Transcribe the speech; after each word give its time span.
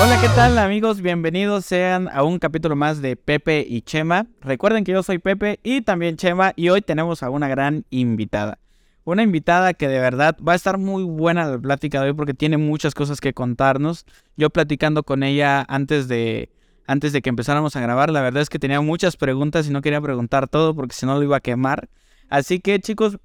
Hola, 0.00 0.20
¿qué 0.20 0.28
tal 0.28 0.56
amigos? 0.58 1.00
Bienvenidos 1.02 1.64
sean 1.64 2.08
a 2.12 2.22
un 2.22 2.38
capítulo 2.38 2.76
más 2.76 3.02
de 3.02 3.16
Pepe 3.16 3.66
y 3.68 3.82
Chema. 3.82 4.28
Recuerden 4.40 4.84
que 4.84 4.92
yo 4.92 5.02
soy 5.02 5.18
Pepe 5.18 5.58
y 5.64 5.80
también 5.82 6.16
Chema 6.16 6.52
y 6.54 6.68
hoy 6.68 6.82
tenemos 6.82 7.24
a 7.24 7.30
una 7.30 7.48
gran 7.48 7.84
invitada. 7.90 8.60
Una 9.02 9.24
invitada 9.24 9.74
que 9.74 9.88
de 9.88 9.98
verdad 9.98 10.36
va 10.46 10.52
a 10.52 10.54
estar 10.54 10.78
muy 10.78 11.02
buena 11.02 11.48
la 11.48 11.58
plática 11.58 12.00
de 12.00 12.10
hoy 12.10 12.14
porque 12.14 12.32
tiene 12.32 12.58
muchas 12.58 12.94
cosas 12.94 13.20
que 13.20 13.34
contarnos. 13.34 14.06
Yo 14.36 14.50
platicando 14.50 15.02
con 15.02 15.24
ella 15.24 15.64
antes 15.68 16.06
de, 16.06 16.52
antes 16.86 17.12
de 17.12 17.20
que 17.20 17.30
empezáramos 17.30 17.74
a 17.74 17.80
grabar, 17.80 18.10
la 18.10 18.20
verdad 18.20 18.42
es 18.42 18.50
que 18.50 18.60
tenía 18.60 18.80
muchas 18.80 19.16
preguntas 19.16 19.66
y 19.66 19.72
no 19.72 19.82
quería 19.82 20.00
preguntar 20.00 20.46
todo 20.46 20.76
porque 20.76 20.94
si 20.94 21.06
no 21.06 21.16
lo 21.16 21.24
iba 21.24 21.38
a 21.38 21.40
quemar. 21.40 21.88
Así 22.28 22.60
que 22.60 22.78
chicos, 22.78 23.18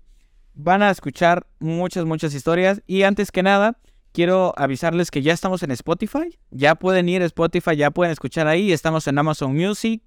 van 0.55 0.81
a 0.81 0.90
escuchar 0.90 1.45
muchas, 1.59 2.05
muchas 2.05 2.34
historias 2.34 2.81
y 2.88 3.03
antes 3.03 3.31
que 3.31 3.44
nada 3.44 3.78
quiero 4.13 4.53
avisarles 4.55 5.12
que 5.12 5.22
ya 5.22 5.34
estamos 5.34 5.63
en 5.63 5.72
Spotify. 5.72 6.38
Ya 6.52 6.76
pueden 6.76 7.09
ir 7.09 7.22
a 7.22 7.26
Spotify, 7.26 7.76
ya 7.76 7.91
pueden 7.91 8.13
escuchar 8.13 8.48
ahí. 8.48 8.72
Estamos 8.72 9.08
en 9.08 9.17
Amazon 9.17 9.53
Music, 9.53 10.02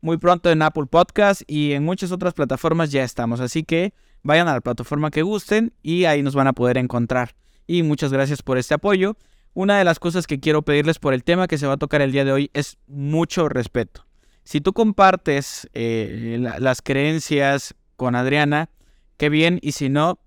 muy 0.00 0.16
pronto 0.16 0.50
en 0.50 0.62
Apple 0.62 0.86
Podcast 0.86 1.42
y 1.46 1.72
en 1.72 1.84
muchas 1.84 2.10
otras 2.10 2.34
plataformas 2.34 2.90
ya 2.90 3.04
estamos. 3.04 3.38
Así 3.40 3.62
que 3.62 3.94
vayan 4.22 4.48
a 4.48 4.54
la 4.54 4.60
plataforma 4.60 5.10
que 5.10 5.22
gusten 5.22 5.72
y 5.82 6.06
ahí 6.06 6.22
nos 6.22 6.34
van 6.34 6.48
a 6.48 6.54
poder 6.54 6.78
encontrar. 6.78 7.36
Y 7.66 7.84
muchas 7.84 8.12
gracias 8.12 8.42
por 8.42 8.58
este 8.58 8.74
apoyo. 8.74 9.16
Una 9.54 9.78
de 9.78 9.84
las 9.84 9.98
cosas 9.98 10.26
que 10.26 10.40
quiero 10.40 10.62
pedirles 10.62 10.98
por 10.98 11.12
el 11.12 11.22
tema 11.22 11.46
que 11.46 11.58
se 11.58 11.66
va 11.66 11.74
a 11.74 11.78
tocar 11.78 12.00
el 12.00 12.10
día 12.10 12.24
de 12.24 12.32
hoy 12.32 12.50
es 12.54 12.78
mucho 12.88 13.48
respeto. 13.48 14.06
Si 14.44 14.60
tú 14.60 14.72
compartes 14.72 15.68
eh, 15.74 16.38
las 16.58 16.82
creencias 16.82 17.74
con 17.96 18.16
Adriana, 18.16 18.70
qué 19.18 19.28
bien, 19.28 19.60
y 19.62 19.72
si 19.72 19.88
no, 19.88 20.18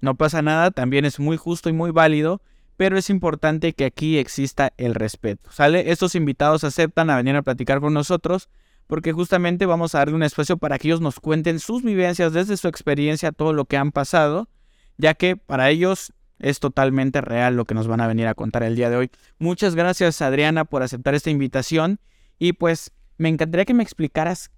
no 0.00 0.16
pasa 0.16 0.42
nada, 0.42 0.70
también 0.70 1.04
es 1.04 1.20
muy 1.20 1.36
justo 1.36 1.68
y 1.68 1.72
muy 1.72 1.92
válido 1.92 2.40
pero 2.80 2.96
es 2.96 3.10
importante 3.10 3.74
que 3.74 3.84
aquí 3.84 4.16
exista 4.16 4.72
el 4.78 4.94
respeto, 4.94 5.50
¿sale? 5.52 5.90
Estos 5.90 6.14
invitados 6.14 6.64
aceptan 6.64 7.10
a 7.10 7.16
venir 7.16 7.36
a 7.36 7.42
platicar 7.42 7.78
con 7.78 7.92
nosotros 7.92 8.48
porque 8.86 9.12
justamente 9.12 9.66
vamos 9.66 9.94
a 9.94 9.98
darle 9.98 10.14
un 10.14 10.22
espacio 10.22 10.56
para 10.56 10.78
que 10.78 10.88
ellos 10.88 11.02
nos 11.02 11.20
cuenten 11.20 11.60
sus 11.60 11.82
vivencias 11.82 12.32
desde 12.32 12.56
su 12.56 12.68
experiencia, 12.68 13.32
todo 13.32 13.52
lo 13.52 13.66
que 13.66 13.76
han 13.76 13.92
pasado, 13.92 14.48
ya 14.96 15.12
que 15.12 15.36
para 15.36 15.68
ellos 15.68 16.14
es 16.38 16.58
totalmente 16.58 17.20
real 17.20 17.54
lo 17.54 17.66
que 17.66 17.74
nos 17.74 17.86
van 17.86 18.00
a 18.00 18.06
venir 18.06 18.26
a 18.28 18.34
contar 18.34 18.62
el 18.62 18.76
día 18.76 18.88
de 18.88 18.96
hoy. 18.96 19.10
Muchas 19.38 19.74
gracias 19.74 20.22
Adriana 20.22 20.64
por 20.64 20.82
aceptar 20.82 21.14
esta 21.14 21.28
invitación 21.28 22.00
y 22.38 22.54
pues 22.54 22.92
me 23.18 23.28
encantaría 23.28 23.66
que 23.66 23.74
me 23.74 23.82
explicaras 23.82 24.50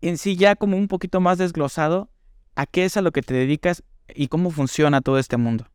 en 0.00 0.16
sí 0.16 0.36
ya 0.36 0.56
como 0.56 0.78
un 0.78 0.88
poquito 0.88 1.20
más 1.20 1.36
desglosado 1.36 2.08
a 2.54 2.64
qué 2.64 2.86
es 2.86 2.96
a 2.96 3.02
lo 3.02 3.12
que 3.12 3.20
te 3.20 3.34
dedicas 3.34 3.82
y 4.14 4.28
cómo 4.28 4.50
funciona 4.50 5.02
todo 5.02 5.18
este 5.18 5.36
mundo. 5.36 5.66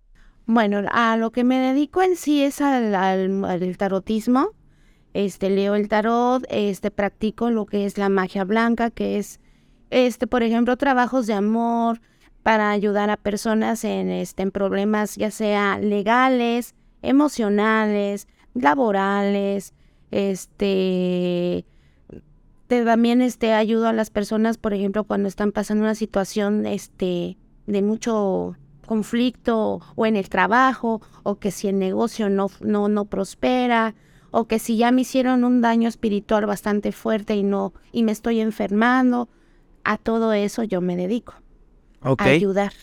Bueno, 0.50 0.82
a 0.92 1.18
lo 1.18 1.32
que 1.32 1.44
me 1.44 1.60
dedico 1.60 2.02
en 2.02 2.16
sí 2.16 2.42
es 2.42 2.62
al, 2.62 3.76
tarotismo. 3.78 4.52
Este, 5.14 5.50
leo 5.50 5.76
el 5.76 5.90
tarot, 5.90 6.46
este, 6.50 6.90
practico 6.90 7.52
lo 7.52 7.66
que 7.66 7.86
es 7.86 7.98
la 7.98 8.08
magia 8.08 8.46
blanca, 8.46 8.90
que 8.90 9.18
es, 9.18 9.42
este, 9.90 10.26
por 10.26 10.44
ejemplo, 10.44 10.78
trabajos 10.78 11.28
de 11.28 11.34
amor 11.34 12.00
para 12.44 12.72
ayudar 12.72 13.10
a 13.10 13.18
personas 13.18 13.84
en, 13.84 14.10
este, 14.10 14.44
en 14.44 14.52
problemas 14.52 15.18
ya 15.18 15.32
sea 15.32 15.80
legales, 15.80 16.76
emocionales, 17.02 18.30
laborales, 18.54 19.74
este, 20.12 21.66
también 22.68 23.22
este, 23.22 23.52
ayudo 23.52 23.90
a 23.90 23.94
las 23.94 24.12
personas, 24.12 24.58
por 24.58 24.74
ejemplo, 24.74 25.04
cuando 25.04 25.28
están 25.28 25.52
pasando 25.52 25.84
una 25.84 25.96
situación 25.96 26.66
este, 26.66 27.38
de 27.66 27.82
mucho 27.82 28.56
conflicto 28.88 29.82
o 29.96 30.06
en 30.08 30.16
el 30.16 30.30
trabajo, 30.30 31.02
o 31.22 31.38
que 31.38 31.52
si 31.52 31.68
el 31.68 31.78
negocio 31.78 32.30
no, 32.30 32.50
no, 32.62 32.90
no 32.90 33.06
prospera, 33.06 33.94
o 34.32 34.48
que 34.48 34.58
si 34.58 34.78
ya 34.78 34.92
me 34.92 35.02
hicieron 35.02 35.44
un 35.44 35.62
daño 35.62 35.88
espiritual 35.88 36.48
bastante 36.48 36.92
fuerte 36.92 37.36
y 37.36 37.44
no, 37.44 37.74
y 37.92 38.02
me 38.02 38.12
estoy 38.12 38.40
enfermando, 38.40 39.30
a 39.84 39.98
todo 39.98 40.34
eso 40.34 40.64
yo 40.64 40.82
me 40.82 40.96
dedico. 40.96 41.36
A 42.02 42.16
ayudar. 42.24 42.74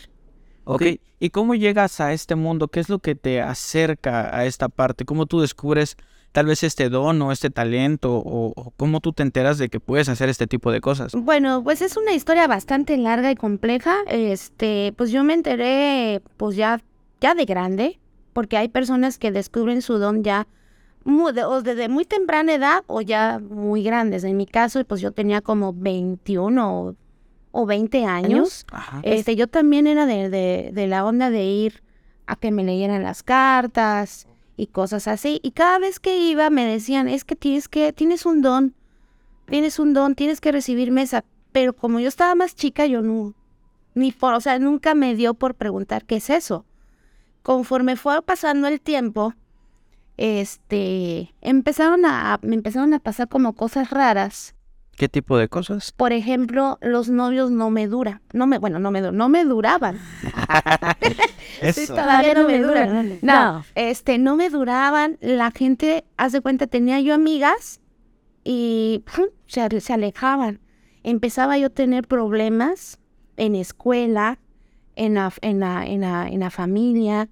Ok. 0.63 0.83
¿Y 1.19 1.29
cómo 1.29 1.55
llegas 1.55 1.99
a 1.99 2.13
este 2.13 2.35
mundo? 2.35 2.67
¿Qué 2.67 2.79
es 2.79 2.89
lo 2.89 2.99
que 2.99 3.15
te 3.15 3.41
acerca 3.41 4.35
a 4.35 4.45
esta 4.45 4.69
parte? 4.69 5.05
¿Cómo 5.05 5.25
tú 5.25 5.39
descubres 5.39 5.97
tal 6.35 6.47
vez 6.47 6.63
este 6.63 6.89
don 6.89 7.21
o 7.21 7.31
este 7.31 7.49
talento 7.49 8.11
o, 8.13 8.73
cómo 8.75 8.99
tú 8.99 9.13
te 9.13 9.23
enteras 9.23 9.57
de 9.57 9.69
que 9.69 9.79
puedes 9.79 10.09
hacer 10.09 10.27
este 10.27 10.47
tipo 10.47 10.69
de 10.69 10.81
cosas? 10.81 11.13
Bueno, 11.13 11.63
pues 11.63 11.81
es 11.81 11.95
una 11.95 12.11
historia 12.11 12.45
bastante 12.45 12.97
larga 12.97 13.31
y 13.31 13.35
compleja. 13.35 13.99
Este, 14.07 14.93
pues 14.97 15.11
yo 15.11 15.23
me 15.23 15.33
enteré 15.33 16.21
pues 16.35 16.57
ya 16.57 16.81
ya 17.21 17.35
de 17.35 17.45
grande, 17.45 18.01
porque 18.33 18.57
hay 18.57 18.67
personas 18.67 19.17
que 19.17 19.31
descubren 19.31 19.81
su 19.81 19.97
don 19.97 20.25
ya 20.25 20.45
muy, 21.05 21.31
o 21.39 21.61
desde 21.61 21.87
muy 21.87 22.03
temprana 22.03 22.53
edad 22.53 22.83
o 22.87 22.99
ya 22.99 23.39
muy 23.39 23.81
grandes. 23.81 24.25
En 24.25 24.35
mi 24.35 24.45
caso, 24.45 24.83
pues 24.83 24.99
yo 24.99 25.13
tenía 25.13 25.39
como 25.39 25.71
21 25.71 26.95
o, 27.51 27.65
20 27.65 28.05
años. 28.05 28.65
Este, 29.03 29.37
yo 29.37 29.47
también 29.47 29.87
era 29.87 30.05
de, 30.05 30.29
de, 30.29 30.71
de 30.73 30.87
la 30.87 31.05
onda 31.05 31.29
de 31.29 31.45
ir 31.45 31.81
a 32.27 32.35
que 32.35 32.51
me 32.51 32.65
leyeran 32.65 33.03
las 33.03 33.23
cartas, 33.23 34.27
y 34.57 34.67
cosas 34.67 35.07
así. 35.07 35.39
Y 35.43 35.51
cada 35.51 35.79
vez 35.79 35.99
que 35.99 36.17
iba 36.17 36.49
me 36.49 36.65
decían, 36.65 37.07
es 37.07 37.23
que 37.23 37.35
tienes 37.35 37.67
que, 37.67 37.93
tienes 37.93 38.25
un 38.25 38.41
don, 38.41 38.75
tienes 39.47 39.79
un 39.79 39.93
don, 39.93 40.15
tienes 40.15 40.41
que 40.41 40.51
recibir 40.51 40.91
mesa. 40.91 41.23
Pero 41.51 41.73
como 41.73 41.99
yo 41.99 42.07
estaba 42.07 42.35
más 42.35 42.55
chica, 42.55 42.85
yo 42.85 43.01
no, 43.01 43.33
ni 43.93 44.11
por, 44.11 44.33
o 44.33 44.41
sea, 44.41 44.59
nunca 44.59 44.93
me 44.95 45.15
dio 45.15 45.33
por 45.33 45.55
preguntar 45.55 46.05
qué 46.05 46.17
es 46.17 46.29
eso. 46.29 46.65
Conforme 47.43 47.95
fue 47.95 48.21
pasando 48.21 48.67
el 48.67 48.81
tiempo, 48.81 49.33
este, 50.17 51.33
empezaron 51.41 52.05
a, 52.05 52.39
me 52.41 52.55
empezaron 52.55 52.93
a 52.93 52.99
pasar 52.99 53.27
como 53.27 53.53
cosas 53.53 53.89
raras 53.89 54.55
¿Qué 54.95 55.09
tipo 55.09 55.37
de 55.37 55.49
cosas? 55.49 55.91
Por 55.91 56.13
ejemplo, 56.13 56.77
los 56.81 57.09
novios 57.09 57.51
no 57.51 57.69
me 57.69 57.87
duran. 57.87 58.21
No 58.31 58.47
me, 58.47 58.59
bueno, 58.59 58.79
no 58.79 58.91
me, 58.91 59.01
no 59.01 59.27
me 59.27 59.43
duraban. 59.43 59.99
Eso. 61.61 61.93
todavía 61.93 62.33
no 62.33 62.47
me 62.47 62.59
duran. 62.59 63.19
No, 63.21 63.65
este, 63.75 64.17
no 64.17 64.37
me 64.37 64.49
duraban. 64.49 65.17
La 65.19 65.51
gente, 65.51 66.05
haz 66.17 66.31
de 66.31 66.41
cuenta, 66.41 66.67
tenía 66.67 67.01
yo 67.01 67.13
amigas 67.13 67.81
y 68.43 69.03
se, 69.47 69.81
se 69.81 69.93
alejaban. 69.93 70.61
Empezaba 71.03 71.57
yo 71.57 71.67
a 71.67 71.71
tener 71.71 72.07
problemas 72.07 72.99
en 73.35 73.55
escuela, 73.55 74.39
en 74.95 75.15
la, 75.15 75.33
en 75.41 75.59
la, 75.59 75.85
en 75.85 76.01
la, 76.01 76.27
en 76.29 76.39
la 76.39 76.49
familia. 76.49 77.29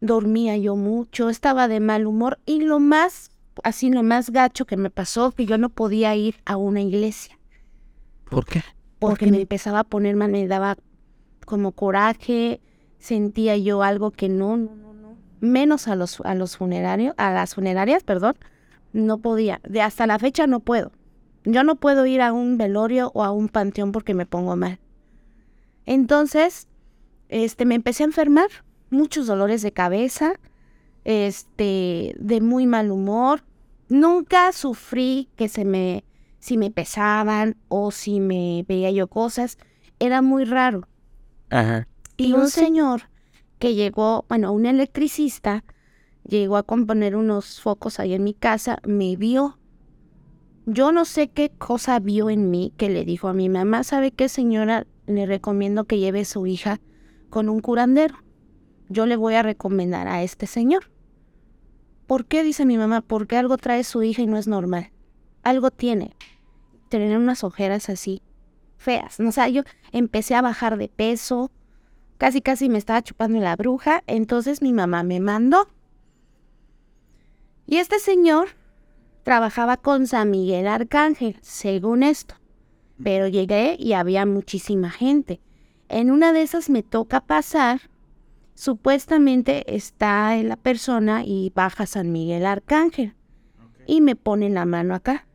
Dormía 0.00 0.56
yo 0.56 0.74
mucho, 0.74 1.30
estaba 1.30 1.68
de 1.68 1.80
mal 1.80 2.06
humor 2.06 2.40
y 2.44 2.60
lo 2.60 2.80
más 2.80 3.30
así 3.62 3.90
lo 3.90 4.02
más 4.02 4.30
gacho 4.30 4.64
que 4.64 4.76
me 4.76 4.90
pasó 4.90 5.32
que 5.32 5.46
yo 5.46 5.58
no 5.58 5.68
podía 5.68 6.14
ir 6.16 6.36
a 6.44 6.56
una 6.56 6.80
iglesia. 6.80 7.38
¿Por 8.28 8.44
qué? 8.44 8.62
Porque 8.98 9.30
me 9.30 9.40
empezaba 9.40 9.80
a 9.80 9.84
poner 9.84 10.16
mal, 10.16 10.30
me 10.30 10.46
daba 10.46 10.76
como 11.44 11.72
coraje, 11.72 12.60
sentía 12.98 13.56
yo 13.56 13.82
algo 13.82 14.10
que 14.10 14.28
no, 14.28 14.56
no, 14.56 14.74
no, 14.74 14.94
no. 14.94 15.16
Menos 15.40 15.88
a 15.88 15.94
los, 15.94 16.20
a 16.22 16.34
los 16.34 16.56
funerarios, 16.56 17.14
a 17.18 17.32
las 17.32 17.54
funerarias, 17.54 18.02
perdón, 18.02 18.36
no 18.92 19.18
podía. 19.18 19.60
De 19.68 19.82
hasta 19.82 20.06
la 20.06 20.18
fecha 20.18 20.46
no 20.46 20.60
puedo. 20.60 20.92
Yo 21.44 21.62
no 21.64 21.76
puedo 21.76 22.06
ir 22.06 22.22
a 22.22 22.32
un 22.32 22.56
velorio 22.56 23.10
o 23.14 23.22
a 23.22 23.30
un 23.30 23.48
panteón 23.48 23.92
porque 23.92 24.14
me 24.14 24.24
pongo 24.24 24.56
mal. 24.56 24.78
Entonces, 25.84 26.68
este, 27.28 27.66
me 27.66 27.74
empecé 27.74 28.04
a 28.04 28.06
enfermar, 28.06 28.48
muchos 28.88 29.26
dolores 29.26 29.60
de 29.60 29.72
cabeza, 29.72 30.34
este, 31.04 32.14
de 32.18 32.40
muy 32.40 32.66
mal 32.66 32.90
humor. 32.90 33.44
Nunca 33.88 34.52
sufrí 34.52 35.28
que 35.36 35.48
se 35.48 35.64
me, 35.64 36.04
si 36.38 36.56
me 36.56 36.70
pesaban 36.70 37.56
o 37.68 37.90
si 37.90 38.20
me 38.20 38.64
veía 38.66 38.90
yo 38.90 39.06
cosas. 39.08 39.58
Era 39.98 40.22
muy 40.22 40.44
raro. 40.44 40.88
Ajá. 41.50 41.86
Y 42.16 42.32
un 42.32 42.48
señor 42.48 43.02
que 43.58 43.74
llegó, 43.74 44.24
bueno, 44.28 44.52
un 44.52 44.66
electricista, 44.66 45.64
llegó 46.26 46.56
a 46.56 46.62
componer 46.62 47.16
unos 47.16 47.60
focos 47.60 48.00
ahí 48.00 48.14
en 48.14 48.24
mi 48.24 48.34
casa, 48.34 48.78
me 48.86 49.16
vio. 49.16 49.58
Yo 50.66 50.92
no 50.92 51.04
sé 51.04 51.28
qué 51.28 51.50
cosa 51.50 51.98
vio 52.00 52.30
en 52.30 52.50
mí 52.50 52.72
que 52.76 52.88
le 52.88 53.04
dijo 53.04 53.28
a 53.28 53.34
mi 53.34 53.48
mamá, 53.48 53.84
¿sabe 53.84 54.12
qué 54.12 54.28
señora? 54.28 54.86
Le 55.06 55.26
recomiendo 55.26 55.84
que 55.84 55.98
lleve 55.98 56.20
a 56.20 56.24
su 56.24 56.46
hija 56.46 56.80
con 57.28 57.48
un 57.48 57.60
curandero. 57.60 58.16
Yo 58.88 59.06
le 59.06 59.16
voy 59.16 59.34
a 59.34 59.42
recomendar 59.42 60.08
a 60.08 60.22
este 60.22 60.46
señor. 60.46 60.90
¿Por 62.06 62.26
qué? 62.26 62.42
Dice 62.42 62.66
mi 62.66 62.76
mamá, 62.76 63.00
porque 63.00 63.36
algo 63.36 63.56
trae 63.56 63.84
su 63.84 64.02
hija 64.02 64.22
y 64.22 64.26
no 64.26 64.36
es 64.36 64.46
normal. 64.46 64.90
Algo 65.42 65.70
tiene. 65.70 66.14
Tener 66.88 67.16
unas 67.16 67.44
ojeras 67.44 67.88
así, 67.88 68.22
feas. 68.76 69.18
O 69.20 69.32
sea, 69.32 69.48
yo 69.48 69.62
empecé 69.92 70.34
a 70.34 70.42
bajar 70.42 70.76
de 70.76 70.88
peso, 70.88 71.50
casi 72.18 72.40
casi 72.40 72.68
me 72.68 72.78
estaba 72.78 73.02
chupando 73.02 73.40
la 73.40 73.56
bruja, 73.56 74.04
entonces 74.06 74.62
mi 74.62 74.72
mamá 74.72 75.02
me 75.02 75.20
mandó. 75.20 75.68
Y 77.66 77.78
este 77.78 77.98
señor 77.98 78.48
trabajaba 79.22 79.78
con 79.78 80.06
San 80.06 80.30
Miguel 80.30 80.66
Arcángel, 80.66 81.38
según 81.40 82.02
esto. 82.02 82.34
Pero 83.02 83.26
llegué 83.26 83.76
y 83.78 83.94
había 83.94 84.26
muchísima 84.26 84.90
gente. 84.90 85.40
En 85.88 86.10
una 86.10 86.32
de 86.32 86.42
esas 86.42 86.70
me 86.70 86.82
toca 86.82 87.20
pasar. 87.20 87.80
Supuestamente 88.54 89.74
está 89.74 90.36
la 90.42 90.56
persona 90.56 91.22
y 91.24 91.52
baja 91.54 91.86
San 91.86 92.12
Miguel 92.12 92.46
Arcángel. 92.46 93.14
Y 93.86 94.00
me 94.00 94.16
pone 94.16 94.48
la 94.48 94.64
mano 94.64 94.94
acá. 94.94 95.26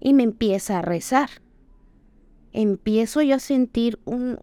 Y 0.00 0.14
me 0.14 0.24
empieza 0.24 0.78
a 0.78 0.82
rezar. 0.82 1.30
Empiezo 2.52 3.22
yo 3.22 3.36
a 3.36 3.38
sentir 3.38 4.00
un, 4.04 4.38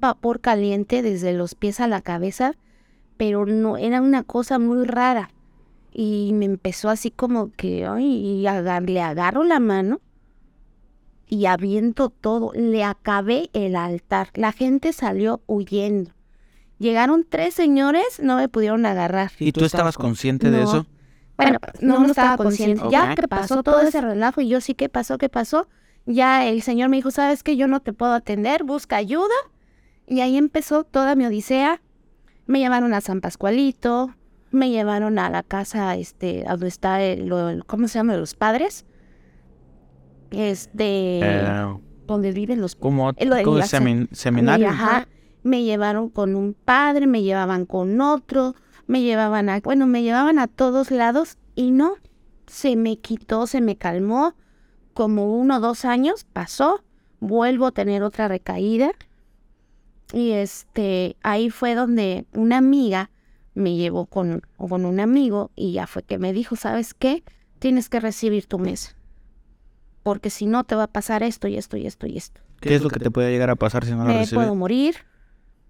vapor 0.00 0.40
caliente 0.40 1.02
desde 1.02 1.32
los 1.32 1.54
pies 1.54 1.80
a 1.80 1.88
la 1.88 2.02
cabeza, 2.02 2.54
pero 3.16 3.46
no, 3.46 3.76
era 3.76 4.00
una 4.00 4.22
cosa 4.22 4.58
muy 4.58 4.84
rara. 4.84 5.30
Y 5.92 6.32
me 6.34 6.44
empezó 6.44 6.88
así 6.88 7.10
como 7.10 7.50
que, 7.52 7.86
ay, 7.86 8.42
le 8.42 9.00
agarro 9.00 9.44
la 9.44 9.58
mano 9.58 10.00
y 11.26 11.46
aviento 11.46 12.10
todo. 12.10 12.52
Le 12.54 12.84
acabé 12.84 13.50
el 13.52 13.74
altar. 13.74 14.28
La 14.34 14.52
gente 14.52 14.92
salió 14.92 15.40
huyendo. 15.46 16.12
Llegaron 16.78 17.26
tres 17.28 17.54
señores, 17.54 18.20
no 18.22 18.36
me 18.36 18.48
pudieron 18.48 18.86
agarrar. 18.86 19.32
¿Y 19.38 19.52
tú 19.52 19.64
estabas 19.64 19.96
consciente 19.96 20.50
de 20.50 20.62
eso? 20.62 20.86
Bueno, 21.36 21.58
no, 21.80 22.00
no 22.00 22.06
estaba 22.06 22.36
consciente. 22.36 22.82
Ya 22.90 23.14
que 23.14 23.26
pasó 23.28 23.62
todo 23.62 23.80
ese 23.80 24.00
relajo 24.00 24.40
y 24.40 24.48
yo 24.48 24.60
sí, 24.60 24.74
¿qué 24.74 24.88
pasó? 24.88 25.18
¿Qué 25.18 25.28
pasó? 25.28 25.68
Ya 26.06 26.46
el 26.46 26.62
señor 26.62 26.88
me 26.88 26.96
dijo, 26.96 27.10
¿sabes 27.10 27.42
qué? 27.42 27.56
Yo 27.56 27.68
no 27.68 27.80
te 27.80 27.92
puedo 27.92 28.12
atender, 28.12 28.64
busca 28.64 28.96
ayuda. 28.96 29.34
Y 30.06 30.20
ahí 30.20 30.36
empezó 30.36 30.84
toda 30.84 31.14
mi 31.14 31.26
odisea. 31.26 31.82
Me 32.46 32.60
llevaron 32.60 32.94
a 32.94 33.00
San 33.00 33.20
Pascualito, 33.20 34.14
me 34.50 34.70
llevaron 34.70 35.18
a 35.18 35.28
la 35.30 35.42
casa, 35.42 35.96
este, 35.96 36.44
donde 36.48 36.68
está 36.68 37.02
el, 37.02 37.64
¿cómo 37.66 37.88
se 37.88 37.98
llama? 37.98 38.16
Los 38.16 38.34
padres. 38.34 38.86
Este, 40.30 41.20
eh, 41.22 41.74
donde 42.06 42.32
viven 42.32 42.60
los... 42.60 42.74
¿Cómo? 42.74 43.12
El, 43.16 43.32
seminario. 44.12 44.68
Ajá, 44.68 45.06
me 45.48 45.64
llevaron 45.64 46.08
con 46.08 46.36
un 46.36 46.54
padre, 46.54 47.06
me 47.06 47.22
llevaban 47.22 47.66
con 47.66 48.00
otro, 48.00 48.54
me 48.86 49.02
llevaban 49.02 49.48
a, 49.48 49.60
bueno, 49.60 49.86
me 49.86 50.02
llevaban 50.02 50.38
a 50.38 50.46
todos 50.46 50.90
lados 50.90 51.38
y 51.54 51.70
no, 51.70 51.94
se 52.46 52.76
me 52.76 52.98
quitó, 52.98 53.46
se 53.46 53.60
me 53.60 53.76
calmó. 53.76 54.34
Como 54.94 55.38
uno 55.38 55.58
o 55.58 55.60
dos 55.60 55.84
años 55.84 56.24
pasó, 56.32 56.82
vuelvo 57.20 57.66
a 57.66 57.72
tener 57.72 58.02
otra 58.02 58.26
recaída 58.26 58.90
y 60.12 60.32
este, 60.32 61.16
ahí 61.22 61.50
fue 61.50 61.74
donde 61.74 62.26
una 62.32 62.58
amiga 62.58 63.10
me 63.54 63.74
llevó 63.76 64.06
con, 64.06 64.42
con 64.56 64.84
un 64.84 65.00
amigo 65.00 65.50
y 65.54 65.72
ya 65.72 65.86
fue 65.86 66.02
que 66.02 66.18
me 66.18 66.32
dijo, 66.32 66.56
¿sabes 66.56 66.94
qué? 66.94 67.24
Tienes 67.58 67.88
que 67.88 68.00
recibir 68.00 68.46
tu 68.46 68.58
mesa. 68.58 68.96
Porque 70.02 70.30
si 70.30 70.46
no 70.46 70.64
te 70.64 70.74
va 70.74 70.84
a 70.84 70.88
pasar 70.88 71.22
esto 71.22 71.48
y 71.48 71.56
esto 71.56 71.76
y 71.76 71.86
esto 71.86 72.06
y 72.06 72.16
esto. 72.16 72.40
¿Qué 72.60 72.74
es 72.74 72.82
lo 72.82 72.88
que 72.88 73.00
te 73.00 73.10
puede 73.10 73.30
llegar 73.30 73.50
a 73.50 73.56
pasar 73.56 73.84
si 73.84 73.92
no 73.92 74.04
lo 74.04 74.14
Me 74.14 74.26
puedo 74.26 74.54
morir, 74.54 74.96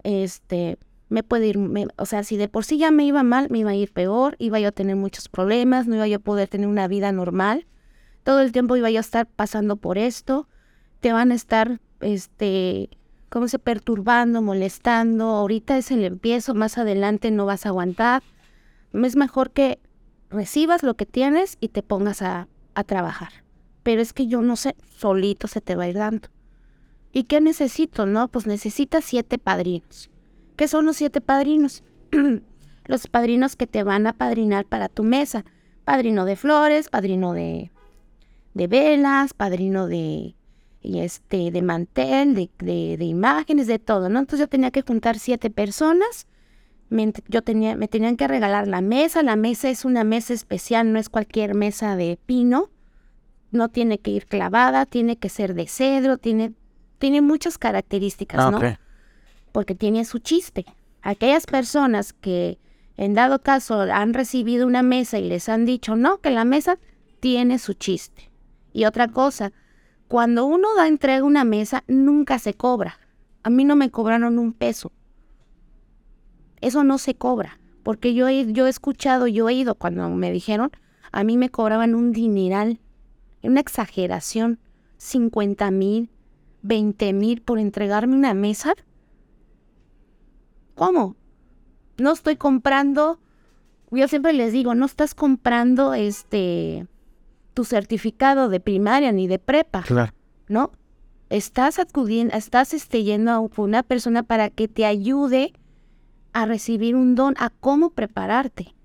este, 0.02 0.78
me 1.08 1.22
puede 1.22 1.46
ir, 1.48 1.58
o 1.96 2.06
sea, 2.06 2.22
si 2.22 2.36
de 2.36 2.48
por 2.48 2.64
sí 2.64 2.78
ya 2.78 2.90
me 2.90 3.04
iba 3.04 3.22
mal, 3.22 3.48
me 3.50 3.58
iba 3.58 3.70
a 3.70 3.74
ir 3.74 3.92
peor, 3.92 4.36
iba 4.38 4.60
yo 4.60 4.68
a 4.68 4.72
tener 4.72 4.96
muchos 4.96 5.28
problemas, 5.28 5.86
no 5.86 5.94
iba 5.94 6.06
yo 6.06 6.16
a 6.16 6.20
poder 6.20 6.48
tener 6.48 6.68
una 6.68 6.88
vida 6.88 7.12
normal. 7.12 7.66
Todo 8.24 8.40
el 8.40 8.52
tiempo 8.52 8.76
iba 8.76 8.90
yo 8.90 8.98
a 8.98 9.00
estar 9.00 9.26
pasando 9.26 9.76
por 9.76 9.96
esto. 9.96 10.48
Te 11.00 11.12
van 11.12 11.32
a 11.32 11.34
estar, 11.34 11.80
este, 12.00 12.90
como 13.30 13.48
se 13.48 13.58
perturbando, 13.58 14.42
molestando, 14.42 15.24
ahorita 15.24 15.78
es 15.78 15.90
el 15.90 16.04
empiezo, 16.04 16.54
más 16.54 16.76
adelante 16.76 17.30
no 17.30 17.46
vas 17.46 17.64
a 17.64 17.70
aguantar. 17.70 18.22
Es 18.92 19.16
mejor 19.16 19.50
que 19.50 19.78
recibas 20.28 20.82
lo 20.82 20.94
que 20.94 21.06
tienes 21.06 21.56
y 21.60 21.68
te 21.68 21.82
pongas 21.82 22.20
a, 22.20 22.48
a 22.74 22.84
trabajar. 22.84 23.32
Pero 23.82 24.02
es 24.02 24.12
que 24.12 24.26
yo 24.26 24.42
no 24.42 24.56
sé, 24.56 24.76
solito 24.96 25.48
se 25.48 25.62
te 25.62 25.74
va 25.74 25.84
a 25.84 25.88
ir 25.88 25.96
dando. 25.96 26.28
¿Y 27.12 27.24
qué 27.24 27.40
necesito? 27.40 28.06
No, 28.06 28.28
pues 28.28 28.46
necesitas 28.46 29.04
siete 29.04 29.38
padrinos. 29.38 30.10
¿Qué 30.56 30.68
son 30.68 30.86
los 30.86 30.96
siete 30.96 31.20
padrinos? 31.20 31.82
los 32.84 33.06
padrinos 33.06 33.56
que 33.56 33.66
te 33.66 33.82
van 33.82 34.06
a 34.06 34.12
padrinar 34.12 34.64
para 34.64 34.88
tu 34.88 35.04
mesa. 35.04 35.44
Padrino 35.84 36.24
de 36.24 36.36
flores, 36.36 36.88
padrino 36.88 37.32
de, 37.32 37.70
de 38.54 38.66
velas, 38.66 39.32
padrino 39.32 39.86
de, 39.86 40.34
y 40.82 41.00
este, 41.00 41.50
de 41.50 41.62
mantel, 41.62 42.34
de, 42.34 42.50
de, 42.96 43.04
imágenes, 43.04 43.66
de 43.66 43.78
todo, 43.78 44.08
¿no? 44.08 44.18
Entonces 44.18 44.40
yo 44.40 44.48
tenía 44.48 44.70
que 44.70 44.82
juntar 44.82 45.18
siete 45.18 45.50
personas, 45.50 46.26
yo 47.28 47.42
tenía, 47.42 47.76
me 47.76 47.88
tenían 47.88 48.16
que 48.16 48.28
regalar 48.28 48.66
la 48.66 48.80
mesa, 48.80 49.22
la 49.22 49.36
mesa 49.36 49.68
es 49.68 49.84
una 49.84 50.04
mesa 50.04 50.32
especial, 50.32 50.92
no 50.92 50.98
es 50.98 51.08
cualquier 51.08 51.54
mesa 51.54 51.96
de 51.96 52.18
pino, 52.24 52.70
no 53.50 53.68
tiene 53.68 53.98
que 53.98 54.10
ir 54.10 54.26
clavada, 54.26 54.86
tiene 54.86 55.16
que 55.16 55.28
ser 55.28 55.54
de 55.54 55.66
cedro, 55.66 56.16
tiene, 56.16 56.52
tiene 56.98 57.20
muchas 57.20 57.58
características, 57.58 58.40
ah, 58.40 58.50
¿no? 58.50 58.60
Porque 59.52 59.74
tiene 59.74 60.04
su 60.04 60.18
chiste. 60.18 60.66
Aquellas 61.02 61.46
personas 61.46 62.12
que 62.12 62.58
en 62.96 63.14
dado 63.14 63.40
caso 63.40 63.80
han 63.80 64.12
recibido 64.12 64.66
una 64.66 64.82
mesa 64.82 65.18
y 65.18 65.28
les 65.28 65.48
han 65.48 65.64
dicho, 65.64 65.96
no, 65.96 66.18
que 66.18 66.30
la 66.30 66.44
mesa 66.44 66.78
tiene 67.20 67.58
su 67.58 67.74
chiste. 67.74 68.30
Y 68.72 68.84
otra 68.84 69.08
cosa, 69.08 69.52
cuando 70.08 70.44
uno 70.44 70.68
da 70.76 70.88
entrega 70.88 71.24
una 71.24 71.44
mesa, 71.44 71.84
nunca 71.86 72.38
se 72.38 72.54
cobra. 72.54 72.98
A 73.42 73.50
mí 73.50 73.64
no 73.64 73.76
me 73.76 73.90
cobraron 73.90 74.38
un 74.38 74.52
peso. 74.52 74.92
Eso 76.60 76.84
no 76.84 76.98
se 76.98 77.14
cobra. 77.14 77.60
Porque 77.82 78.12
yo 78.14 78.28
he, 78.28 78.52
yo 78.52 78.66
he 78.66 78.70
escuchado, 78.70 79.26
yo 79.28 79.48
he 79.48 79.54
ido 79.54 79.76
cuando 79.76 80.08
me 80.10 80.32
dijeron, 80.32 80.70
a 81.12 81.24
mí 81.24 81.36
me 81.36 81.50
cobraban 81.50 81.94
un 81.94 82.12
dineral. 82.12 82.80
Una 83.42 83.60
exageración. 83.60 84.58
50 84.98 85.70
mil, 85.70 86.10
20 86.62 87.12
mil 87.12 87.42
por 87.42 87.58
entregarme 87.58 88.14
una 88.14 88.34
mesa. 88.34 88.74
¿Cómo? 90.74 91.16
No 91.98 92.12
estoy 92.12 92.36
comprando. 92.36 93.18
Yo 93.90 94.06
siempre 94.08 94.32
les 94.32 94.52
digo, 94.52 94.74
no 94.74 94.86
estás 94.86 95.14
comprando 95.14 95.94
este 95.94 96.86
tu 97.54 97.64
certificado 97.64 98.48
de 98.48 98.60
primaria 98.60 99.10
ni 99.10 99.26
de 99.26 99.40
prepa. 99.40 99.82
Claro. 99.82 100.12
¿No? 100.48 100.70
Estás 101.28 101.80
acudiendo, 101.80 102.36
estás 102.36 102.72
este, 102.72 103.02
yendo 103.02 103.32
a 103.32 103.40
una 103.40 103.82
persona 103.82 104.22
para 104.22 104.48
que 104.48 104.68
te 104.68 104.86
ayude 104.86 105.52
a 106.32 106.46
recibir 106.46 106.94
un 106.94 107.16
don, 107.16 107.34
a 107.38 107.50
cómo 107.50 107.90
prepararte. 107.90 108.76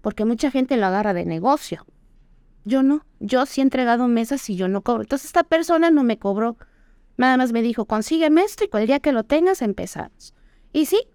Porque 0.00 0.24
mucha 0.24 0.50
gente 0.50 0.78
lo 0.78 0.86
agarra 0.86 1.12
de 1.12 1.26
negocio. 1.26 1.84
Yo 2.64 2.82
no. 2.82 3.04
Yo 3.20 3.44
sí 3.44 3.60
he 3.60 3.64
entregado 3.64 4.08
mesas 4.08 4.48
y 4.48 4.56
yo 4.56 4.66
no 4.68 4.80
cobro. 4.80 5.02
Entonces 5.02 5.26
esta 5.26 5.44
persona 5.44 5.90
no 5.90 6.02
me 6.04 6.18
cobró. 6.18 6.56
Nada 7.16 7.36
más 7.36 7.52
me 7.52 7.62
dijo, 7.62 7.84
consígueme 7.84 8.42
esto 8.42 8.64
y 8.64 8.76
el 8.76 8.86
día 8.86 9.00
que 9.00 9.12
lo 9.12 9.24
tengas 9.24 9.62
empezamos. 9.62 10.34
Y 10.72 10.86
sí, 10.86 11.06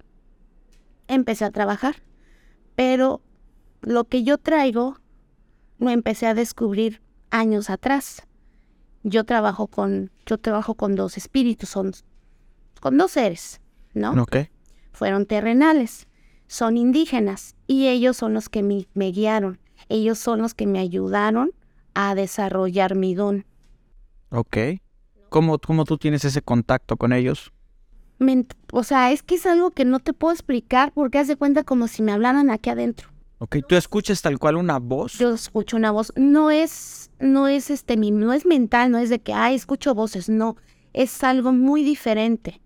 empecé 1.07 1.45
a 1.45 1.51
trabajar. 1.51 1.97
Pero 2.75 3.21
lo 3.81 4.05
que 4.05 4.23
yo 4.23 4.37
traigo 4.37 4.97
lo 5.79 5.89
empecé 5.89 6.27
a 6.27 6.33
descubrir 6.33 7.01
años 7.29 7.69
atrás. 7.69 8.23
Yo 9.03 9.23
trabajo 9.23 9.67
con, 9.67 10.11
yo 10.25 10.37
trabajo 10.37 10.75
con 10.75 10.95
dos 10.95 11.17
espíritus, 11.17 11.69
son 11.69 11.93
con 12.79 12.97
dos 12.97 13.11
seres, 13.11 13.61
¿no? 13.93 14.11
Ok. 14.21 14.37
Fueron 14.91 15.25
terrenales, 15.25 16.07
son 16.47 16.77
indígenas 16.77 17.55
y 17.67 17.87
ellos 17.87 18.17
son 18.17 18.33
los 18.33 18.49
que 18.49 18.63
me, 18.63 19.11
guiaron. 19.11 19.59
Ellos 19.87 20.19
son 20.19 20.41
los 20.41 20.53
que 20.53 20.67
me 20.67 20.79
ayudaron 20.79 21.51
a 21.93 22.15
desarrollar 22.15 22.95
mi 22.95 23.15
don. 23.15 23.45
Ok. 24.29 24.57
¿Cómo, 25.29 25.59
cómo 25.59 25.85
tú 25.85 25.97
tienes 25.97 26.25
ese 26.25 26.41
contacto 26.41 26.97
con 26.97 27.13
ellos? 27.13 27.51
o 28.73 28.83
sea, 28.83 29.11
es 29.11 29.23
que 29.23 29.35
es 29.35 29.45
algo 29.45 29.71
que 29.71 29.85
no 29.85 29.99
te 29.99 30.11
puedo 30.11 30.33
explicar 30.33 30.91
porque 30.93 31.19
haz 31.19 31.27
de 31.27 31.37
cuenta 31.37 31.63
como 31.63 31.87
si 31.87 32.03
me 32.03 32.11
hablaran 32.11 32.49
aquí 32.49 32.69
adentro. 32.69 33.09
Ok, 33.37 33.57
¿tú 33.65 33.75
escuchas 33.75 34.21
tal 34.21 34.37
cual 34.37 34.57
una 34.57 34.79
voz? 34.79 35.13
Yo 35.13 35.33
escucho 35.33 35.77
una 35.77 35.91
voz. 35.91 36.11
No 36.17 36.51
es, 36.51 37.11
no 37.19 37.47
es 37.47 37.69
este, 37.69 37.95
no 37.95 38.33
es 38.33 38.45
mental, 38.45 38.91
no 38.91 38.97
es 38.97 39.09
de 39.09 39.19
que, 39.19 39.31
ay, 39.31 39.55
escucho 39.55 39.95
voces, 39.95 40.27
no. 40.27 40.57
Es 40.91 41.23
algo 41.23 41.53
muy 41.53 41.83
diferente, 41.83 42.59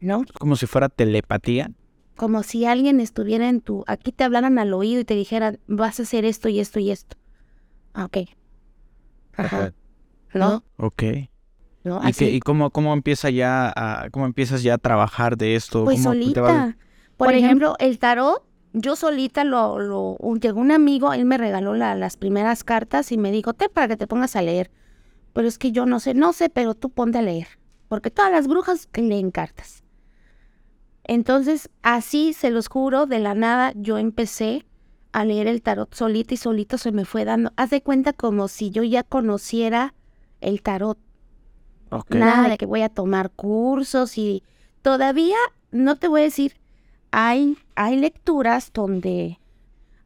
¿no? 0.00 0.24
Como 0.38 0.54
si 0.56 0.66
fuera 0.66 0.88
telepatía. 0.88 1.72
Como 2.16 2.42
si 2.42 2.66
alguien 2.66 3.00
estuviera 3.00 3.48
en 3.48 3.60
tu, 3.60 3.84
aquí 3.86 4.12
te 4.12 4.22
hablaran 4.22 4.58
al 4.58 4.72
oído 4.74 5.00
y 5.00 5.04
te 5.04 5.14
dijeran, 5.14 5.58
vas 5.66 5.98
a 5.98 6.02
hacer 6.04 6.24
esto 6.24 6.48
y 6.48 6.60
esto 6.60 6.78
y 6.78 6.90
esto. 6.90 7.16
Ah, 7.94 8.04
ok. 8.04 8.18
Ajá. 9.36 9.72
¿No? 10.34 10.62
Ok. 10.76 11.02
¿Y, 11.84 12.24
¿Y 12.24 12.40
cómo, 12.40 12.70
cómo 12.70 12.92
empieza 12.92 13.30
ya 13.30 13.72
a, 13.74 14.08
cómo 14.10 14.26
empiezas 14.26 14.62
ya 14.62 14.74
a 14.74 14.78
trabajar 14.78 15.36
de 15.36 15.56
esto? 15.56 15.84
Pues 15.84 16.02
solita. 16.02 16.76
Por, 17.16 17.34
ejemplo, 17.34 17.76
el 17.78 17.98
tarot 17.98 18.44
yo 18.72 18.96
solita 18.96 19.44
lo, 19.44 19.78
lo 19.78 20.16
llegó 20.40 20.60
un 20.60 20.72
amigo, 20.72 21.12
él 21.12 21.24
me 21.24 21.38
regaló 21.38 21.74
las 21.74 22.16
primeras 22.16 22.64
cartas 22.64 23.12
y 23.12 23.18
me 23.18 23.30
dijo, 23.30 23.52
te 23.52 23.68
para 23.68 23.88
que 23.88 23.96
te 23.96 24.06
pongas 24.06 24.36
a 24.36 24.42
leer. 24.42 24.70
Pero 25.32 25.48
es 25.48 25.58
que 25.58 25.72
yo 25.72 25.86
no 25.86 26.00
sé, 26.00 26.14
no 26.14 26.32
sé, 26.32 26.50
pero 26.50 26.74
tú 26.74 26.90
ponte 26.90 27.18
a 27.18 27.22
leer. 27.22 27.46
Porque 27.88 28.10
todas 28.10 28.32
las 28.32 28.48
brujas 28.48 28.88
leen 28.94 29.30
cartas. 29.30 29.82
Entonces, 31.04 31.68
así 31.82 32.32
se 32.32 32.50
los 32.50 32.68
juro, 32.68 33.06
de 33.06 33.18
la 33.18 33.34
nada 33.34 33.72
yo 33.74 33.98
empecé 33.98 34.64
a 35.12 35.24
leer 35.24 35.46
el 35.46 35.62
tarot 35.62 35.92
solito 35.94 36.32
y 36.32 36.36
solito 36.36 36.78
se 36.78 36.92
me 36.92 37.04
fue 37.04 37.24
dando. 37.24 37.52
Haz 37.56 37.70
de 37.70 37.82
cuenta 37.82 38.12
como 38.12 38.48
si 38.48 38.70
yo 38.70 38.82
ya 38.82 39.02
conociera 39.02 39.94
el 40.40 40.62
tarot. 40.62 40.98
Nada 42.10 42.48
de 42.48 42.58
que 42.58 42.66
voy 42.66 42.82
a 42.82 42.88
tomar 42.88 43.30
cursos 43.30 44.16
y 44.18 44.42
todavía 44.82 45.36
no 45.70 45.96
te 45.96 46.08
voy 46.08 46.22
a 46.22 46.24
decir, 46.24 46.54
hay, 47.10 47.58
hay 47.74 47.96
lecturas 47.96 48.70
donde 48.72 49.38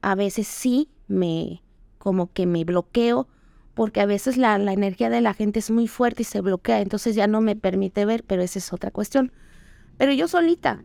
a 0.01 0.15
veces 0.15 0.47
sí 0.47 0.89
me, 1.09 1.63
como 1.99 2.33
que 2.33 2.47
me 2.47 2.65
bloqueo, 2.65 3.29
porque 3.75 4.01
a 4.01 4.07
veces 4.07 4.37
la, 4.37 4.59
la 4.59 4.73
energía 4.73 5.11
de 5.11 5.21
la 5.21 5.35
gente 5.35 5.59
es 5.59 5.71
muy 5.71 5.87
fuerte 5.87 6.23
y 6.23 6.25
se 6.25 6.41
bloquea, 6.41 6.81
entonces 6.81 7.15
ya 7.15 7.27
no 7.27 7.41
me 7.41 7.57
permite 7.57 8.05
ver, 8.05 8.25
pero 8.25 8.43
esa 8.43 8.59
es 8.59 8.73
otra 8.73 8.91
cuestión. 8.91 9.33
Pero 9.99 10.13
yo 10.13 10.29
solita, 10.29 10.83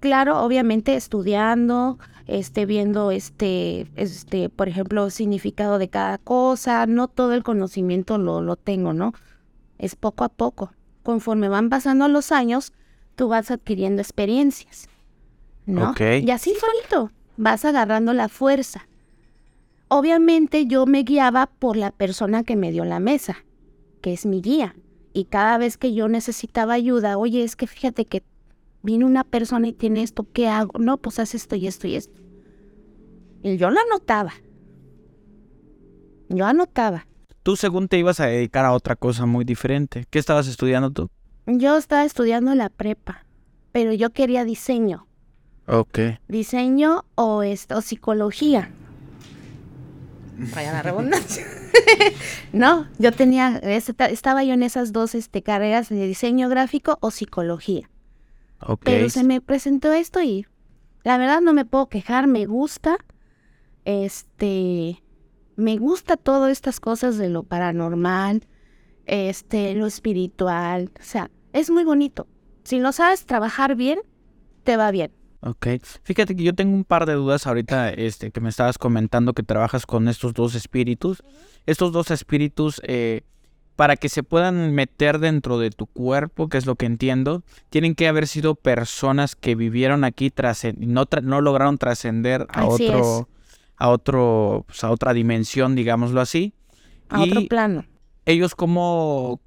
claro, 0.00 0.42
obviamente 0.42 0.94
estudiando, 0.96 1.98
este, 2.26 2.66
viendo 2.66 3.10
este, 3.10 3.88
este, 3.96 4.48
por 4.48 4.68
ejemplo, 4.68 5.10
significado 5.10 5.78
de 5.78 5.88
cada 5.88 6.18
cosa, 6.18 6.86
no 6.86 7.08
todo 7.08 7.34
el 7.34 7.42
conocimiento 7.42 8.18
lo, 8.18 8.40
lo 8.40 8.56
tengo, 8.56 8.92
¿no? 8.92 9.12
Es 9.78 9.96
poco 9.96 10.24
a 10.24 10.28
poco. 10.28 10.72
Conforme 11.02 11.48
van 11.48 11.70
pasando 11.70 12.08
los 12.08 12.32
años, 12.32 12.72
tú 13.14 13.28
vas 13.28 13.50
adquiriendo 13.50 14.02
experiencias, 14.02 14.88
¿no? 15.64 15.94
Y 16.00 16.30
así 16.30 16.54
solito 16.54 17.10
vas 17.36 17.64
agarrando 17.64 18.12
la 18.12 18.28
fuerza. 18.28 18.88
Obviamente 19.88 20.66
yo 20.66 20.86
me 20.86 21.02
guiaba 21.02 21.46
por 21.46 21.76
la 21.76 21.92
persona 21.92 22.42
que 22.42 22.56
me 22.56 22.72
dio 22.72 22.84
la 22.84 22.98
mesa, 22.98 23.36
que 24.00 24.12
es 24.12 24.26
mi 24.26 24.40
guía. 24.40 24.74
Y 25.12 25.26
cada 25.26 25.58
vez 25.58 25.78
que 25.78 25.94
yo 25.94 26.08
necesitaba 26.08 26.74
ayuda, 26.74 27.18
oye, 27.18 27.44
es 27.44 27.56
que 27.56 27.66
fíjate 27.66 28.04
que 28.04 28.22
viene 28.82 29.04
una 29.04 29.24
persona 29.24 29.68
y 29.68 29.72
tiene 29.72 30.02
esto, 30.02 30.26
¿qué 30.32 30.48
hago? 30.48 30.78
No, 30.78 30.98
pues 30.98 31.18
haz 31.18 31.34
esto 31.34 31.56
y 31.56 31.66
esto 31.66 31.86
y 31.86 31.94
esto. 31.94 32.20
Y 33.42 33.56
yo 33.56 33.70
lo 33.70 33.80
anotaba. 33.80 34.32
Yo 36.28 36.44
anotaba. 36.46 37.06
Tú 37.46 37.54
según 37.54 37.86
te 37.86 37.96
ibas 37.96 38.18
a 38.18 38.26
dedicar 38.26 38.64
a 38.64 38.72
otra 38.72 38.96
cosa 38.96 39.24
muy 39.24 39.44
diferente. 39.44 40.04
¿Qué 40.10 40.18
estabas 40.18 40.48
estudiando 40.48 40.90
tú? 40.90 41.08
Yo 41.46 41.76
estaba 41.76 42.02
estudiando 42.02 42.52
la 42.56 42.70
prepa, 42.70 43.24
pero 43.70 43.92
yo 43.92 44.10
quería 44.10 44.44
diseño. 44.44 45.06
Ok. 45.68 45.96
Diseño 46.26 47.04
o, 47.14 47.44
esto, 47.44 47.82
psicología. 47.82 48.72
Vaya 50.56 50.72
la 50.72 50.82
redundancia. 50.82 51.46
no, 52.52 52.88
yo 52.98 53.12
tenía, 53.12 53.58
estaba 53.58 54.42
yo 54.42 54.54
en 54.54 54.64
esas 54.64 54.92
dos 54.92 55.14
este, 55.14 55.44
carreras 55.44 55.88
de 55.88 56.04
diseño 56.04 56.48
gráfico 56.48 56.98
o 57.00 57.12
psicología. 57.12 57.88
Pero 58.82 59.08
se 59.08 59.22
me 59.22 59.40
presentó 59.40 59.92
esto 59.92 60.20
y 60.20 60.48
la 61.04 61.16
verdad 61.16 61.42
no 61.42 61.52
me 61.52 61.64
puedo 61.64 61.88
quejar, 61.88 62.26
me 62.26 62.44
gusta. 62.46 62.96
Este, 63.84 65.00
me 65.56 65.78
gusta 65.78 66.16
todas 66.16 66.52
estas 66.52 66.80
cosas 66.80 67.18
de 67.18 67.28
lo 67.28 67.42
paranormal, 67.42 68.46
este, 69.06 69.74
lo 69.74 69.86
espiritual, 69.86 70.90
o 70.98 71.02
sea, 71.02 71.30
es 71.52 71.70
muy 71.70 71.84
bonito. 71.84 72.26
Si 72.64 72.80
lo 72.80 72.92
sabes 72.92 73.26
trabajar 73.26 73.76
bien, 73.76 74.00
te 74.64 74.76
va 74.76 74.90
bien. 74.90 75.12
Ok. 75.40 75.68
Fíjate 76.02 76.34
que 76.34 76.42
yo 76.42 76.54
tengo 76.54 76.74
un 76.74 76.84
par 76.84 77.06
de 77.06 77.14
dudas 77.14 77.46
ahorita, 77.46 77.90
este, 77.90 78.30
que 78.30 78.40
me 78.40 78.48
estabas 78.48 78.78
comentando 78.78 79.32
que 79.32 79.42
trabajas 79.42 79.86
con 79.86 80.08
estos 80.08 80.34
dos 80.34 80.54
espíritus. 80.54 81.22
Estos 81.66 81.92
dos 81.92 82.10
espíritus, 82.10 82.80
eh, 82.84 83.22
para 83.76 83.96
que 83.96 84.08
se 84.08 84.22
puedan 84.22 84.74
meter 84.74 85.18
dentro 85.18 85.58
de 85.58 85.70
tu 85.70 85.86
cuerpo, 85.86 86.48
que 86.48 86.58
es 86.58 86.66
lo 86.66 86.74
que 86.74 86.86
entiendo, 86.86 87.44
tienen 87.70 87.94
que 87.94 88.08
haber 88.08 88.26
sido 88.26 88.54
personas 88.54 89.36
que 89.36 89.54
vivieron 89.54 90.02
aquí 90.02 90.32
y 90.78 90.86
no, 90.86 91.04
no 91.22 91.40
lograron 91.40 91.78
trascender 91.78 92.46
a 92.48 92.64
otro, 92.64 93.28
a 93.76 93.88
otro, 93.88 94.64
pues, 94.66 94.82
a 94.84 94.90
otra 94.90 95.12
dimensión, 95.12 95.74
digámoslo 95.74 96.20
así. 96.20 96.54
A 97.08 97.22
otro 97.22 97.46
plano. 97.46 97.84
Ellos 98.24 98.54
cómo, 98.54 99.40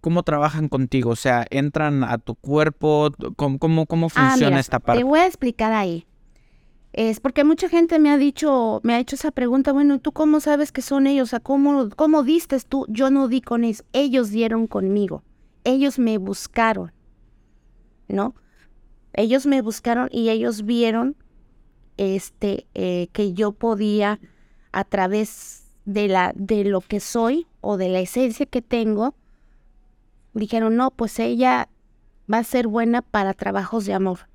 cómo 0.00 0.22
trabajan 0.22 0.68
contigo, 0.68 1.10
o 1.10 1.16
sea, 1.16 1.46
entran 1.50 2.04
a 2.04 2.18
tu 2.18 2.34
cuerpo, 2.34 3.10
cómo, 3.36 3.58
cómo, 3.58 3.86
cómo 3.86 4.06
ah, 4.14 4.30
funciona 4.30 4.60
esta 4.60 4.78
parte. 4.78 5.00
Te 5.00 5.04
voy 5.04 5.20
a 5.20 5.26
explicar 5.26 5.72
ahí. 5.72 6.06
Es 6.92 7.20
porque 7.20 7.44
mucha 7.44 7.68
gente 7.68 7.98
me 8.00 8.10
ha 8.10 8.18
dicho, 8.18 8.80
me 8.82 8.94
ha 8.94 8.98
hecho 8.98 9.14
esa 9.14 9.30
pregunta, 9.30 9.72
bueno, 9.72 10.00
¿tú 10.00 10.10
cómo 10.10 10.40
sabes 10.40 10.72
que 10.72 10.82
son 10.82 11.06
ellos? 11.06 11.28
O 11.28 11.30
sea, 11.30 11.40
¿cómo, 11.40 11.88
cómo 11.90 12.24
diste 12.24 12.58
tú? 12.60 12.84
Yo 12.88 13.10
no 13.10 13.28
di 13.28 13.40
con 13.40 13.62
ellos, 13.62 13.84
ellos 13.92 14.30
dieron 14.30 14.66
conmigo, 14.66 15.22
ellos 15.62 16.00
me 16.00 16.18
buscaron, 16.18 16.92
¿no? 18.08 18.34
Ellos 19.12 19.46
me 19.46 19.62
buscaron 19.62 20.08
y 20.10 20.30
ellos 20.30 20.62
vieron 20.62 21.16
este, 22.00 22.66
eh, 22.74 23.08
que 23.12 23.32
yo 23.32 23.52
podía, 23.52 24.20
a 24.72 24.84
través 24.84 25.64
de, 25.84 26.08
la, 26.08 26.32
de 26.34 26.64
lo 26.64 26.80
que 26.80 27.00
soy 27.00 27.46
o 27.60 27.76
de 27.76 27.88
la 27.88 28.00
esencia 28.00 28.46
que 28.46 28.62
tengo, 28.62 29.14
dijeron, 30.34 30.76
no, 30.76 30.90
pues 30.90 31.18
ella 31.18 31.68
va 32.32 32.38
a 32.38 32.44
ser 32.44 32.68
buena 32.68 33.02
para 33.02 33.34
trabajos 33.34 33.86
de 33.86 33.94
amor 33.94 34.30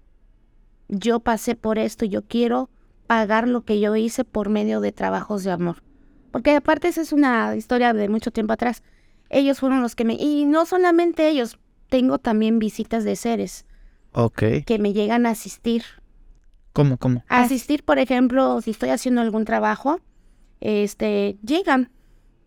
yo 0.88 1.20
pasé 1.20 1.56
por 1.56 1.80
esto, 1.80 2.06
yo 2.06 2.24
quiero 2.24 2.70
pagar 3.08 3.48
lo 3.48 3.62
que 3.62 3.80
yo 3.80 3.96
hice 3.96 4.24
por 4.24 4.50
medio 4.50 4.82
de 4.82 4.92
trabajos 4.92 5.44
de 5.44 5.52
amor. 5.52 5.84
Porque 6.32 6.56
aparte 6.56 6.88
esa 6.88 7.02
es 7.02 7.14
una 7.14 7.56
historia 7.56 7.94
de 7.94 8.10
mucho 8.10 8.32
tiempo 8.32 8.54
atrás. 8.54 8.84
Ellos 9.30 9.60
fueron 9.60 9.82
los 9.82 9.96
que 9.96 10.06
me... 10.06 10.16
Y 10.16 10.46
no 10.46 10.66
solamente 10.66 11.30
ellos, 11.30 11.58
tengo 11.90 12.20
también 12.20 12.60
visitas 12.60 13.04
de 13.04 13.16
seres. 13.16 13.66
Ok. 14.12 14.44
Que 14.66 14.80
me 14.80 14.94
llegan 14.94 15.26
a 15.26 15.32
asistir. 15.32 15.84
¿Cómo, 16.76 16.98
cómo? 16.98 17.24
asistir, 17.28 17.84
por 17.84 17.98
ejemplo, 17.98 18.62
si 18.62 18.72
estoy 18.72 18.90
haciendo 18.90 19.22
algún 19.22 19.46
trabajo, 19.46 20.00
este, 20.62 21.38
llegan, 21.44 21.90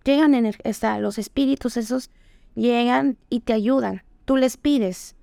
llegan 0.05 0.35
en 0.35 0.55
los 1.01 1.19
espíritus 1.19 1.77
esos, 1.77 2.11
llegan 2.55 3.19
y 3.29 3.41
te 3.41 3.55
ayudan. 3.55 4.03
Tú 4.25 4.37
les 4.37 4.57
pides, 4.57 5.17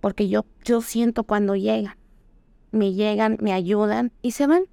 porque 0.00 0.28
yo, 0.28 0.46
yo 0.64 0.80
siento 0.82 1.24
cuando 1.24 1.56
llegan 1.56 1.96
me 2.72 2.94
llegan, 2.94 3.36
me 3.40 3.52
ayudan 3.52 4.12
y 4.22 4.32
se 4.32 4.46
van. 4.46 4.64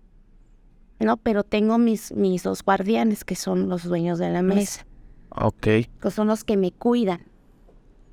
¿No? 0.99 1.15
Pero 1.17 1.43
tengo 1.43 1.77
mis, 1.77 2.11
mis 2.13 2.43
dos 2.43 2.63
guardianes 2.63 3.23
que 3.23 3.35
son 3.35 3.69
los 3.69 3.83
dueños 3.83 4.19
de 4.19 4.31
la 4.31 4.41
mesa. 4.41 4.85
Ok. 5.29 5.61
Que 5.61 6.11
son 6.11 6.27
los 6.27 6.43
que 6.43 6.57
me 6.57 6.71
cuidan. 6.71 7.21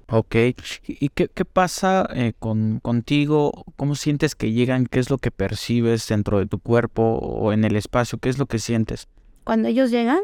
Ok. 0.09 0.37
¿Y 0.87 1.09
qué, 1.09 1.29
pasa 1.45 2.09
eh, 2.15 2.33
con, 2.39 2.81
contigo? 2.81 3.65
¿Cómo 3.77 3.95
sientes 3.95 4.35
que 4.35 4.53
llegan? 4.53 4.87
¿Qué 4.87 5.01
es 5.01 5.11
lo 5.11 5.19
que 5.19 5.31
percibes 5.31 6.07
dentro 6.09 6.39
de 6.39 6.47
tu 6.47 6.59
cuerpo 6.59 7.03
o 7.03 7.53
en 7.53 7.65
el 7.65 7.77
espacio? 7.77 8.19
¿Qué 8.19 8.29
es 8.29 8.39
lo 8.39 8.47
que 8.47 8.59
sientes? 8.59 9.09
Cuando 9.45 9.69
ellos 9.69 9.91
llegan, 9.91 10.21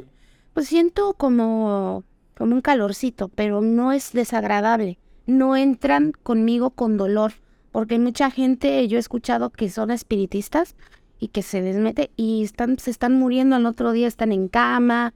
pues 0.55 0.69
siento 0.69 1.15
como, 1.15 2.05
como 2.37 2.55
un 2.55 2.61
calorcito, 2.61 3.29
pero 3.29 3.61
no 3.61 3.93
es 3.93 4.13
desagradable. 4.13 4.99
No 5.27 5.57
entran 5.57 6.13
conmigo 6.23 6.71
con 6.71 6.97
dolor 6.97 7.33
porque 7.73 7.99
mucha 7.99 8.31
gente, 8.31 8.87
yo 8.87 8.99
he 8.99 9.01
escuchado 9.01 9.51
que 9.51 9.71
son 9.71 9.91
espiritistas 9.91 10.77
y 11.19 11.29
que 11.29 11.43
se 11.43 11.63
desmete 11.63 12.11
y 12.17 12.45
están, 12.45 12.79
se 12.79 12.91
están 12.91 13.15
muriendo 13.15 13.57
al 13.57 13.65
otro 13.65 13.93
día, 13.93 14.07
están 14.07 14.31
en 14.31 14.49
cama, 14.49 15.15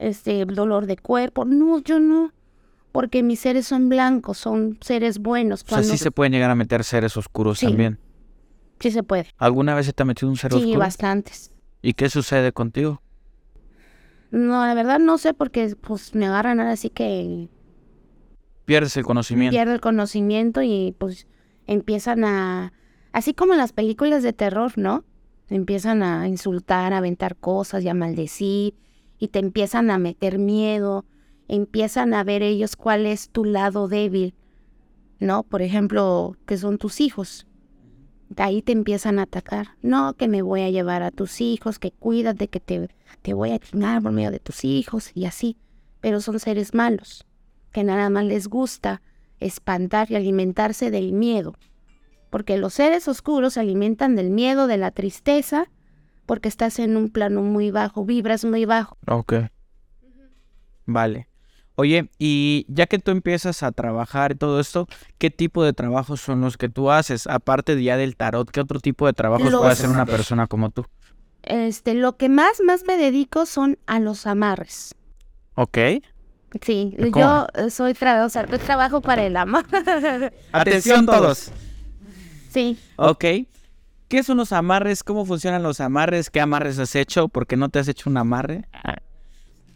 este, 0.00 0.44
dolor 0.44 0.86
de 0.86 0.96
cuerpo. 0.96 1.44
No, 1.44 1.78
yo 1.78 2.00
no, 2.00 2.32
porque 2.92 3.22
mis 3.22 3.40
seres 3.40 3.66
son 3.66 3.88
blancos, 3.88 4.38
son 4.38 4.78
seres 4.82 5.18
buenos. 5.18 5.64
O 5.64 5.68
sea, 5.68 5.82
sí 5.82 5.96
se 5.96 6.10
pueden 6.10 6.32
llegar 6.32 6.50
a 6.50 6.54
meter 6.54 6.84
seres 6.84 7.16
oscuros 7.16 7.60
también. 7.60 7.98
Sí 8.80 8.90
se 8.90 9.02
puede. 9.02 9.26
¿Alguna 9.38 9.74
vez 9.74 9.86
se 9.86 9.92
te 9.92 10.02
ha 10.02 10.06
metido 10.06 10.28
un 10.28 10.36
ser 10.36 10.52
oscuro? 10.52 10.70
Sí, 10.70 10.76
bastantes. 10.76 11.52
¿Y 11.80 11.94
qué 11.94 12.08
sucede 12.08 12.52
contigo? 12.52 13.00
No, 14.30 14.64
la 14.66 14.74
verdad 14.74 14.98
no 14.98 15.18
sé 15.18 15.34
porque 15.34 15.74
pues 15.80 16.14
me 16.14 16.26
agarran 16.26 16.60
ahora 16.60 16.72
así 16.72 16.90
que... 16.90 17.48
Pierdes 18.64 18.96
el 18.96 19.04
conocimiento. 19.04 19.52
Pierdo 19.52 19.72
el 19.72 19.80
conocimiento 19.80 20.62
y 20.62 20.94
pues 20.98 21.26
empiezan 21.66 22.24
a, 22.24 22.72
así 23.12 23.34
como 23.34 23.52
en 23.52 23.58
las 23.58 23.72
películas 23.72 24.22
de 24.22 24.32
terror, 24.32 24.72
¿no? 24.76 25.04
Empiezan 25.48 26.02
a 26.02 26.28
insultar, 26.28 26.92
a 26.92 26.98
aventar 26.98 27.36
cosas 27.36 27.82
y 27.84 27.88
a 27.88 27.94
maldecir 27.94 28.74
y 29.18 29.28
te 29.28 29.38
empiezan 29.38 29.90
a 29.90 29.98
meter 29.98 30.38
miedo, 30.38 31.04
empiezan 31.52 32.14
a 32.14 32.24
ver 32.24 32.42
ellos 32.42 32.76
cuál 32.76 33.04
es 33.04 33.28
tu 33.28 33.44
lado 33.44 33.86
débil, 33.86 34.34
¿no? 35.20 35.42
Por 35.42 35.60
ejemplo, 35.60 36.34
que 36.46 36.56
son 36.56 36.78
tus 36.78 36.98
hijos. 37.00 37.46
De 38.30 38.42
ahí 38.42 38.62
te 38.62 38.72
empiezan 38.72 39.18
a 39.18 39.24
atacar. 39.24 39.76
No, 39.82 40.14
que 40.14 40.28
me 40.28 40.40
voy 40.40 40.62
a 40.62 40.70
llevar 40.70 41.02
a 41.02 41.10
tus 41.10 41.42
hijos, 41.42 41.78
que 41.78 41.90
cuídate, 41.90 42.48
que 42.48 42.58
te, 42.58 42.88
te 43.20 43.34
voy 43.34 43.50
a 43.50 43.58
chingar 43.58 44.02
por 44.02 44.12
medio 44.12 44.30
de 44.30 44.40
tus 44.40 44.64
hijos 44.64 45.10
y 45.14 45.26
así. 45.26 45.58
Pero 46.00 46.22
son 46.22 46.40
seres 46.40 46.72
malos, 46.72 47.26
que 47.70 47.84
nada 47.84 48.08
más 48.08 48.24
les 48.24 48.48
gusta 48.48 49.02
espantar 49.38 50.10
y 50.10 50.16
alimentarse 50.16 50.90
del 50.90 51.12
miedo. 51.12 51.54
Porque 52.30 52.56
los 52.56 52.72
seres 52.72 53.08
oscuros 53.08 53.54
se 53.54 53.60
alimentan 53.60 54.16
del 54.16 54.30
miedo, 54.30 54.66
de 54.66 54.78
la 54.78 54.90
tristeza, 54.90 55.66
porque 56.24 56.48
estás 56.48 56.78
en 56.78 56.96
un 56.96 57.10
plano 57.10 57.42
muy 57.42 57.70
bajo, 57.70 58.06
vibras 58.06 58.46
muy 58.46 58.64
bajo. 58.64 58.96
Ok. 59.06 59.34
Vale. 60.86 61.28
Oye, 61.74 62.10
y 62.18 62.66
ya 62.68 62.86
que 62.86 62.98
tú 62.98 63.10
empiezas 63.10 63.62
a 63.62 63.72
trabajar 63.72 64.32
y 64.32 64.34
todo 64.34 64.60
esto, 64.60 64.86
¿qué 65.18 65.30
tipo 65.30 65.64
de 65.64 65.72
trabajos 65.72 66.20
son 66.20 66.40
los 66.42 66.56
que 66.58 66.68
tú 66.68 66.90
haces? 66.90 67.26
Aparte 67.26 67.76
de 67.76 67.82
ya 67.82 67.96
del 67.96 68.14
tarot, 68.16 68.50
¿qué 68.50 68.60
otro 68.60 68.78
tipo 68.80 69.06
de 69.06 69.12
trabajos 69.14 69.50
Los- 69.50 69.60
puede 69.60 69.72
hacer 69.72 69.88
una 69.88 70.04
persona 70.06 70.46
como 70.46 70.70
tú? 70.70 70.84
Este, 71.42 71.94
lo 71.94 72.16
que 72.16 72.28
más, 72.28 72.60
más 72.64 72.84
me 72.86 72.96
dedico 72.96 73.46
son 73.46 73.78
a 73.86 73.98
los 74.00 74.26
amarres. 74.26 74.94
Ok. 75.54 75.78
Sí, 76.60 76.94
¿Cómo? 77.10 77.46
yo 77.56 77.70
soy 77.70 77.94
tra- 77.94 78.24
o 78.24 78.28
sea, 78.28 78.46
yo 78.46 78.58
trabajo 78.58 79.00
para 79.00 79.24
el 79.24 79.36
amor. 79.36 79.64
Atención 80.52 81.06
todos. 81.06 81.50
sí, 82.50 82.78
Ok. 82.96 83.24
¿Qué 84.08 84.22
son 84.22 84.36
los 84.36 84.52
amarres? 84.52 85.02
¿Cómo 85.02 85.24
funcionan 85.24 85.62
los 85.62 85.80
amarres? 85.80 86.28
¿Qué 86.28 86.38
amarres 86.42 86.78
has 86.78 86.94
hecho? 86.94 87.28
¿Por 87.28 87.46
qué 87.46 87.56
no 87.56 87.70
te 87.70 87.78
has 87.78 87.88
hecho 87.88 88.10
un 88.10 88.18
amarre? 88.18 88.66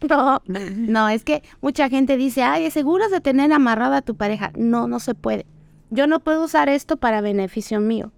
no, 0.09 0.41
no, 0.45 1.09
es 1.09 1.23
que 1.23 1.43
mucha 1.61 1.89
gente 1.89 2.17
dice, 2.17 2.43
ay, 2.43 2.69
¿seguras 2.71 3.11
de 3.11 3.21
tener 3.21 3.51
amarrada 3.51 3.97
a 3.97 4.01
tu 4.01 4.15
pareja? 4.15 4.51
No, 4.55 4.87
no 4.87 4.99
se 4.99 5.15
puede. 5.15 5.45
Yo 5.89 6.07
no 6.07 6.19
puedo 6.19 6.43
usar 6.43 6.69
esto 6.69 6.97
para 6.97 7.21
beneficio 7.21 7.79
mío, 7.79 8.11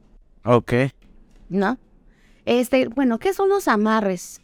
Ok. 0.43 0.74
¿no? 1.50 1.77
Este, 2.45 2.88
bueno, 2.88 3.19
¿qué 3.19 3.33
son 3.33 3.50
los 3.50 3.67
amarres? 3.67 4.41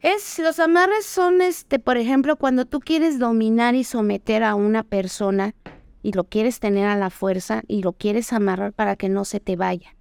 Es, 0.00 0.38
los 0.38 0.58
amarres 0.58 1.04
son, 1.04 1.42
este, 1.42 1.78
por 1.78 1.96
ejemplo, 1.96 2.36
cuando 2.36 2.64
tú 2.64 2.80
quieres 2.80 3.18
dominar 3.18 3.74
y 3.74 3.84
someter 3.84 4.42
a 4.42 4.54
una 4.54 4.82
persona 4.82 5.54
y 6.02 6.12
lo 6.12 6.24
quieres 6.24 6.58
tener 6.58 6.86
a 6.86 6.96
la 6.96 7.10
fuerza 7.10 7.62
y 7.68 7.82
lo 7.82 7.92
quieres 7.92 8.32
amarrar 8.32 8.72
para 8.72 8.96
que 8.96 9.08
no 9.08 9.24
se 9.24 9.38
te 9.38 9.54
vaya, 9.56 9.94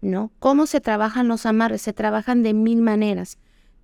¿no? 0.00 0.32
¿Cómo 0.38 0.66
se 0.66 0.80
trabajan 0.80 1.28
los 1.28 1.46
amarres? 1.46 1.82
Se 1.82 1.92
trabajan 1.92 2.42
de 2.42 2.54
mil 2.54 2.82
maneras. 2.82 3.38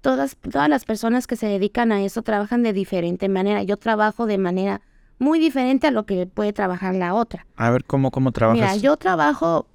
Todas, 0.04 0.37
todas 0.37 0.68
las 0.68 0.84
personas 0.84 1.26
que 1.26 1.34
se 1.34 1.46
dedican 1.46 1.90
a 1.90 2.02
eso 2.02 2.20
trabajan 2.20 2.62
de 2.62 2.75
diferente 2.75 3.30
manera. 3.30 3.62
Yo 3.62 3.78
trabajo 3.78 4.26
de 4.26 4.37
manera 4.37 4.82
muy 5.18 5.38
diferente 5.38 5.87
a 5.87 5.90
lo 5.90 6.04
que 6.04 6.26
puede 6.26 6.52
trabajar 6.52 6.94
la 6.94 7.14
otra. 7.14 7.46
A 7.56 7.70
ver, 7.70 7.87
¿cómo, 7.87 8.11
cómo 8.11 8.30
trabajas? 8.30 8.61
Mira, 8.61 8.76
yo 8.76 8.99
trabajo 8.99 9.66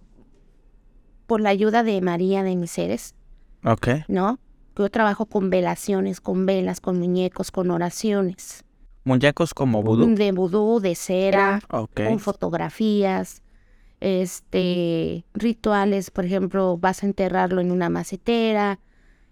por 1.25 1.41
la 1.41 1.50
ayuda 1.50 1.81
de 1.81 2.00
María 2.01 2.43
de 2.43 2.55
mis 2.55 2.69
seres, 2.69 3.15
Ok. 3.65 3.88
¿no? 4.07 4.38
Yo 4.77 4.88
trabajo 4.91 5.25
con 5.25 5.50
velaciones, 5.50 6.21
con 6.21 6.45
velas, 6.45 6.79
con 6.79 7.00
muñecos, 7.00 7.50
con 7.50 7.71
oraciones. 7.71 8.63
Muñecos 9.05 9.55
como 9.55 9.81
vudú. 9.81 10.13
De 10.13 10.31
vudú, 10.31 10.79
de 10.79 10.93
cera, 10.93 11.59
Ok. 11.71 12.01
con 12.07 12.19
fotografías, 12.19 13.41
este, 14.00 15.25
rituales, 15.33 16.12
por 16.12 16.25
ejemplo, 16.25 16.77
vas 16.77 17.01
a 17.01 17.07
enterrarlo 17.07 17.62
en 17.62 17.71
una 17.71 17.89
macetera, 17.89 18.77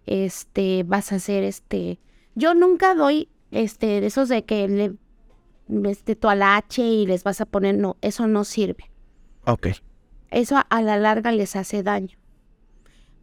este, 0.08 0.84
vas 0.84 1.12
a 1.12 1.16
hacer 1.16 1.44
este, 1.44 2.00
yo 2.34 2.56
nunca 2.56 2.96
doy, 2.96 3.30
este, 3.52 4.02
de 4.02 4.08
esos 4.08 4.30
de 4.30 4.44
que 4.44 4.68
le, 4.68 4.94
este, 5.90 6.16
tu 6.16 6.30
alache 6.30 6.84
y 6.84 7.06
les 7.06 7.24
vas 7.24 7.42
a 7.42 7.46
poner, 7.46 7.78
no, 7.78 7.98
eso 8.02 8.28
no 8.28 8.44
sirve. 8.44 8.90
Ok. 9.46 9.68
Eso 10.32 10.58
a, 10.58 10.62
a 10.62 10.82
la 10.82 10.98
larga 10.98 11.32
les 11.32 11.56
hace 11.56 11.84
daño. 11.84 12.18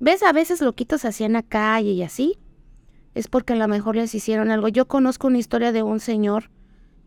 ¿Ves? 0.01 0.23
A 0.23 0.33
veces 0.33 0.61
loquitos 0.61 1.05
en 1.21 1.33
la 1.33 1.43
calle 1.43 1.91
y 1.91 2.03
así. 2.03 2.39
Es 3.15 3.29
porque 3.29 3.53
a 3.53 3.57
lo 3.57 3.69
mejor 3.69 3.97
les 3.97 4.15
hicieron 4.15 4.51
algo. 4.51 4.69
Yo 4.69 4.87
conozco 4.87 5.29
una 5.29 5.39
historia 5.39 5.73
de 5.73 5.83
un 5.83 6.01
señor 6.01 6.51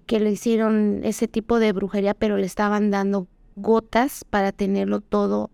que 0.06 0.20
le 0.20 0.32
hicieron 0.32 1.02
ese 1.04 1.28
tipo 1.28 1.60
de 1.60 1.74
brujería, 1.74 2.14
pero 2.14 2.38
le 2.38 2.46
estaban 2.46 2.90
dando 2.92 3.28
gotas 3.56 4.24
para 4.24 4.52
tenerlo 4.52 5.02
todo, 5.02 5.52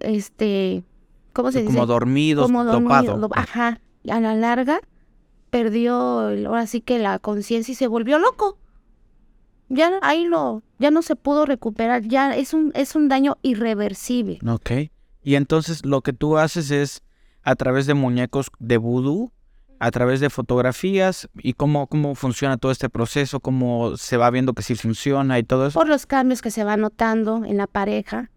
este, 0.00 0.84
¿cómo 1.34 1.52
se 1.52 1.60
dice? 1.60 1.72
Como 1.74 1.84
dormidos, 1.86 2.46
Como 2.46 2.64
dormido, 2.64 2.90
dopado. 2.90 3.18
do- 3.18 3.30
Ajá. 3.34 3.80
Y 4.02 4.10
a 4.10 4.20
la 4.20 4.34
larga 4.34 4.80
perdió, 5.50 6.30
el- 6.30 6.46
ahora 6.46 6.66
sí 6.66 6.80
que 6.80 6.98
la 6.98 7.18
conciencia 7.18 7.72
y 7.72 7.74
se 7.74 7.86
volvió 7.86 8.18
loco. 8.18 8.58
Ya 9.68 9.92
ahí 10.02 10.24
lo, 10.26 10.62
ya 10.78 10.90
no 10.90 11.02
se 11.02 11.16
pudo 11.16 11.46
recuperar. 11.46 12.02
Ya 12.02 12.34
es 12.36 12.54
un, 12.54 12.70
es 12.74 12.94
un 12.94 13.08
daño 13.08 13.36
irreversible. 13.42 14.38
Ok. 14.48 14.70
Y 15.22 15.36
entonces 15.36 15.84
lo 15.86 16.02
que 16.02 16.12
tú 16.12 16.36
haces 16.38 16.70
es 16.70 17.02
a 17.42 17.54
través 17.56 17.86
de 17.86 17.94
muñecos 17.94 18.48
de 18.58 18.76
vudú, 18.76 19.32
a 19.80 19.90
través 19.90 20.20
de 20.20 20.30
fotografías 20.30 21.28
y 21.38 21.54
cómo, 21.54 21.86
cómo 21.86 22.14
funciona 22.14 22.56
todo 22.58 22.72
este 22.72 22.88
proceso, 22.90 23.40
cómo 23.40 23.96
se 23.96 24.16
va 24.16 24.30
viendo 24.30 24.52
que 24.52 24.62
sí 24.62 24.74
funciona 24.74 25.38
y 25.38 25.42
todo 25.44 25.66
eso. 25.66 25.78
por 25.78 25.88
los 25.88 26.06
cambios 26.06 26.42
que 26.42 26.50
se 26.50 26.62
van 26.64 26.80
notando 26.80 27.44
en 27.44 27.56
la 27.56 27.66
pareja. 27.66 28.30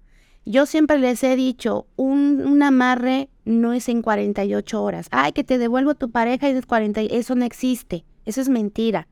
Yo 0.50 0.66
siempre 0.66 0.98
les 0.98 1.22
he 1.24 1.36
dicho, 1.36 1.88
un, 1.98 2.42
un 2.46 2.64
amarre 2.64 3.30
no 3.44 3.74
es 3.74 3.90
en 3.90 4.02
48 4.02 4.82
horas. 4.82 5.08
Ay, 5.12 5.34
que 5.34 5.44
te 5.44 5.58
devuelvo 5.58 5.94
tu 5.96 6.10
pareja 6.10 6.50
y 6.50 6.54
es 6.54 6.66
40, 6.66 7.02
y- 7.02 7.08
eso 7.12 7.36
no 7.36 7.44
existe. 7.44 8.06
Eso 8.26 8.40
es 8.40 8.48
mentira. 8.48 9.08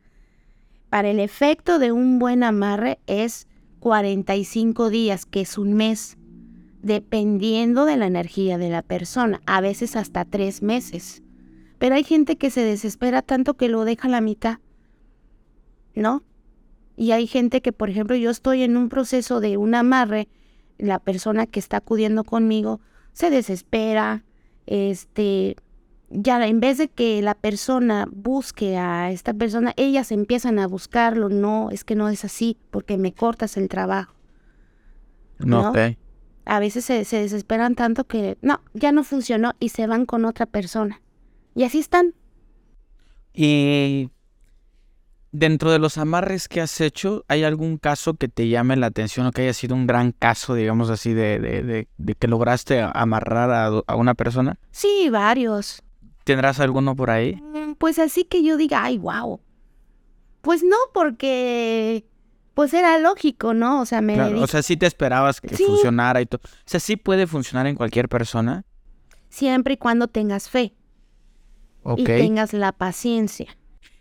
Para 0.89 1.09
el 1.09 1.19
efecto 1.19 1.77
de 1.77 1.91
un 1.91 2.19
buen 2.19 2.41
amarre 2.41 2.99
es 3.05 3.47
45 3.81 4.89
días, 4.89 5.25
que 5.25 5.41
es 5.41 5.57
un 5.57 5.73
mes, 5.73 6.17
dependiendo 6.81 7.83
de 7.83 7.97
la 7.97 8.07
energía 8.07 8.57
de 8.57 8.69
la 8.69 8.81
persona, 8.81 9.41
a 9.45 9.59
veces 9.59 9.97
hasta 9.97 10.23
tres 10.23 10.61
meses. 10.61 11.21
Pero 11.79 11.95
hay 11.95 12.05
gente 12.05 12.37
que 12.37 12.49
se 12.49 12.61
desespera 12.63 13.21
tanto 13.21 13.55
que 13.55 13.67
lo 13.67 13.83
deja 13.83 14.07
a 14.07 14.11
la 14.11 14.21
mitad, 14.21 14.59
¿no? 15.95 16.23
Y 16.95 17.11
hay 17.11 17.27
gente 17.27 17.61
que, 17.61 17.73
por 17.73 17.89
ejemplo, 17.89 18.15
yo 18.15 18.29
estoy 18.29 18.63
en 18.63 18.77
un 18.77 18.87
proceso 18.87 19.41
de 19.41 19.57
un 19.57 19.75
amarre, 19.75 20.29
la 20.77 20.99
persona 20.99 21.45
que 21.45 21.59
está 21.59 21.77
acudiendo 21.77 22.23
conmigo 22.23 22.79
se 23.13 23.29
desespera, 23.29 24.23
este, 24.65 25.55
ya 26.09 26.45
en 26.45 26.59
vez 26.59 26.77
de 26.77 26.87
que 26.89 27.21
la 27.21 27.35
persona 27.35 28.07
busque 28.11 28.77
a 28.77 29.11
esta 29.11 29.33
persona, 29.33 29.73
ellas 29.77 30.11
empiezan 30.11 30.59
a 30.59 30.67
buscarlo, 30.67 31.29
no, 31.29 31.69
es 31.71 31.83
que 31.83 31.95
no 31.95 32.09
es 32.09 32.25
así, 32.25 32.57
porque 32.71 32.97
me 32.97 33.13
cortas 33.13 33.57
el 33.57 33.69
trabajo. 33.69 34.15
¿no? 35.39 35.69
Ok. 35.69 35.77
A 36.45 36.59
veces 36.59 36.85
se, 36.85 37.05
se 37.05 37.19
desesperan 37.19 37.75
tanto 37.75 38.03
que, 38.03 38.37
no, 38.41 38.61
ya 38.73 38.91
no 38.91 39.03
funcionó 39.03 39.53
y 39.59 39.69
se 39.69 39.87
van 39.87 40.05
con 40.05 40.25
otra 40.25 40.45
persona. 40.45 41.01
Y 41.55 41.63
así 41.63 41.79
están. 41.79 42.13
Y 43.33 44.09
dentro 45.37 45.71
de 45.71 45.79
los 45.79 45.97
amarres 45.97 46.47
que 46.47 46.61
has 46.61 46.79
hecho, 46.81 47.25
¿hay 47.27 47.43
algún 47.43 47.77
caso 47.77 48.13
que 48.15 48.27
te 48.27 48.47
llame 48.47 48.75
la 48.75 48.87
atención 48.87 49.25
o 49.27 49.31
que 49.31 49.41
haya 49.43 49.53
sido 49.53 49.75
un 49.75 49.87
gran 49.87 50.11
caso, 50.11 50.53
digamos 50.55 50.89
así, 50.89 51.13
de, 51.13 51.39
de, 51.39 51.63
de- 51.63 51.87
de 51.97 52.15
que 52.15 52.27
lograste 52.27 52.81
amarrar 52.81 53.51
a, 53.51 53.65
a 53.87 53.95
una 53.95 54.13
persona? 54.13 54.57
Sí, 54.71 55.09
varios. 55.11 55.81
¿Tendrás 56.23 56.59
alguno 56.59 56.95
por 56.95 57.09
ahí? 57.09 57.35
Mm, 57.35 57.73
Pues 57.77 57.99
así 57.99 58.23
que 58.23 58.43
yo 58.43 58.57
diga, 58.57 58.83
ay, 58.83 58.97
wow. 58.97 59.39
Pues 60.41 60.63
no, 60.63 60.77
porque 60.93 62.05
pues 62.53 62.73
era 62.73 62.97
lógico, 62.99 63.53
¿no? 63.53 63.81
O 63.81 63.85
sea, 63.85 63.99
me 64.01 64.13
Claro, 64.13 64.29
dedico- 64.29 64.43
o 64.45 64.47
sea, 64.47 64.61
sí 64.63 64.77
te 64.77 64.85
esperabas 64.85 65.41
que 65.41 65.55
Sí. 65.57 65.65
funcionara 65.65 66.21
y 66.21 66.25
todo. 66.25 66.39
O 66.43 66.49
sea, 66.65 66.79
sí 66.79 66.95
puede 66.95 67.27
funcionar 67.27 67.67
en 67.67 67.75
cualquier 67.75 68.07
persona. 68.09 68.63
siempre 69.27 69.73
y 69.73 69.77
cuando 69.77 70.07
tengas 70.07 70.49
fe 70.49 70.73
Ok. 71.83 71.99
y 71.99 72.03
tengas 72.05 72.53
la 72.53 72.71
paciencia. 72.71 73.47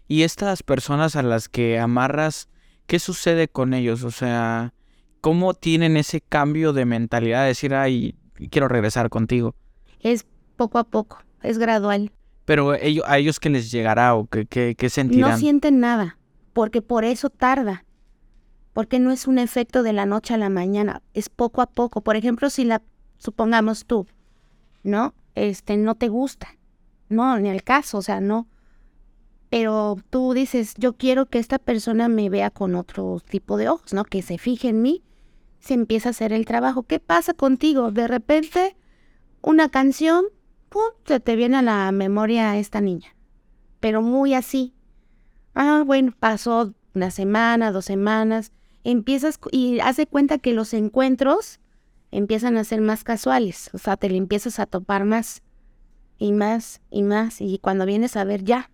Y 0.07 0.23
estas 0.23 0.63
personas 0.63 1.17
a 1.17 1.23
las 1.23 1.49
que 1.49 1.79
amarras, 1.79 2.49
¿qué 2.87 2.99
sucede 2.99 3.49
con 3.49 3.73
ellos? 3.75 4.05
O 4.05 4.11
sea, 4.11 4.75
¿cómo 5.21 5.55
tienen 5.55 5.97
ese 5.97 6.21
cambio 6.21 6.73
de 6.73 6.85
mentalidad 6.85 7.43
de 7.43 7.49
decir, 7.49 7.75
ay, 7.75 8.15
quiero 8.51 8.69
regresar 8.69 9.09
contigo? 9.09 9.55
Es 10.01 10.27
poco 10.57 10.79
a 10.79 10.85
poco, 10.85 11.19
es 11.43 11.59
gradual. 11.59 12.13
Pero 12.45 12.75
ellos, 12.75 13.05
a 13.09 13.19
ellos 13.19 13.41
qué 13.41 13.49
les 13.49 13.71
llegará 13.71 14.15
o 14.15 14.27
qué, 14.27 14.45
qué, 14.45 14.75
qué 14.77 14.91
sentirán. 14.91 15.31
No 15.31 15.39
sienten 15.39 15.81
nada, 15.81 16.19
porque 16.53 16.83
por 16.83 17.05
eso 17.05 17.31
tarda. 17.31 17.85
Porque 18.75 18.99
no 18.99 19.13
es 19.13 19.27
un 19.27 19.39
efecto 19.39 19.83
de 19.83 19.93
la 19.93 20.05
noche 20.05 20.35
a 20.35 20.37
la 20.37 20.51
mañana, 20.51 21.01
es 21.15 21.29
poco 21.29 21.63
a 21.63 21.67
poco. 21.67 22.03
Por 22.03 22.17
ejemplo, 22.17 22.51
si 22.51 22.65
la, 22.65 22.83
supongamos 23.17 23.87
tú, 23.87 24.07
¿no? 24.83 25.15
Este, 25.35 25.77
no 25.77 25.95
te 25.95 26.09
gusta. 26.09 26.49
No, 27.09 27.39
ni 27.39 27.49
el 27.49 27.63
caso, 27.63 27.99
o 27.99 28.03
sea, 28.03 28.21
no. 28.21 28.49
Pero 29.55 29.99
tú 30.11 30.33
dices, 30.33 30.75
yo 30.79 30.95
quiero 30.95 31.27
que 31.27 31.39
esta 31.39 31.61
persona 31.61 32.09
me 32.09 32.29
vea 32.29 32.51
con 32.51 32.75
otro 32.75 33.21
tipo 33.25 33.57
de 33.57 33.69
ojos, 33.69 33.93
¿no? 33.93 34.03
Que 34.03 34.21
se 34.21 34.37
fije 34.37 34.71
en 34.71 34.83
mí, 34.83 35.05
se 35.61 35.75
empieza 35.75 36.09
a 36.09 36.11
hacer 36.11 36.33
el 36.33 36.45
trabajo. 36.45 36.83
¿Qué 36.83 36.99
pasa 36.99 37.35
contigo? 37.35 37.93
De 37.93 38.09
repente, 38.09 38.77
una 39.43 39.69
canción, 39.69 40.25
¡pum! 40.71 40.83
se 41.05 41.21
te 41.21 41.37
viene 41.37 41.59
a 41.59 41.63
la 41.63 41.93
memoria 41.93 42.59
esta 42.59 42.81
niña. 42.81 43.15
Pero 43.79 44.03
muy 44.03 44.35
así. 44.35 44.75
Ah, 45.55 45.85
bueno, 45.87 46.13
pasó 46.19 46.75
una 46.93 47.13
semana, 47.13 47.71
dos 47.71 47.85
semanas. 47.85 48.51
Empiezas 48.83 49.39
y 49.53 49.79
haz 49.79 49.99
de 49.99 50.09
cuenta 50.09 50.39
que 50.39 50.53
los 50.53 50.75
encuentros 50.75 51.61
empiezan 52.11 52.57
a 52.57 52.65
ser 52.65 52.81
más 52.81 53.05
casuales. 53.05 53.71
O 53.73 53.79
sea, 53.79 53.97
te 53.97 54.09
le 54.09 54.17
empiezas 54.17 54.59
a 54.59 54.67
topar 54.67 55.05
más 55.05 55.45
y 56.19 56.33
más 56.33 56.81
y 56.91 57.05
más. 57.05 57.41
Y 57.41 57.61
cuando 57.61 57.87
vienes 57.87 58.17
a 58.17 58.25
ver 58.25 58.43
ya. 58.43 58.69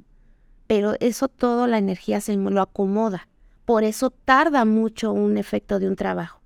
Pero 0.70 0.94
eso 1.00 1.26
todo 1.26 1.66
la 1.66 1.78
energía 1.78 2.20
se 2.20 2.37
lo 2.37 2.62
acomoda. 2.62 3.26
Por 3.64 3.83
eso 3.83 4.11
tarda 4.11 4.64
mucho 4.64 5.11
un 5.11 5.37
efecto 5.37 5.80
de 5.80 5.88
un 5.88 5.96
trabajo. 5.96 6.40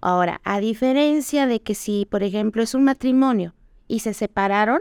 Ahora, 0.00 0.40
a 0.42 0.58
diferencia 0.58 1.46
de 1.46 1.60
que 1.60 1.74
si, 1.74 2.06
por 2.06 2.22
ejemplo, 2.22 2.62
es 2.62 2.72
un 2.72 2.84
matrimonio 2.84 3.54
y 3.86 3.98
se 3.98 4.14
separaron, 4.14 4.80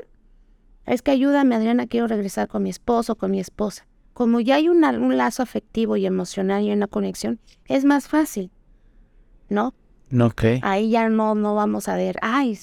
es 0.86 1.02
que 1.02 1.12
ayúdame, 1.12 1.54
Adriana, 1.54 1.88
quiero 1.88 2.08
regresar 2.08 2.48
con 2.48 2.64
mi 2.64 2.70
esposo, 2.70 3.18
con 3.18 3.30
mi 3.30 3.42
esposa. 3.42 3.86
Como 4.14 4.40
ya 4.40 4.56
hay 4.56 4.70
un, 4.70 4.86
un 4.86 5.18
lazo 5.18 5.44
afectivo 5.44 5.98
y 5.98 6.06
emocional 6.06 6.64
y 6.64 6.72
una 6.72 6.88
conexión, 6.88 7.42
es 7.66 7.84
más 7.84 8.08
fácil, 8.08 8.52
¿no? 9.50 9.74
Ok. 10.18 10.44
Ahí 10.62 10.92
ya 10.92 11.10
no, 11.10 11.36
no 11.36 11.56
vamos 11.56 11.90
a 11.90 11.98
ver, 11.98 12.16
ay, 12.22 12.58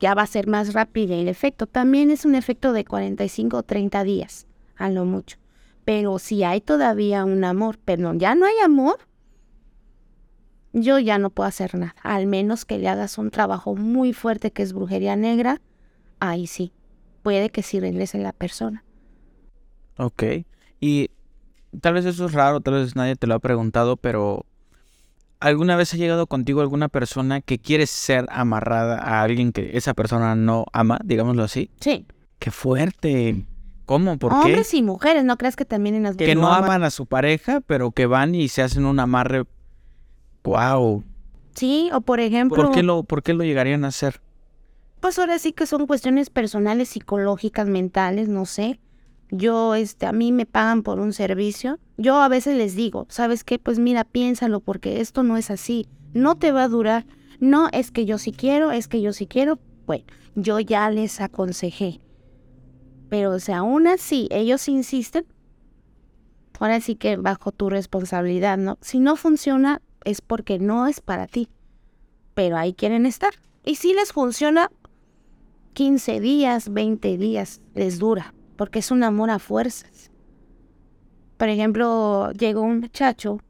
ya 0.00 0.14
va 0.14 0.22
a 0.22 0.26
ser 0.26 0.46
más 0.46 0.72
rápido 0.72 1.14
el 1.14 1.28
efecto. 1.28 1.66
También 1.66 2.10
es 2.10 2.24
un 2.24 2.36
efecto 2.36 2.72
de 2.72 2.86
45 2.86 3.58
o 3.58 3.62
30 3.62 4.02
días, 4.02 4.46
a 4.76 4.88
lo 4.88 5.04
mucho. 5.04 5.41
Pero 5.84 6.18
si 6.18 6.44
hay 6.44 6.60
todavía 6.60 7.24
un 7.24 7.44
amor, 7.44 7.78
pero 7.84 8.14
ya 8.14 8.34
no 8.34 8.46
hay 8.46 8.58
amor, 8.64 8.98
yo 10.72 10.98
ya 10.98 11.18
no 11.18 11.30
puedo 11.30 11.48
hacer 11.48 11.74
nada. 11.74 11.94
Al 12.02 12.26
menos 12.26 12.64
que 12.64 12.78
le 12.78 12.88
hagas 12.88 13.18
un 13.18 13.30
trabajo 13.30 13.74
muy 13.74 14.12
fuerte 14.12 14.52
que 14.52 14.62
es 14.62 14.72
brujería 14.72 15.16
negra, 15.16 15.60
ahí 16.20 16.46
sí, 16.46 16.72
puede 17.22 17.50
que 17.50 17.62
sí 17.62 17.80
regrese 17.80 18.18
la 18.18 18.32
persona. 18.32 18.84
Ok. 19.98 20.22
Y 20.80 21.10
tal 21.80 21.94
vez 21.94 22.04
eso 22.04 22.26
es 22.26 22.32
raro, 22.32 22.60
tal 22.60 22.74
vez 22.74 22.96
nadie 22.96 23.16
te 23.16 23.26
lo 23.26 23.34
ha 23.34 23.38
preguntado, 23.38 23.96
pero 23.96 24.46
¿alguna 25.40 25.76
vez 25.76 25.92
ha 25.94 25.96
llegado 25.96 26.26
contigo 26.26 26.60
alguna 26.60 26.88
persona 26.88 27.40
que 27.40 27.58
quiere 27.58 27.86
ser 27.86 28.26
amarrada 28.30 28.98
a 28.98 29.22
alguien 29.22 29.52
que 29.52 29.76
esa 29.76 29.94
persona 29.94 30.34
no 30.34 30.66
ama, 30.72 30.98
digámoslo 31.04 31.42
así? 31.42 31.70
Sí. 31.80 32.06
Qué 32.38 32.50
fuerte. 32.50 33.44
¿Cómo? 33.84 34.18
¿Por 34.18 34.32
Hombres 34.32 34.70
qué? 34.70 34.78
y 34.78 34.82
mujeres, 34.82 35.24
¿no 35.24 35.36
crees 35.36 35.56
que 35.56 35.64
también 35.64 35.94
en 35.94 36.04
las 36.04 36.16
Que 36.16 36.34
no 36.34 36.52
aman 36.52 36.84
a 36.84 36.90
su 36.90 37.06
pareja, 37.06 37.60
pero 37.60 37.90
que 37.90 38.06
van 38.06 38.34
y 38.34 38.48
se 38.48 38.62
hacen 38.62 38.84
un 38.86 39.00
amarre. 39.00 39.44
Wow. 40.44 41.04
Sí, 41.54 41.90
o 41.92 42.00
por 42.00 42.20
ejemplo, 42.20 42.62
¿Por 42.62 42.72
qué 42.72 42.82
lo, 42.82 43.02
por 43.02 43.22
qué 43.22 43.34
lo 43.34 43.44
llegarían 43.44 43.84
a 43.84 43.88
hacer? 43.88 44.20
pues 45.00 45.18
ahora 45.18 45.40
sí 45.40 45.52
que 45.52 45.66
son 45.66 45.88
cuestiones 45.88 46.30
personales, 46.30 46.90
psicológicas, 46.90 47.68
mentales, 47.68 48.28
no 48.28 48.46
sé. 48.46 48.78
Yo, 49.32 49.74
este, 49.74 50.06
a 50.06 50.12
mí 50.12 50.30
me 50.30 50.46
pagan 50.46 50.84
por 50.84 51.00
un 51.00 51.12
servicio. 51.12 51.80
Yo 51.96 52.20
a 52.20 52.28
veces 52.28 52.56
les 52.56 52.76
digo, 52.76 53.06
¿sabes 53.08 53.42
qué? 53.42 53.58
Pues 53.58 53.80
mira, 53.80 54.04
piénsalo, 54.04 54.60
porque 54.60 55.00
esto 55.00 55.24
no 55.24 55.36
es 55.36 55.50
así. 55.50 55.88
No 56.14 56.36
te 56.36 56.52
va 56.52 56.62
a 56.62 56.68
durar. 56.68 57.04
No, 57.40 57.68
es 57.72 57.90
que 57.90 58.04
yo 58.04 58.16
sí 58.18 58.30
quiero, 58.30 58.70
es 58.70 58.86
que 58.86 59.00
yo 59.00 59.12
sí 59.12 59.26
quiero. 59.26 59.58
Bueno, 59.86 60.04
yo 60.36 60.60
ya 60.60 60.88
les 60.88 61.20
aconsejé. 61.20 62.00
Pero, 63.12 63.32
o 63.32 63.40
sea, 63.40 63.58
aún 63.58 63.86
así, 63.88 64.26
ellos 64.30 64.66
insisten. 64.68 65.26
Ahora 66.58 66.80
sí 66.80 66.94
que 66.94 67.18
bajo 67.18 67.52
tu 67.52 67.68
responsabilidad, 67.68 68.56
¿no? 68.56 68.78
Si 68.80 69.00
no 69.00 69.16
funciona, 69.16 69.82
es 70.06 70.22
porque 70.22 70.58
no 70.58 70.86
es 70.86 71.02
para 71.02 71.26
ti. 71.26 71.50
Pero 72.32 72.56
ahí 72.56 72.72
quieren 72.72 73.04
estar. 73.04 73.34
Y 73.66 73.74
si 73.74 73.92
les 73.92 74.14
funciona, 74.14 74.70
15 75.74 76.20
días, 76.20 76.72
20 76.72 77.18
días 77.18 77.60
les 77.74 77.98
dura, 77.98 78.32
porque 78.56 78.78
es 78.78 78.90
un 78.90 79.02
amor 79.02 79.28
a 79.28 79.38
fuerzas. 79.38 80.10
Por 81.36 81.50
ejemplo, 81.50 82.32
llegó 82.32 82.62
un 82.62 82.80
muchacho 82.80 83.40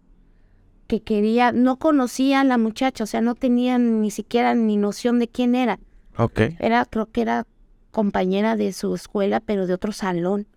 que 0.88 1.02
quería, 1.02 1.52
no 1.52 1.78
conocía 1.78 2.40
a 2.40 2.44
la 2.44 2.58
muchacha, 2.58 3.04
o 3.04 3.06
sea, 3.06 3.20
no 3.20 3.36
tenían 3.36 4.00
ni 4.00 4.10
siquiera 4.10 4.56
ni 4.56 4.76
noción 4.76 5.20
de 5.20 5.28
quién 5.28 5.54
era. 5.54 5.78
Ok. 6.16 6.40
Era, 6.58 6.84
creo 6.84 7.06
que 7.12 7.22
era 7.22 7.46
compañera 7.92 8.56
de 8.56 8.72
su 8.72 8.94
escuela, 8.94 9.38
pero 9.38 9.68
de 9.68 9.74
otro 9.74 9.92
salón. 9.92 10.48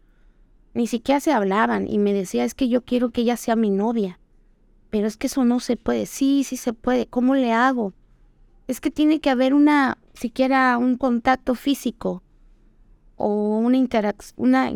Ni 0.74 0.88
siquiera 0.88 1.20
se 1.20 1.32
hablaban 1.32 1.88
y 1.88 2.00
me 2.00 2.14
decía, 2.14 2.44
es 2.44 2.56
que 2.56 2.68
yo 2.68 2.82
quiero 2.84 3.12
que 3.12 3.22
ella 3.22 3.38
sea 3.38 3.56
mi 3.56 3.70
novia. 3.70 4.20
Pero 4.90 5.08
es 5.08 5.18
que 5.18 5.28
eso 5.28 5.46
no 5.46 5.60
se 5.60 5.78
puede. 5.78 6.08
Sí, 6.08 6.44
sí 6.44 6.58
se 6.58 6.74
puede. 6.74 7.06
¿Cómo 7.06 7.36
le 7.36 7.52
hago? 7.52 7.94
Es 8.68 8.82
que 8.82 8.90
tiene 8.90 9.20
que 9.20 9.30
haber 9.30 9.54
una, 9.54 9.98
siquiera 10.14 10.78
un 10.78 10.98
contacto 10.98 11.54
físico 11.54 12.24
o 13.16 13.60
una, 13.60 13.78
interac 13.78 14.24
una, 14.36 14.72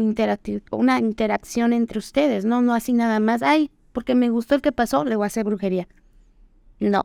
interacción 1.00 1.74
entre 1.74 2.00
ustedes, 2.00 2.46
¿no? 2.46 2.62
No 2.62 2.74
así 2.74 2.94
nada 2.94 3.20
más, 3.20 3.42
ay, 3.42 3.72
porque 3.92 4.16
me 4.16 4.30
gustó 4.30 4.56
el 4.56 4.62
que 4.62 4.72
pasó, 4.72 5.04
le 5.04 5.16
voy 5.16 5.26
a 5.26 5.28
hacer 5.28 5.44
brujería. 5.44 5.88
No, 6.80 7.04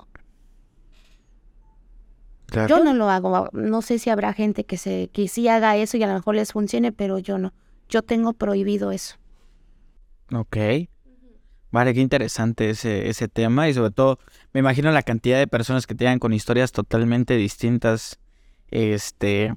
Claro. 2.47 2.69
yo 2.69 2.85
no 2.85 2.95
lo 2.95 3.11
hago. 3.11 3.49
No 3.53 3.83
sé 3.83 3.99
si 3.99 4.11
habrá 4.11 4.33
gente 4.33 4.65
que, 4.65 4.77
se, 4.77 5.09
que 5.13 5.29
sí 5.29 5.49
haga 5.49 5.77
eso 5.77 5.97
y 5.97 6.03
a 6.03 6.07
lo 6.07 6.15
mejor 6.15 6.35
les 6.35 6.53
funcione, 6.53 6.93
pero 6.93 7.19
yo 7.19 7.39
no. 7.39 7.53
Yo 7.89 8.03
tengo 8.03 8.33
prohibido 8.33 8.91
eso. 8.93 9.17
Ok. 10.33 10.57
Vale, 11.71 11.93
qué 11.93 12.01
interesante 12.01 12.71
ese, 12.71 13.09
ese 13.09 13.27
tema 13.27 13.69
y 13.69 13.75
sobre 13.75 13.91
todo 13.91 14.19
me 14.53 14.61
imagino 14.61 14.93
la 14.93 15.03
cantidad 15.03 15.39
de 15.39 15.49
personas 15.49 15.89
que 15.89 15.97
te 15.97 16.05
llegan 16.05 16.21
con 16.21 16.33
historias 16.33 16.71
totalmente 16.71 17.37
distintas. 17.37 18.21
Este, 18.71 19.55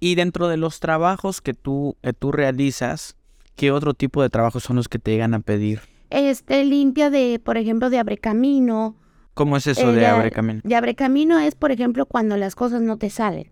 y 0.00 0.14
dentro 0.14 0.48
de 0.48 0.56
los 0.56 0.80
trabajos 0.80 1.40
que 1.40 1.54
tú, 1.54 1.96
que 2.02 2.12
tú 2.12 2.32
realizas, 2.32 3.16
¿qué 3.54 3.70
otro 3.70 3.94
tipo 3.94 4.22
de 4.22 4.30
trabajos 4.30 4.62
son 4.62 4.76
los 4.76 4.88
que 4.88 4.98
te 4.98 5.10
llegan 5.10 5.34
a 5.34 5.40
pedir? 5.40 5.80
Este 6.10 6.64
limpia 6.64 7.10
de, 7.10 7.38
por 7.38 7.56
ejemplo, 7.56 7.88
de 7.88 7.98
abrecamino. 7.98 8.96
¿Cómo 9.34 9.56
es 9.56 9.66
eso 9.66 9.90
Eh, 9.90 9.94
de 9.94 10.06
abre 10.06 10.30
camino? 10.30 10.60
De 10.64 10.74
abrecamino 10.74 11.38
es, 11.38 11.54
por 11.54 11.72
ejemplo, 11.72 12.06
cuando 12.06 12.36
las 12.36 12.54
cosas 12.54 12.82
no 12.82 12.98
te 12.98 13.10
salen. 13.10 13.50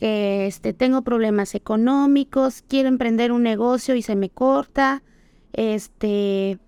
Este, 0.00 0.74
tengo 0.74 1.02
problemas 1.02 1.54
económicos, 1.54 2.62
quiero 2.68 2.88
emprender 2.88 3.32
un 3.32 3.42
negocio 3.42 3.94
y 3.94 4.02
se 4.02 4.14
me 4.14 4.28
corta, 4.28 5.02
este, 5.54 6.58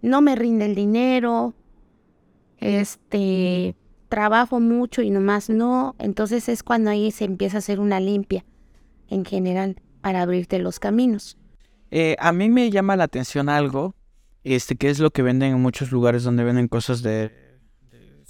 no 0.00 0.22
me 0.22 0.34
rinde 0.34 0.64
el 0.64 0.74
dinero, 0.74 1.54
este, 2.56 3.76
trabajo 4.08 4.60
mucho 4.60 5.02
y 5.02 5.10
nomás 5.10 5.50
no. 5.50 5.94
Entonces 5.98 6.48
es 6.48 6.62
cuando 6.62 6.90
ahí 6.90 7.10
se 7.10 7.24
empieza 7.24 7.58
a 7.58 7.58
hacer 7.58 7.80
una 7.80 8.00
limpia 8.00 8.46
en 9.08 9.26
general 9.26 9.76
para 10.00 10.22
abrirte 10.22 10.58
los 10.58 10.80
caminos. 10.80 11.36
Eh, 11.90 12.16
a 12.18 12.32
mí 12.32 12.48
me 12.48 12.70
llama 12.70 12.96
la 12.96 13.04
atención 13.04 13.50
algo, 13.50 13.94
este, 14.42 14.76
que 14.76 14.88
es 14.88 15.00
lo 15.00 15.10
que 15.10 15.22
venden 15.22 15.52
en 15.52 15.60
muchos 15.60 15.92
lugares 15.92 16.22
donde 16.22 16.44
venden 16.44 16.68
cosas 16.68 17.02
de, 17.02 17.30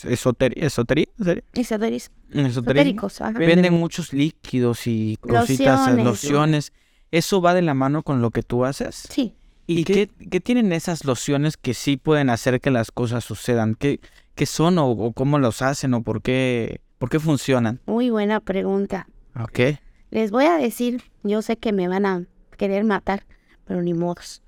de 0.02 0.14
esotería, 0.14 0.66
esotería, 0.66 1.06
¿Sería? 1.22 1.42
Esoteris- 1.54 2.10
Esoterismo. 2.32 2.46
Esotéricos, 2.46 3.20
ajá. 3.20 3.38
Venden 3.38 3.74
muchos 3.74 4.12
líquidos 4.12 4.86
y 4.86 5.16
cositas, 5.20 5.80
Lociones. 5.80 6.04
lociones. 6.04 6.72
¿Eso 7.10 7.40
va 7.42 7.54
de 7.54 7.62
la 7.62 7.74
mano 7.74 8.02
con 8.02 8.20
lo 8.22 8.30
que 8.30 8.42
tú 8.42 8.64
haces? 8.64 9.06
Sí. 9.10 9.34
¿Y 9.66 9.84
qué, 9.84 10.10
qué 10.30 10.40
tienen 10.40 10.72
esas 10.72 11.04
lociones 11.04 11.56
que 11.56 11.74
sí 11.74 11.96
pueden 11.96 12.30
hacer 12.30 12.60
que 12.60 12.70
las 12.70 12.90
cosas 12.90 13.24
sucedan? 13.24 13.74
¿Qué, 13.74 14.00
qué 14.34 14.46
son 14.46 14.78
o, 14.78 14.88
o 14.90 15.12
cómo 15.12 15.38
los 15.38 15.62
hacen 15.62 15.94
o 15.94 16.02
por 16.02 16.22
qué, 16.22 16.80
por 16.98 17.08
qué 17.10 17.18
funcionan? 17.20 17.80
Muy 17.86 18.10
buena 18.10 18.40
pregunta. 18.40 19.06
Ok. 19.40 19.78
Les 20.10 20.30
voy 20.32 20.44
a 20.46 20.56
decir, 20.56 21.02
yo 21.22 21.40
sé 21.42 21.56
que 21.56 21.72
me 21.72 21.86
van 21.88 22.04
a 22.06 22.24
querer 22.56 22.82
matar, 22.84 23.26
pero 23.64 23.80
ni 23.82 23.94
modos. 23.94 24.42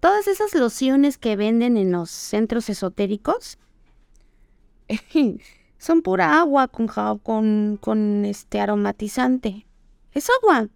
Todas 0.00 0.28
esas 0.28 0.54
lociones 0.54 1.18
que 1.18 1.34
venden 1.36 1.76
en 1.76 1.90
los 1.92 2.10
centros 2.10 2.68
esotéricos 2.68 3.58
son 5.78 6.02
pura 6.02 6.40
agua 6.40 6.68
con, 6.68 6.86
ja- 6.88 7.16
con, 7.22 7.78
con 7.80 8.24
este 8.24 8.60
aromatizante. 8.60 9.66
Es 10.12 10.28
agua, 10.42 10.68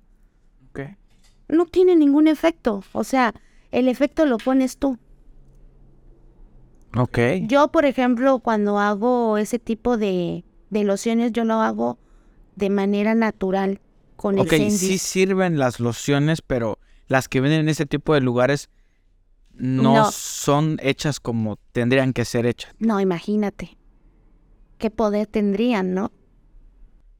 Ok. 0.71 0.81
no 1.49 1.67
tiene 1.67 1.97
ningún 1.97 2.29
efecto. 2.29 2.83
O 2.93 3.05
sea, 3.05 3.35
el 3.71 3.89
efecto 3.89 4.27
lo 4.27 4.39
pones 4.39 4.79
tú. 4.79 4.99
Ok. 6.97 7.19
Yo, 7.43 7.69
por 7.69 7.85
ejemplo, 7.85 8.39
cuando 8.39 8.79
hago 8.79 9.37
ese 9.39 9.59
tipo 9.59 9.97
de, 9.97 10.45
de 10.71 10.85
lociones, 10.85 11.33
yo 11.33 11.45
lo 11.45 11.55
hago 11.55 11.99
de 12.55 12.71
manera 12.71 13.15
natural, 13.17 13.81
con 14.17 14.39
Ok, 14.39 14.53
esencias. 14.53 14.81
sí 14.81 14.99
sirven 14.99 15.59
las 15.59 15.81
lociones, 15.81 16.41
pero 16.41 16.79
las 17.09 17.29
que 17.29 17.41
venden 17.41 17.61
en 17.63 17.69
ese 17.69 17.85
tipo 17.87 18.15
de 18.15 18.21
lugares 18.21 18.71
no, 19.57 19.95
No. 19.95 20.11
son 20.13 20.79
hechas 20.83 21.19
como 21.19 21.57
tendrían 21.73 22.13
que 22.13 22.25
ser 22.25 22.47
hechas. 22.47 22.73
No, 22.79 23.01
imagínate. 23.01 23.77
¿Qué 24.79 24.91
poder 24.91 25.27
tendrían, 25.27 25.95
no? 25.95 26.13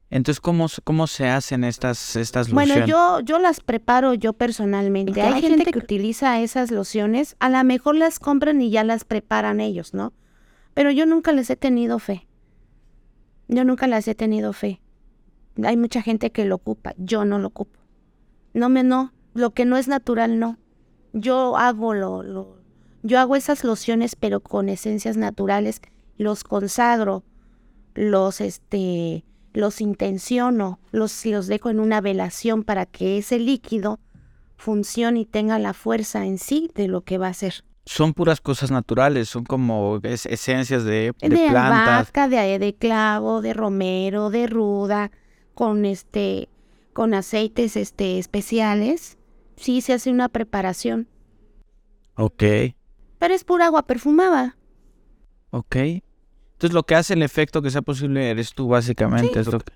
Entonces, 0.09 0.39
¿cómo, 0.39 0.67
se- 0.69 0.81
cómo 0.81 1.07
se 1.07 1.27
hacen 1.27 1.63
estas, 1.63 2.15
estas 2.15 2.51
Bueno, 2.51 2.75
lociones? 2.75 2.89
yo, 2.89 3.19
yo 3.21 3.39
las 3.39 3.59
preparo 3.59 4.13
yo 4.13 4.33
personalmente. 4.33 5.21
Hay, 5.21 5.41
gente, 5.41 5.71
que 5.71 5.79
utiliza 5.79 6.39
esas 6.39 6.71
lociones, 6.71 7.35
a 7.39 7.49
lo 7.49 7.63
mejor 7.63 7.95
las 7.95 8.19
compran 8.19 8.61
y 8.61 8.69
ya 8.69 8.83
las 8.83 9.03
preparan 9.03 9.59
ellos, 9.59 9.93
¿no? 9.93 10.13
Pero 10.73 10.91
yo 10.91 11.05
nunca 11.05 11.31
les 11.31 11.49
he 11.49 11.55
tenido 11.55 11.99
fe. 11.99 12.27
Yo 13.47 13.63
nunca 13.63 13.87
las 13.87 14.07
he 14.07 14.15
tenido 14.15 14.53
fe. 14.53 14.81
Hay 15.63 15.77
mucha 15.77 16.01
gente 16.01 16.31
que 16.31 16.45
lo 16.45 16.55
ocupa, 16.55 16.93
yo 16.97 17.25
no 17.25 17.39
lo 17.39 17.47
ocupo. 17.47 17.79
No 18.53 18.69
me 18.69 18.83
no, 18.83 19.13
lo 19.33 19.51
que 19.51 19.65
no 19.65 19.77
es 19.77 19.87
natural 19.87 20.39
no. 20.39 20.57
Yo 21.13 21.57
hago 21.57 21.93
lo, 21.93 22.23
lo 22.23 22.57
yo 23.03 23.19
hago 23.19 23.35
esas 23.35 23.63
lociones 23.63 24.15
pero 24.15 24.39
con 24.41 24.67
esencias 24.67 25.15
naturales, 25.15 25.79
los 26.17 26.43
consagro, 26.43 27.23
los 27.95 28.41
este 28.41 29.25
los 29.53 29.81
intenciono, 29.81 30.79
los, 30.91 31.25
los 31.25 31.47
dejo 31.47 31.69
en 31.69 31.79
una 31.79 32.01
velación 32.01 32.63
para 32.63 32.85
que 32.85 33.17
ese 33.19 33.39
líquido 33.39 33.99
funcione 34.57 35.21
y 35.21 35.25
tenga 35.25 35.59
la 35.59 35.73
fuerza 35.73 36.25
en 36.25 36.37
sí 36.39 36.69
de 36.75 36.87
lo 36.89 37.03
que 37.03 37.17
va 37.17 37.27
a 37.29 37.33
ser. 37.33 37.63
son 37.85 38.13
puras 38.13 38.41
cosas 38.41 38.71
naturales, 38.71 39.29
son 39.29 39.43
como 39.45 39.99
es- 40.03 40.25
esencias 40.25 40.83
de, 40.83 41.13
de 41.21 41.29
de 41.29 41.37
plantas. 41.37 42.13
albahaca, 42.13 42.27
de, 42.27 42.59
de 42.59 42.75
clavo, 42.75 43.41
de 43.41 43.53
romero, 43.53 44.29
de 44.29 44.47
ruda, 44.47 45.11
con 45.53 45.85
este, 45.85 46.49
con 46.93 47.13
aceites 47.13 47.75
este 47.77 48.19
especiales. 48.19 49.17
Sí 49.57 49.81
se 49.81 49.93
hace 49.93 50.11
una 50.11 50.29
preparación, 50.29 51.07
Ok, 52.17 52.43
pero 53.17 53.33
es 53.33 53.43
pura 53.43 53.65
agua 53.67 53.83
perfumada. 53.87 54.57
ok. 55.51 55.75
Entonces 56.55 56.73
lo 56.73 56.83
que 56.83 56.95
hace 56.95 57.13
el 57.13 57.21
efecto 57.23 57.61
que 57.61 57.69
sea 57.69 57.81
posible 57.81 58.29
eres 58.29 58.53
tú 58.53 58.67
básicamente. 58.67 59.39
es 59.39 59.47
lo 59.47 59.59
que- 59.59 59.73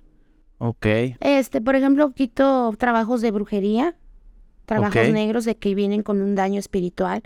Ok, 0.62 0.86
Este, 1.20 1.60
por 1.62 1.74
ejemplo, 1.74 2.12
quito 2.12 2.74
trabajos 2.78 3.22
de 3.22 3.30
brujería, 3.30 3.96
trabajos 4.66 4.94
negros 5.12 5.44
de 5.46 5.56
que 5.56 5.74
vienen 5.74 6.02
con 6.02 6.20
un 6.20 6.34
daño 6.34 6.58
espiritual, 6.58 7.22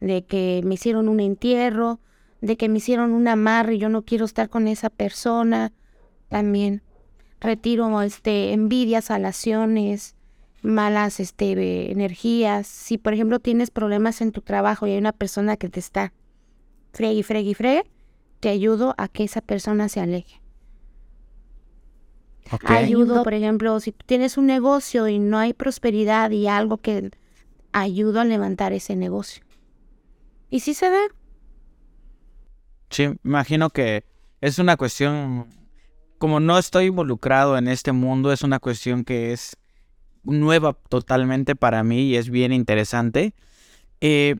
de 0.00 0.24
que 0.24 0.62
me 0.64 0.74
hicieron 0.74 1.08
un 1.08 1.20
entierro, 1.20 2.00
de 2.40 2.56
que 2.56 2.68
me 2.68 2.78
hicieron 2.78 3.12
un 3.12 3.28
amarre 3.28 3.76
y 3.76 3.78
yo 3.78 3.88
no 3.88 4.02
quiero 4.02 4.24
estar 4.24 4.48
con 4.48 4.66
esa 4.66 4.90
persona. 4.90 5.72
También 6.28 6.82
retiro 7.40 8.02
este 8.02 8.52
envidias, 8.52 9.10
alaciones, 9.12 10.16
malas 10.62 11.20
este 11.20 11.90
energías. 11.92 12.66
Si 12.66 12.98
por 12.98 13.14
ejemplo 13.14 13.38
tienes 13.38 13.70
problemas 13.70 14.20
en 14.20 14.32
tu 14.32 14.40
trabajo 14.42 14.86
y 14.86 14.92
hay 14.92 14.98
una 14.98 15.12
persona 15.12 15.56
que 15.56 15.68
te 15.68 15.78
está 15.78 16.12
fregue 16.92 17.22
fregue 17.22 17.54
fregue, 17.54 17.84
te 18.42 18.48
ayudo 18.48 18.92
a 18.98 19.06
que 19.06 19.22
esa 19.22 19.40
persona 19.40 19.88
se 19.88 20.00
aleje. 20.00 20.42
ok. 22.50 22.64
Ayudo, 22.64 23.22
por 23.22 23.34
ejemplo, 23.34 23.78
si 23.78 23.92
tienes 23.92 24.36
un 24.36 24.46
negocio 24.46 25.06
y 25.06 25.20
no 25.20 25.38
hay 25.38 25.52
prosperidad 25.52 26.32
y 26.32 26.48
algo 26.48 26.78
que 26.78 27.12
ayudo 27.70 28.20
a 28.20 28.24
levantar 28.24 28.72
ese 28.72 28.96
negocio. 28.96 29.44
Y 30.50 30.58
sí 30.58 30.74
se 30.74 30.90
da. 30.90 30.98
Sí, 32.90 33.10
imagino 33.22 33.70
que 33.70 34.04
es 34.40 34.58
una 34.58 34.76
cuestión, 34.76 35.46
como 36.18 36.40
no 36.40 36.58
estoy 36.58 36.86
involucrado 36.86 37.56
en 37.56 37.68
este 37.68 37.92
mundo, 37.92 38.32
es 38.32 38.42
una 38.42 38.58
cuestión 38.58 39.04
que 39.04 39.32
es 39.32 39.56
nueva 40.24 40.72
totalmente 40.88 41.54
para 41.54 41.84
mí 41.84 42.06
y 42.06 42.16
es 42.16 42.28
bien 42.28 42.52
interesante. 42.52 43.34
Eh, 44.00 44.34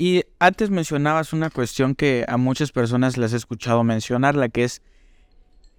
y 0.00 0.24
antes 0.38 0.70
mencionabas 0.70 1.34
una 1.34 1.50
cuestión 1.50 1.94
que 1.94 2.24
a 2.26 2.38
muchas 2.38 2.72
personas 2.72 3.18
les 3.18 3.34
he 3.34 3.36
escuchado 3.36 3.84
mencionar, 3.84 4.34
la 4.34 4.48
que 4.48 4.64
es, 4.64 4.80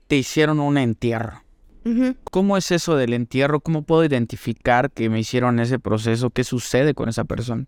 te 0.05 0.15
hicieron 0.15 0.59
un 0.59 0.77
entierro. 0.77 1.41
¿Cómo 2.25 2.55
es 2.55 2.69
eso 2.69 2.95
del 2.95 3.13
entierro? 3.13 3.61
¿Cómo 3.61 3.81
puedo 3.81 4.05
identificar 4.05 4.91
que 4.91 5.09
me 5.09 5.19
hicieron 5.19 5.59
ese 5.59 5.79
proceso? 5.79 6.29
¿Qué 6.29 6.43
sucede 6.43 6.93
con 6.93 7.09
esa 7.09 7.23
persona? 7.23 7.65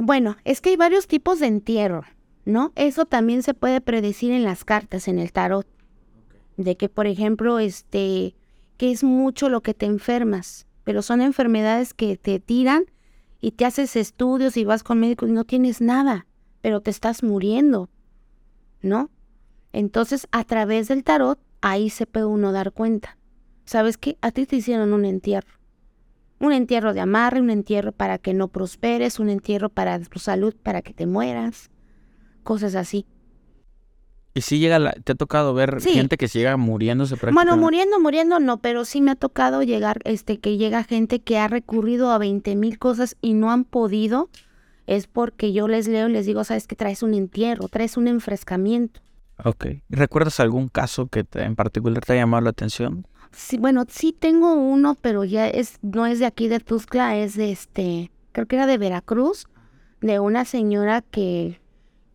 Bueno, 0.00 0.36
es 0.44 0.60
que 0.60 0.70
hay 0.70 0.76
varios 0.76 1.06
tipos 1.06 1.38
de 1.38 1.46
entierro, 1.46 2.02
¿no? 2.44 2.72
Eso 2.74 3.06
también 3.06 3.44
se 3.44 3.54
puede 3.54 3.80
predecir 3.80 4.32
en 4.32 4.42
las 4.42 4.64
cartas, 4.64 5.06
en 5.06 5.20
el 5.20 5.30
tarot. 5.30 5.68
De 6.56 6.76
que, 6.76 6.88
por 6.88 7.06
ejemplo, 7.06 7.60
este, 7.60 8.34
que 8.76 8.90
es 8.90 9.04
mucho 9.04 9.48
lo 9.48 9.60
que 9.60 9.72
te 9.72 9.86
enfermas, 9.86 10.66
pero 10.82 11.00
son 11.00 11.20
enfermedades 11.20 11.94
que 11.94 12.16
te 12.16 12.40
tiran 12.40 12.86
y 13.46 13.52
te 13.52 13.64
haces 13.64 13.94
estudios 13.94 14.56
y 14.56 14.64
vas 14.64 14.82
con 14.82 14.98
médicos 14.98 15.28
y 15.28 15.32
no 15.32 15.44
tienes 15.44 15.80
nada, 15.80 16.26
pero 16.62 16.80
te 16.80 16.90
estás 16.90 17.22
muriendo, 17.22 17.88
¿no? 18.82 19.08
Entonces, 19.72 20.26
a 20.32 20.42
través 20.42 20.88
del 20.88 21.04
tarot, 21.04 21.38
ahí 21.60 21.88
se 21.88 22.06
puede 22.06 22.26
uno 22.26 22.50
dar 22.50 22.72
cuenta. 22.72 23.16
¿Sabes 23.64 23.98
qué? 23.98 24.18
A 24.20 24.32
ti 24.32 24.46
te 24.46 24.56
hicieron 24.56 24.92
un 24.92 25.04
entierro. 25.04 25.60
Un 26.40 26.54
entierro 26.54 26.92
de 26.92 26.98
amarre, 26.98 27.40
un 27.40 27.50
entierro 27.50 27.92
para 27.92 28.18
que 28.18 28.34
no 28.34 28.48
prosperes, 28.48 29.20
un 29.20 29.28
entierro 29.28 29.68
para 29.68 30.00
tu 30.00 30.18
salud, 30.18 30.56
para 30.60 30.82
que 30.82 30.92
te 30.92 31.06
mueras. 31.06 31.70
Cosas 32.42 32.74
así. 32.74 33.06
Y 34.36 34.42
si 34.42 34.58
llega, 34.58 34.78
la- 34.78 34.92
te 34.92 35.12
ha 35.12 35.14
tocado 35.14 35.54
ver 35.54 35.80
Sí. 35.80 35.92
gente 35.92 36.18
que 36.18 36.26
llega 36.28 36.58
muriéndose 36.58 37.14
Bueno, 37.14 37.20
prácticamente? 37.32 37.60
muriendo, 37.64 38.00
muriendo 38.00 38.38
no, 38.38 38.58
pero 38.58 38.84
sí 38.84 39.00
me 39.00 39.12
ha 39.12 39.14
tocado 39.14 39.62
llegar, 39.62 40.00
este, 40.04 40.38
que 40.40 40.58
llega 40.58 40.84
gente 40.84 41.20
que 41.20 41.38
ha 41.38 41.48
recurrido 41.48 42.10
a 42.10 42.18
20 42.18 42.54
mil 42.54 42.78
cosas 42.78 43.16
y 43.22 43.32
no 43.32 43.50
han 43.50 43.64
podido. 43.64 44.28
Es 44.86 45.06
porque 45.06 45.54
yo 45.54 45.68
les 45.68 45.88
leo 45.88 46.08
y 46.08 46.12
les 46.12 46.26
digo, 46.26 46.44
sabes 46.44 46.66
que 46.66 46.76
traes 46.76 47.02
un 47.02 47.14
entierro, 47.14 47.68
traes 47.68 47.96
un 47.96 48.08
enfrescamiento. 48.08 49.00
Ok. 49.42 49.66
¿Recuerdas 49.88 50.38
algún 50.38 50.68
caso 50.68 51.06
que 51.06 51.24
te- 51.24 51.42
en 51.42 51.56
particular 51.56 52.04
te 52.04 52.12
ha 52.12 52.16
llamado 52.16 52.42
la 52.42 52.50
atención? 52.50 53.06
Sí, 53.32 53.56
bueno, 53.56 53.86
sí 53.88 54.12
tengo 54.12 54.52
uno, 54.54 54.96
pero 55.00 55.24
ya 55.24 55.48
es, 55.48 55.78
no 55.80 56.04
es 56.04 56.18
de 56.18 56.26
aquí 56.26 56.48
de 56.48 56.60
Tuxtla, 56.60 57.16
es 57.16 57.36
de 57.36 57.52
este, 57.52 58.10
creo 58.32 58.46
que 58.46 58.56
era 58.56 58.66
de 58.66 58.76
Veracruz, 58.76 59.46
de 60.02 60.20
una 60.20 60.44
señora 60.44 61.00
que, 61.02 61.58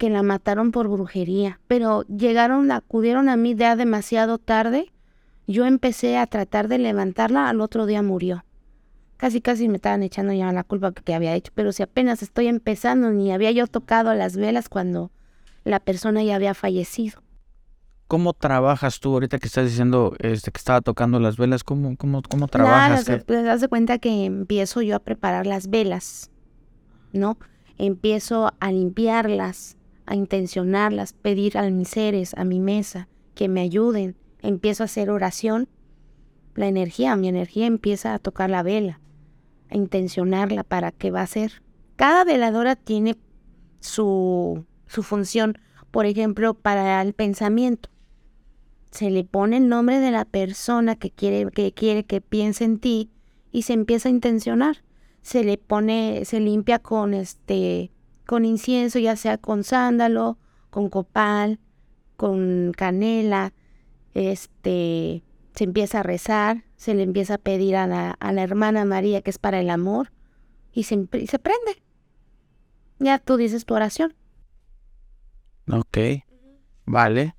que 0.02 0.10
la 0.10 0.24
mataron 0.24 0.72
por 0.72 0.88
brujería. 0.88 1.60
Pero 1.68 2.02
llegaron, 2.08 2.72
acudieron 2.72 3.30
a 3.30 3.38
mí 3.38 3.54
ya 3.54 3.76
demasiado 3.76 4.40
tarde. 4.40 4.92
Yo 5.46 5.68
empecé 5.68 6.18
a 6.18 6.26
tratar 6.26 6.68
de 6.68 6.80
levantarla, 6.80 7.48
al 7.50 7.62
otro 7.62 7.86
día 7.86 8.02
murió. 8.02 8.44
Casi, 9.18 9.42
casi 9.42 9.70
me 9.70 9.76
estaban 9.76 10.02
echando 10.02 10.34
ya 10.34 10.52
la 10.52 10.64
culpa 10.64 10.92
que 10.92 11.14
había 11.14 11.36
hecho, 11.36 11.52
pero 11.54 11.72
si 11.72 11.84
apenas 11.84 12.24
estoy 12.24 12.48
empezando, 12.48 13.12
ni 13.12 13.32
había 13.32 13.52
yo 13.52 13.68
tocado 13.68 14.16
las 14.16 14.36
velas 14.38 14.70
cuando 14.70 15.12
la 15.66 15.80
persona 15.80 16.24
ya 16.24 16.34
había 16.36 16.56
fallecido. 16.56 17.22
¿Cómo 18.08 18.34
trabajas 18.34 19.00
tú 19.00 19.14
ahorita 19.14 19.38
que 19.38 19.46
estás 19.46 19.66
diciendo 19.70 20.16
este, 20.18 20.50
que 20.50 20.58
estaba 20.58 20.82
tocando 20.82 21.20
las 21.20 21.38
velas? 21.38 21.64
¿Cómo, 21.64 21.96
cómo, 21.96 22.24
cómo 22.28 22.48
trabajas? 22.48 23.08
las- 23.08 23.24
pues, 23.24 23.46
haz 23.48 23.62
de 23.62 23.68
cuenta 23.68 24.00
que 24.00 24.26
empiezo 24.26 24.82
yo 24.82 24.96
a 24.96 25.00
preparar 25.00 25.46
las 25.46 25.70
velas, 25.70 26.32
¿no? 27.14 27.38
Empiezo 27.78 28.52
a 28.60 28.72
limpiarlas, 28.72 29.78
a 30.12 30.16
intencionarlas, 30.16 31.14
pedir 31.14 31.58
a 31.58 31.70
mis 31.70 31.88
seres, 31.88 32.34
a 32.36 32.44
mi 32.44 32.60
mesa, 32.60 33.08
que 33.34 33.48
me 33.48 33.62
ayuden. 33.62 34.18
Empiezo 34.42 34.84
a 34.84 34.86
hacer 34.86 35.10
oración. 35.10 35.70
La 36.54 36.68
energía, 36.68 37.16
mi 37.16 37.30
energía 37.30 37.66
empieza 37.66 38.14
a 38.14 38.20
tocar 38.20 38.50
la 38.50 38.62
vela, 38.62 39.00
a 39.70 39.78
intencionarla 39.78 40.66
para 40.66 40.92
qué 40.92 41.12
va 41.12 41.22
a 41.22 41.28
ser. 41.28 41.64
Cada 41.96 42.26
veladora 42.26 42.76
tiene 42.76 43.18
su, 43.80 44.66
su 44.86 45.02
función. 45.02 45.58
Por 45.92 46.06
ejemplo, 46.06 46.56
para 46.56 47.02
el 47.02 47.14
pensamiento 47.14 47.90
se 48.92 49.12
le 49.12 49.24
pone 49.24 49.56
el 49.56 49.70
nombre 49.70 50.02
de 50.02 50.12
la 50.12 50.26
persona 50.26 50.98
que 50.98 51.12
quiere 51.12 51.50
que 51.52 51.72
quiere 51.72 52.04
que 52.04 52.20
piense 52.20 52.66
en 52.66 52.80
ti 52.80 53.10
y 53.54 53.62
se 53.62 53.72
empieza 53.72 54.10
a 54.10 54.12
intencionar. 54.12 54.84
Se 55.22 55.46
le 55.46 55.58
pone, 55.58 56.26
se 56.26 56.42
limpia 56.42 56.80
con 56.80 57.14
este, 57.14 57.92
con 58.32 58.46
incienso, 58.46 58.98
ya 58.98 59.18
sea 59.18 59.38
con 59.38 59.66
sándalo, 59.66 60.38
con 60.70 60.88
copal, 60.88 61.60
con 62.16 62.72
canela, 62.72 63.52
este, 64.14 65.22
se 65.54 65.64
empieza 65.66 66.00
a 66.00 66.04
rezar, 66.04 66.64
se 66.78 66.94
le 66.94 67.04
empieza 67.04 67.34
a 67.34 67.38
pedir 67.40 67.76
a 67.76 67.88
la, 67.88 68.12
a 68.12 68.32
la 68.32 68.42
hermana 68.42 68.86
María 68.86 69.22
que 69.22 69.32
es 69.32 69.38
para 69.38 69.60
el 69.60 69.70
amor 69.70 70.14
y 70.72 70.84
se, 70.84 71.10
y 71.12 71.28
se 71.28 71.40
prende. 71.40 71.84
Ya 73.00 73.20
tú 73.20 73.36
dices 73.36 73.66
tu 73.66 73.74
oración. 73.74 74.14
Ok, 75.70 75.98
vale. 76.86 77.36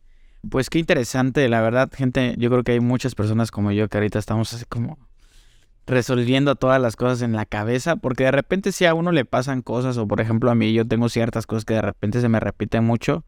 Pues 0.50 0.68
qué 0.68 0.78
interesante, 0.78 1.48
la 1.48 1.62
verdad, 1.62 1.90
gente, 1.90 2.34
yo 2.36 2.50
creo 2.50 2.64
que 2.64 2.72
hay 2.72 2.80
muchas 2.80 3.14
personas 3.14 3.50
como 3.50 3.72
yo 3.72 3.88
que 3.88 3.96
ahorita 3.96 4.18
estamos 4.18 4.52
así 4.52 4.66
como 4.66 4.98
resolviendo 5.86 6.54
todas 6.54 6.80
las 6.80 6.96
cosas 6.96 7.22
en 7.22 7.32
la 7.32 7.46
cabeza, 7.46 7.96
porque 7.96 8.24
de 8.24 8.30
repente 8.30 8.72
si 8.72 8.84
a 8.86 8.94
uno 8.94 9.12
le 9.12 9.24
pasan 9.24 9.62
cosas, 9.62 9.96
o 9.98 10.06
por 10.06 10.20
ejemplo 10.20 10.50
a 10.50 10.54
mí 10.54 10.72
yo 10.72 10.86
tengo 10.86 11.08
ciertas 11.08 11.46
cosas 11.46 11.64
que 11.64 11.74
de 11.74 11.82
repente 11.82 12.20
se 12.20 12.28
me 12.28 12.40
repiten 12.40 12.84
mucho, 12.84 13.24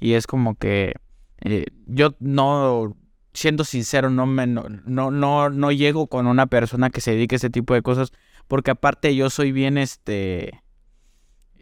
y 0.00 0.14
es 0.14 0.26
como 0.26 0.56
que 0.56 0.94
eh, 1.40 1.66
yo 1.86 2.14
no, 2.18 2.96
siendo 3.32 3.64
sincero, 3.64 4.10
no, 4.10 4.26
me, 4.26 4.46
no, 4.46 4.64
no, 4.84 5.10
no, 5.10 5.50
no 5.50 5.72
llego 5.72 6.08
con 6.08 6.26
una 6.26 6.46
persona 6.46 6.90
que 6.90 7.00
se 7.00 7.12
dedique 7.12 7.36
a 7.36 7.38
ese 7.38 7.50
tipo 7.50 7.74
de 7.74 7.82
cosas, 7.82 8.12
porque 8.48 8.72
aparte 8.72 9.14
yo 9.14 9.30
soy 9.30 9.52
bien, 9.52 9.78
este, 9.78 10.62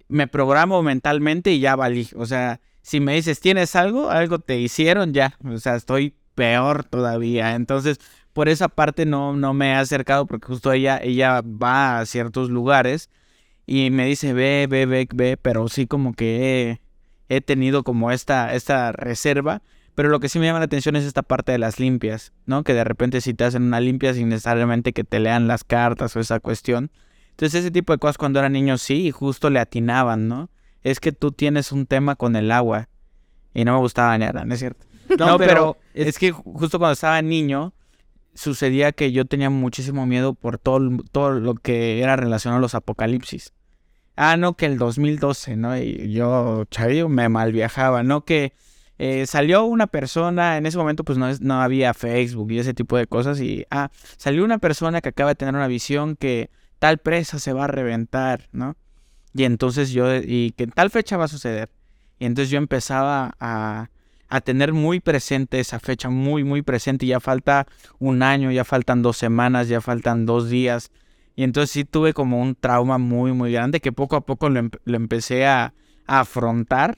me 0.09 0.27
programo 0.27 0.83
mentalmente 0.83 1.53
y 1.53 1.61
ya 1.61 1.77
valí, 1.77 2.09
o 2.17 2.27
sea, 2.27 2.61
si 2.83 3.01
me 3.01 3.15
dices, 3.15 3.41
¿tienes 3.41 3.77
algo? 3.77 4.11
Algo 4.11 4.39
te 4.39 4.59
hicieron 4.59 5.13
ya. 5.13 5.37
O 5.45 5.59
sea, 5.59 5.77
estoy 5.77 6.15
peor 6.35 6.85
todavía. 6.85 7.55
Entonces, 7.55 7.99
por 8.33 8.49
esa 8.49 8.69
parte 8.69 9.07
no, 9.07 9.35
no 9.37 9.55
me 9.55 9.71
he 9.71 9.75
acercado 9.75 10.27
porque 10.27 10.47
justo 10.47 10.73
ella, 10.73 10.99
ella 11.03 11.43
va 11.43 11.99
a 12.01 12.07
ciertos 12.07 12.51
lugares 12.51 13.11
y 13.67 13.91
me 13.91 14.07
dice, 14.07 14.33
ve, 14.33 14.67
ve, 14.69 14.87
ve, 14.87 15.09
ve, 15.13 15.37
pero 15.37 15.69
sí 15.69 15.87
como 15.87 16.13
que 16.15 16.81
he, 17.29 17.37
he 17.37 17.41
tenido 17.41 17.83
como 17.85 18.11
esta, 18.11 18.55
esta 18.55 18.93
reserva. 18.93 19.63
Pero 19.97 20.09
lo 20.09 20.21
que 20.21 20.29
sí 20.29 20.39
me 20.39 20.47
llama 20.47 20.61
la 20.61 20.65
atención 20.67 20.97
es 20.97 21.05
esta 21.05 21.23
parte 21.23 21.53
de 21.53 21.59
las 21.59 21.79
limpias, 21.79 22.33
¿no? 22.47 22.63
Que 22.63 22.73
de 22.75 22.85
repente 22.85 23.21
si 23.21 23.35
te 23.35 23.45
hacen 23.45 23.65
una 23.65 23.81
limpia 23.81 24.15
sin 24.15 24.29
necesariamente 24.29 24.93
que 24.93 25.05
te 25.05 25.19
lean 25.19 25.47
las 25.47 25.63
cartas 25.65 26.15
o 26.17 26.21
esa 26.21 26.41
cuestión. 26.41 26.91
Entonces 27.31 27.61
ese 27.61 27.71
tipo 27.71 27.93
de 27.93 27.99
cosas 27.99 28.17
cuando 28.17 28.39
era 28.39 28.49
niño 28.49 28.79
sí, 28.79 29.09
y 29.09 29.11
justo 29.11 29.51
le 29.51 29.59
atinaban, 29.59 30.29
¿no? 30.29 30.49
Es 30.83 31.01
que 31.01 31.13
tú 31.13 31.33
tienes 31.33 31.73
un 31.73 31.87
tema 31.87 32.17
con 32.17 32.37
el 32.37 32.51
agua. 32.51 32.89
Y 33.53 33.65
no 33.65 33.75
me 33.75 33.81
gustaba 33.81 34.17
nada, 34.17 34.45
¿no 34.45 34.55
es 34.55 34.61
cierto? 34.61 34.87
No, 35.19 35.37
pero, 35.37 35.77
es... 35.93 36.19
que 36.19 36.33
ju- 36.33 36.43
justo 36.59 36.79
cuando 36.79 36.93
estaba 36.93 37.21
niño, 37.21 37.75
sucedía 38.35 38.93
que 38.93 39.13
yo 39.13 39.25
tenía 39.25 39.51
muchísimo 39.51 40.07
miedo 40.07 40.35
por 40.35 40.59
todo, 40.59 40.81
todo 41.13 41.33
lo 41.33 41.55
que 41.55 42.01
era 42.01 42.17
relacionado 42.17 42.59
a 42.59 42.61
los 42.63 42.75
apocalipsis. 42.75 43.53
ah, 44.17 44.37
no, 44.37 44.55
que 44.57 44.67
el 44.67 44.79
2012, 44.79 45.57
¿no? 45.57 45.77
Y 45.79 46.13
yo, 46.13 46.65
chavillo, 46.71 47.09
me 47.09 47.29
mal 47.29 47.53
viajaba, 47.53 48.03
¿no? 48.03 48.25
Que 48.25 48.53
eh, 48.99 49.27
salió 49.27 49.65
una 49.65 49.87
persona, 49.87 50.59
en 50.59 50.67
ese 50.67 50.77
momento 50.77 51.05
pues 51.05 51.17
no, 51.17 51.27
no 51.41 51.63
había 51.63 51.95
Facebook 51.95 52.53
y 52.53 52.59
ese 52.59 52.75
tipo 52.75 52.99
de 52.99 53.07
cosas, 53.07 53.41
y, 53.41 53.65
ah, 53.71 53.91
salió 54.19 54.45
una 54.45 54.59
persona 54.59 55.01
que 55.01 55.09
acaba 55.09 55.31
de 55.31 55.37
tener 55.37 55.55
una 55.55 55.69
visión 55.69 56.17
que 56.17 56.51
tal 56.79 56.99
presa 56.99 57.39
se 57.39 57.55
va 57.55 57.65
a 57.65 57.69
reventar, 57.69 58.49
¿no? 58.53 58.77
Y 59.33 59.45
entonces 59.45 59.91
yo, 59.91 60.15
y 60.17 60.53
que 60.57 60.67
tal 60.67 60.91
fecha 60.91 61.17
va 61.17 61.25
a 61.25 61.29
suceder. 61.29 61.71
Y 62.19 62.27
entonces 62.27 62.51
yo 62.51 62.59
empezaba 62.59 63.35
a, 63.41 63.91
a 64.31 64.41
tener 64.41 64.73
muy 64.73 65.01
presente 65.01 65.59
esa 65.59 65.81
fecha, 65.81 66.09
muy, 66.09 66.45
muy 66.45 66.63
presente. 66.63 67.05
Y 67.05 67.09
ya 67.09 67.21
falta 67.21 67.67
un 67.99 68.23
año, 68.23 68.51
ya 68.53 68.65
faltan 68.65 69.03
dos 69.03 69.17
semanas, 69.17 69.69
ya 69.69 69.81
faltan 69.81 70.25
dos 70.25 70.49
días. 70.49 70.93
Y 71.35 71.43
entonces 71.43 71.71
sí 71.71 71.85
tuve 71.85 72.15
como 72.15 72.41
un 72.41 72.55
trauma 72.55 72.97
muy, 72.97 73.33
muy 73.33 73.53
grande 73.53 73.81
que 73.81 73.93
poco 73.93 74.15
a 74.15 74.21
poco 74.21 74.49
lo, 74.49 74.71
empecé 74.87 75.47
a, 75.47 75.75
afrontar. 76.07 76.97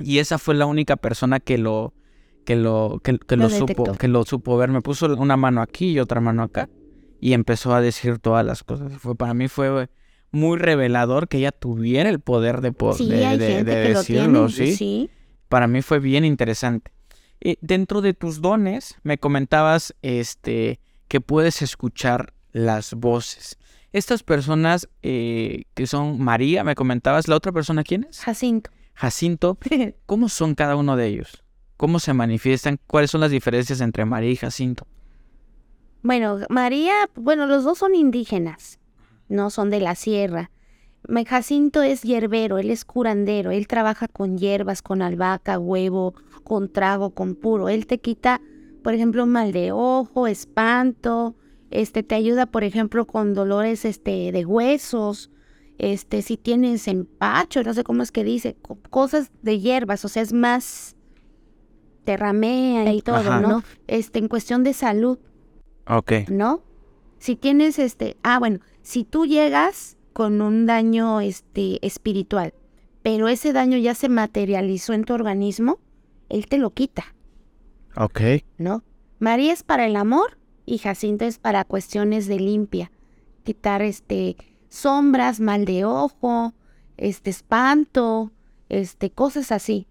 Y 0.00 0.18
esa 0.18 0.38
fue 0.38 0.54
la 0.54 0.66
única 0.66 0.96
persona 0.96 1.38
que 1.38 1.58
lo, 1.58 1.94
que 2.44 2.56
lo, 2.56 3.00
que, 3.02 3.36
lo, 3.36 3.48
supo, 3.48 3.92
que 3.92 4.08
lo 4.08 4.24
supo 4.24 4.56
ver. 4.56 4.68
Me 4.70 4.80
puso 4.80 5.14
una 5.14 5.36
mano 5.36 5.62
aquí 5.62 5.92
y 5.92 6.00
otra 6.00 6.20
mano 6.20 6.42
acá. 6.42 6.68
Y 7.20 7.34
empezó 7.34 7.72
a 7.72 7.80
decir 7.80 8.18
todas 8.18 8.44
las 8.44 8.64
cosas. 8.64 8.92
Fue, 8.94 9.14
para 9.14 9.32
mí 9.32 9.46
fue 9.46 9.88
muy 10.32 10.58
revelador 10.58 11.28
que 11.28 11.38
ella 11.38 11.52
tuviera 11.52 12.10
el 12.10 12.18
poder 12.18 12.62
de, 12.62 12.72
poder 12.72 13.38
de, 13.38 13.62
decirlo, 13.64 14.48
¿sí? 14.48 15.08
Para 15.52 15.66
mí 15.66 15.82
fue 15.82 15.98
bien 15.98 16.24
interesante. 16.24 16.92
Y 17.38 17.58
dentro 17.60 18.00
de 18.00 18.14
tus 18.14 18.40
dones, 18.40 18.96
me 19.02 19.18
comentabas 19.18 19.94
este, 20.00 20.80
que 21.08 21.20
puedes 21.20 21.60
escuchar 21.60 22.32
las 22.52 22.94
voces. 22.94 23.58
Estas 23.92 24.22
personas 24.22 24.88
eh, 25.02 25.64
que 25.74 25.86
son 25.86 26.18
María, 26.22 26.64
me 26.64 26.74
comentabas, 26.74 27.28
¿la 27.28 27.36
otra 27.36 27.52
persona 27.52 27.84
quién 27.84 28.06
es? 28.08 28.20
Jacinto. 28.20 28.70
Jacinto, 28.94 29.58
¿cómo 30.06 30.30
son 30.30 30.54
cada 30.54 30.74
uno 30.74 30.96
de 30.96 31.08
ellos? 31.08 31.44
¿Cómo 31.76 31.98
se 31.98 32.14
manifiestan? 32.14 32.80
¿Cuáles 32.86 33.10
son 33.10 33.20
las 33.20 33.30
diferencias 33.30 33.82
entre 33.82 34.06
María 34.06 34.30
y 34.30 34.36
Jacinto? 34.36 34.86
Bueno, 36.02 36.38
María, 36.48 36.94
bueno, 37.14 37.44
los 37.44 37.62
dos 37.62 37.76
son 37.76 37.94
indígenas, 37.94 38.78
no 39.28 39.50
son 39.50 39.68
de 39.68 39.80
la 39.80 39.96
sierra. 39.96 40.50
Jacinto 41.26 41.82
es 41.82 42.02
hierbero, 42.02 42.58
él 42.58 42.70
es 42.70 42.84
curandero, 42.84 43.50
él 43.50 43.66
trabaja 43.66 44.08
con 44.08 44.38
hierbas, 44.38 44.82
con 44.82 45.02
albahaca, 45.02 45.58
huevo, 45.58 46.14
con 46.42 46.72
trago, 46.72 47.10
con 47.10 47.34
puro. 47.34 47.68
Él 47.68 47.86
te 47.86 47.98
quita, 47.98 48.40
por 48.82 48.94
ejemplo, 48.94 49.26
mal 49.26 49.52
de 49.52 49.72
ojo, 49.72 50.26
espanto, 50.26 51.36
este 51.70 52.02
te 52.02 52.14
ayuda, 52.14 52.46
por 52.46 52.64
ejemplo, 52.64 53.06
con 53.06 53.34
dolores 53.34 53.84
este 53.84 54.32
de 54.32 54.44
huesos, 54.44 55.30
este 55.78 56.22
si 56.22 56.36
tienes 56.36 56.88
empacho, 56.88 57.62
no 57.62 57.74
sé 57.74 57.84
cómo 57.84 58.02
es 58.02 58.12
que 58.12 58.24
dice, 58.24 58.56
cosas 58.90 59.30
de 59.42 59.58
hierbas, 59.58 60.04
o 60.04 60.08
sea, 60.08 60.22
es 60.22 60.32
más 60.32 60.96
te 62.04 62.16
ramea 62.16 62.92
y 62.92 63.02
todo, 63.02 63.40
¿no? 63.40 63.62
Este 63.86 64.18
en 64.18 64.28
cuestión 64.28 64.64
de 64.64 64.72
salud. 64.72 65.18
Ok. 65.86 66.12
¿No? 66.28 66.62
Si 67.18 67.36
tienes 67.36 67.78
este, 67.78 68.16
ah, 68.22 68.38
bueno, 68.38 68.58
si 68.82 69.04
tú 69.04 69.26
llegas 69.26 69.96
con 70.12 70.40
un 70.40 70.66
daño 70.66 71.20
este 71.20 71.84
espiritual, 71.84 72.54
pero 73.02 73.28
ese 73.28 73.52
daño 73.52 73.78
ya 73.78 73.94
se 73.94 74.08
materializó 74.08 74.92
en 74.92 75.04
tu 75.04 75.14
organismo, 75.14 75.78
él 76.28 76.46
te 76.46 76.58
lo 76.58 76.70
quita. 76.70 77.04
Ok. 77.96 78.20
¿No? 78.58 78.82
María 79.18 79.52
es 79.52 79.62
para 79.62 79.86
el 79.86 79.96
amor 79.96 80.38
y 80.64 80.78
Jacinto 80.78 81.24
es 81.24 81.38
para 81.38 81.64
cuestiones 81.64 82.26
de 82.26 82.38
limpia, 82.38 82.90
quitar 83.44 83.82
este 83.82 84.36
sombras, 84.68 85.40
mal 85.40 85.64
de 85.64 85.84
ojo, 85.84 86.54
este 86.96 87.30
espanto, 87.30 88.32
este 88.68 89.10
cosas 89.10 89.52
así, 89.52 89.86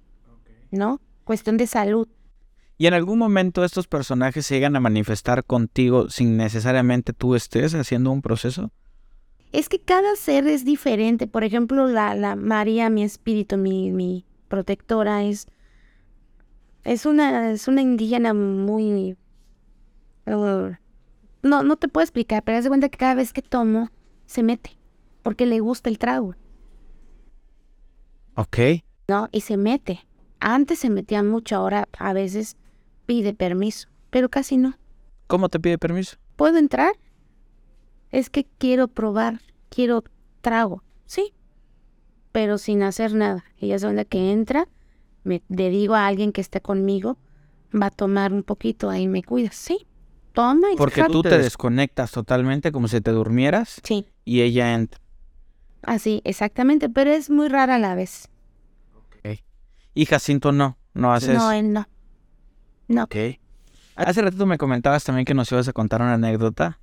¿no? 0.71 0.99
Cuestión 1.23 1.57
de 1.57 1.67
salud. 1.67 2.07
¿Y 2.77 2.87
en 2.87 2.95
algún 2.95 3.19
momento 3.19 3.63
estos 3.63 3.87
personajes 3.87 4.45
se 4.45 4.55
llegan 4.55 4.75
a 4.75 4.79
manifestar 4.79 5.43
contigo 5.43 6.09
sin 6.09 6.35
necesariamente 6.35 7.13
tú 7.13 7.35
estés 7.35 7.75
haciendo 7.75 8.11
un 8.11 8.23
proceso? 8.23 8.71
Es 9.51 9.69
que 9.69 9.79
cada 9.79 10.15
ser 10.15 10.47
es 10.47 10.63
diferente. 10.65 11.27
Por 11.27 11.43
ejemplo, 11.43 11.87
la, 11.87 12.15
la 12.15 12.35
María, 12.35 12.89
mi 12.89 13.03
espíritu, 13.03 13.57
mi, 13.57 13.91
mi 13.91 14.25
protectora, 14.47 15.23
es, 15.23 15.47
es, 16.83 17.05
una, 17.05 17.51
es 17.51 17.67
una 17.67 17.81
indígena 17.81 18.33
muy 18.33 19.15
no, 21.43 21.63
no 21.63 21.75
te 21.75 21.87
puedo 21.87 22.03
explicar, 22.03 22.43
pero 22.43 22.57
haz 22.57 22.63
de 22.63 22.69
cuenta 22.69 22.89
que 22.89 22.97
cada 22.97 23.15
vez 23.15 23.33
que 23.33 23.41
tomo, 23.41 23.89
se 24.25 24.43
mete. 24.43 24.77
Porque 25.23 25.45
le 25.45 25.59
gusta 25.59 25.89
el 25.89 25.97
trago. 25.97 26.35
Ok. 28.35 28.57
¿No? 29.07 29.27
Y 29.31 29.41
se 29.41 29.57
mete. 29.57 30.05
Antes 30.39 30.79
se 30.79 30.89
metía 30.89 31.21
mucho, 31.23 31.55
ahora 31.55 31.87
a 31.97 32.13
veces 32.13 32.57
pide 33.05 33.33
permiso, 33.33 33.89
pero 34.09 34.29
casi 34.29 34.57
no. 34.57 34.77
¿Cómo 35.27 35.49
te 35.49 35.59
pide 35.59 35.77
permiso? 35.77 36.17
¿Puedo 36.35 36.57
entrar? 36.57 36.93
Es 38.11 38.29
que 38.29 38.45
quiero 38.57 38.87
probar, 38.87 39.41
quiero 39.69 40.03
trago. 40.41 40.83
Sí, 41.05 41.33
pero 42.31 42.57
sin 42.57 42.83
hacer 42.83 43.13
nada. 43.13 43.43
Ella 43.57 43.75
es 43.75 43.81
donde 43.81 44.05
que 44.05 44.31
entra, 44.31 44.67
me, 45.23 45.41
le 45.49 45.69
digo 45.69 45.95
a 45.95 46.07
alguien 46.07 46.31
que 46.31 46.41
esté 46.41 46.61
conmigo, 46.61 47.17
va 47.73 47.87
a 47.87 47.91
tomar 47.91 48.33
un 48.33 48.43
poquito, 48.43 48.89
ahí 48.89 49.07
me 49.07 49.23
cuida. 49.23 49.51
Sí, 49.51 49.85
toma 50.33 50.71
y 50.73 50.75
Porque 50.75 51.03
tú 51.05 51.21
te 51.21 51.37
desconectas 51.37 52.11
totalmente 52.11 52.71
como 52.71 52.87
si 52.87 53.01
te 53.01 53.11
durmieras. 53.11 53.81
Sí. 53.83 54.05
Y 54.25 54.41
ella 54.41 54.73
entra. 54.73 54.99
Así, 55.83 56.21
exactamente, 56.25 56.89
pero 56.89 57.11
es 57.11 57.29
muy 57.29 57.47
rara 57.47 57.75
a 57.75 57.79
la 57.79 57.95
vez. 57.95 58.29
Ok. 58.95 59.39
Y 59.93 60.05
Jacinto 60.05 60.51
no, 60.51 60.77
no 60.93 61.13
haces. 61.13 61.35
No, 61.35 61.51
él 61.51 61.73
no. 61.73 61.87
No. 62.87 63.03
Ok. 63.03 63.15
Hace 63.95 64.21
ratito 64.21 64.45
me 64.45 64.57
comentabas 64.57 65.03
también 65.03 65.25
que 65.25 65.33
nos 65.33 65.51
ibas 65.51 65.67
a 65.67 65.73
contar 65.73 66.01
una 66.01 66.13
anécdota. 66.13 66.79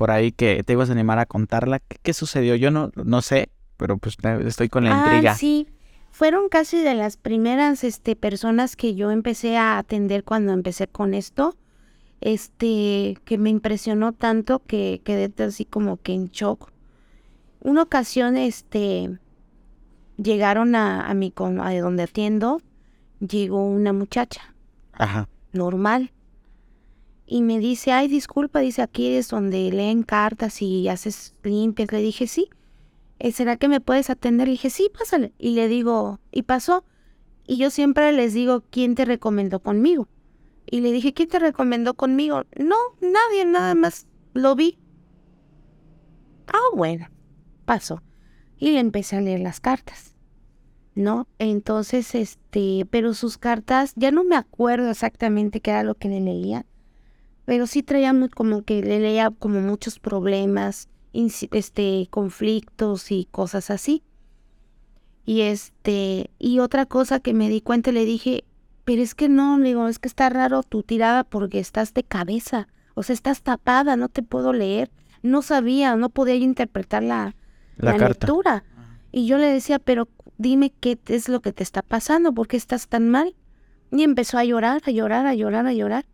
Por 0.00 0.10
ahí 0.10 0.32
que 0.32 0.62
te 0.64 0.72
ibas 0.72 0.88
a 0.88 0.92
animar 0.92 1.18
a 1.18 1.26
contarla. 1.26 1.78
¿Qué, 1.78 2.14
sucedió? 2.14 2.54
Yo 2.54 2.70
no, 2.70 2.90
no 2.94 3.20
sé, 3.20 3.50
pero 3.76 3.98
pues 3.98 4.16
estoy 4.46 4.70
con 4.70 4.84
la 4.84 4.98
ah, 4.98 5.04
intriga. 5.04 5.34
Sí, 5.34 5.68
fueron 6.10 6.48
casi 6.48 6.78
de 6.78 6.94
las 6.94 7.18
primeras 7.18 7.84
este, 7.84 8.16
personas 8.16 8.76
que 8.76 8.94
yo 8.94 9.10
empecé 9.10 9.58
a 9.58 9.76
atender 9.76 10.24
cuando 10.24 10.54
empecé 10.54 10.88
con 10.88 11.12
esto 11.12 11.54
este, 12.22 13.18
que 13.26 13.36
me 13.36 13.50
impresionó 13.50 14.14
tanto 14.14 14.60
que 14.60 15.02
quedé 15.04 15.30
así 15.44 15.66
como 15.66 15.98
que 15.98 16.14
en 16.14 16.28
shock. 16.28 16.70
Una 17.60 17.82
ocasión, 17.82 18.38
este, 18.38 19.18
llegaron 20.16 20.76
a, 20.76 21.10
a 21.10 21.12
mi, 21.12 21.30
a 21.36 21.74
donde 21.78 22.04
atiendo, 22.04 22.62
llegó 23.20 23.66
una 23.66 23.92
muchacha. 23.92 24.54
Ajá. 24.94 25.28
Normal. 25.52 26.10
Y 27.32 27.42
me 27.42 27.60
dice, 27.60 27.92
ay, 27.92 28.08
disculpa, 28.08 28.58
dice, 28.58 28.82
aquí 28.82 29.14
es 29.14 29.28
donde 29.28 29.70
leen 29.70 30.02
cartas 30.02 30.60
y 30.62 30.88
haces 30.88 31.36
limpias. 31.44 31.92
Le 31.92 32.00
dije, 32.00 32.26
sí. 32.26 32.50
Eh, 33.20 33.30
¿Será 33.30 33.56
que 33.56 33.68
me 33.68 33.80
puedes 33.80 34.10
atender? 34.10 34.48
Le 34.48 34.54
dije, 34.54 34.68
sí, 34.68 34.90
pásale. 34.92 35.32
Y 35.38 35.54
le 35.54 35.68
digo, 35.68 36.18
y 36.32 36.42
pasó. 36.42 36.84
Y 37.46 37.56
yo 37.56 37.70
siempre 37.70 38.10
les 38.10 38.34
digo, 38.34 38.64
¿quién 38.70 38.96
te 38.96 39.04
recomendó 39.04 39.60
conmigo? 39.60 40.08
Y 40.66 40.80
le 40.80 40.90
dije, 40.90 41.14
¿quién 41.14 41.28
te 41.28 41.38
recomendó 41.38 41.94
conmigo? 41.94 42.42
No, 42.58 42.74
nadie, 43.00 43.44
nada 43.44 43.76
más 43.76 44.08
lo 44.34 44.56
vi. 44.56 44.80
Ah, 46.48 46.74
bueno, 46.74 47.10
pasó. 47.64 48.02
Y 48.58 48.72
le 48.72 48.80
empecé 48.80 49.14
a 49.14 49.20
leer 49.20 49.38
las 49.38 49.60
cartas. 49.60 50.16
¿No? 50.96 51.28
Entonces, 51.38 52.16
este, 52.16 52.88
pero 52.90 53.14
sus 53.14 53.38
cartas, 53.38 53.92
ya 53.94 54.10
no 54.10 54.24
me 54.24 54.34
acuerdo 54.34 54.90
exactamente 54.90 55.60
qué 55.60 55.70
era 55.70 55.84
lo 55.84 55.94
que 55.94 56.08
le 56.08 56.20
leía, 56.20 56.66
pero 57.50 57.66
sí 57.66 57.82
traía 57.82 58.12
muy, 58.12 58.28
como 58.28 58.62
que 58.62 58.80
le 58.80 59.00
leía 59.00 59.32
como 59.36 59.60
muchos 59.60 59.98
problemas, 59.98 60.88
este, 61.12 62.06
conflictos 62.08 63.10
y 63.10 63.26
cosas 63.28 63.72
así. 63.72 64.04
Y 65.26 65.40
este, 65.40 66.30
y 66.38 66.60
otra 66.60 66.86
cosa 66.86 67.18
que 67.18 67.34
me 67.34 67.48
di 67.48 67.60
cuenta, 67.60 67.90
le 67.90 68.04
dije, 68.04 68.44
pero 68.84 69.02
es 69.02 69.16
que 69.16 69.28
no, 69.28 69.58
digo, 69.58 69.88
es 69.88 69.98
que 69.98 70.06
está 70.06 70.30
raro 70.30 70.62
tu 70.62 70.84
tirada 70.84 71.24
porque 71.24 71.58
estás 71.58 71.92
de 71.92 72.04
cabeza, 72.04 72.68
o 72.94 73.02
sea, 73.02 73.14
estás 73.14 73.42
tapada, 73.42 73.96
no 73.96 74.08
te 74.08 74.22
puedo 74.22 74.52
leer. 74.52 74.88
No 75.20 75.42
sabía, 75.42 75.96
no 75.96 76.08
podía 76.08 76.36
interpretar 76.36 77.02
la, 77.02 77.34
la, 77.78 77.98
lectura. 77.98 78.62
Y 79.10 79.26
yo 79.26 79.38
le 79.38 79.46
decía, 79.46 79.80
pero 79.80 80.06
dime 80.38 80.72
qué 80.78 81.00
es 81.08 81.28
lo 81.28 81.40
que 81.40 81.52
te 81.52 81.64
está 81.64 81.82
pasando, 81.82 82.32
por 82.32 82.46
qué 82.46 82.56
estás 82.56 82.86
tan 82.86 83.08
mal. 83.08 83.34
Y 83.90 84.04
empezó 84.04 84.38
a 84.38 84.44
llorar, 84.44 84.82
a 84.86 84.92
llorar, 84.92 85.26
a 85.26 85.34
llorar, 85.34 85.66
a 85.66 85.72
llorar. 85.72 86.06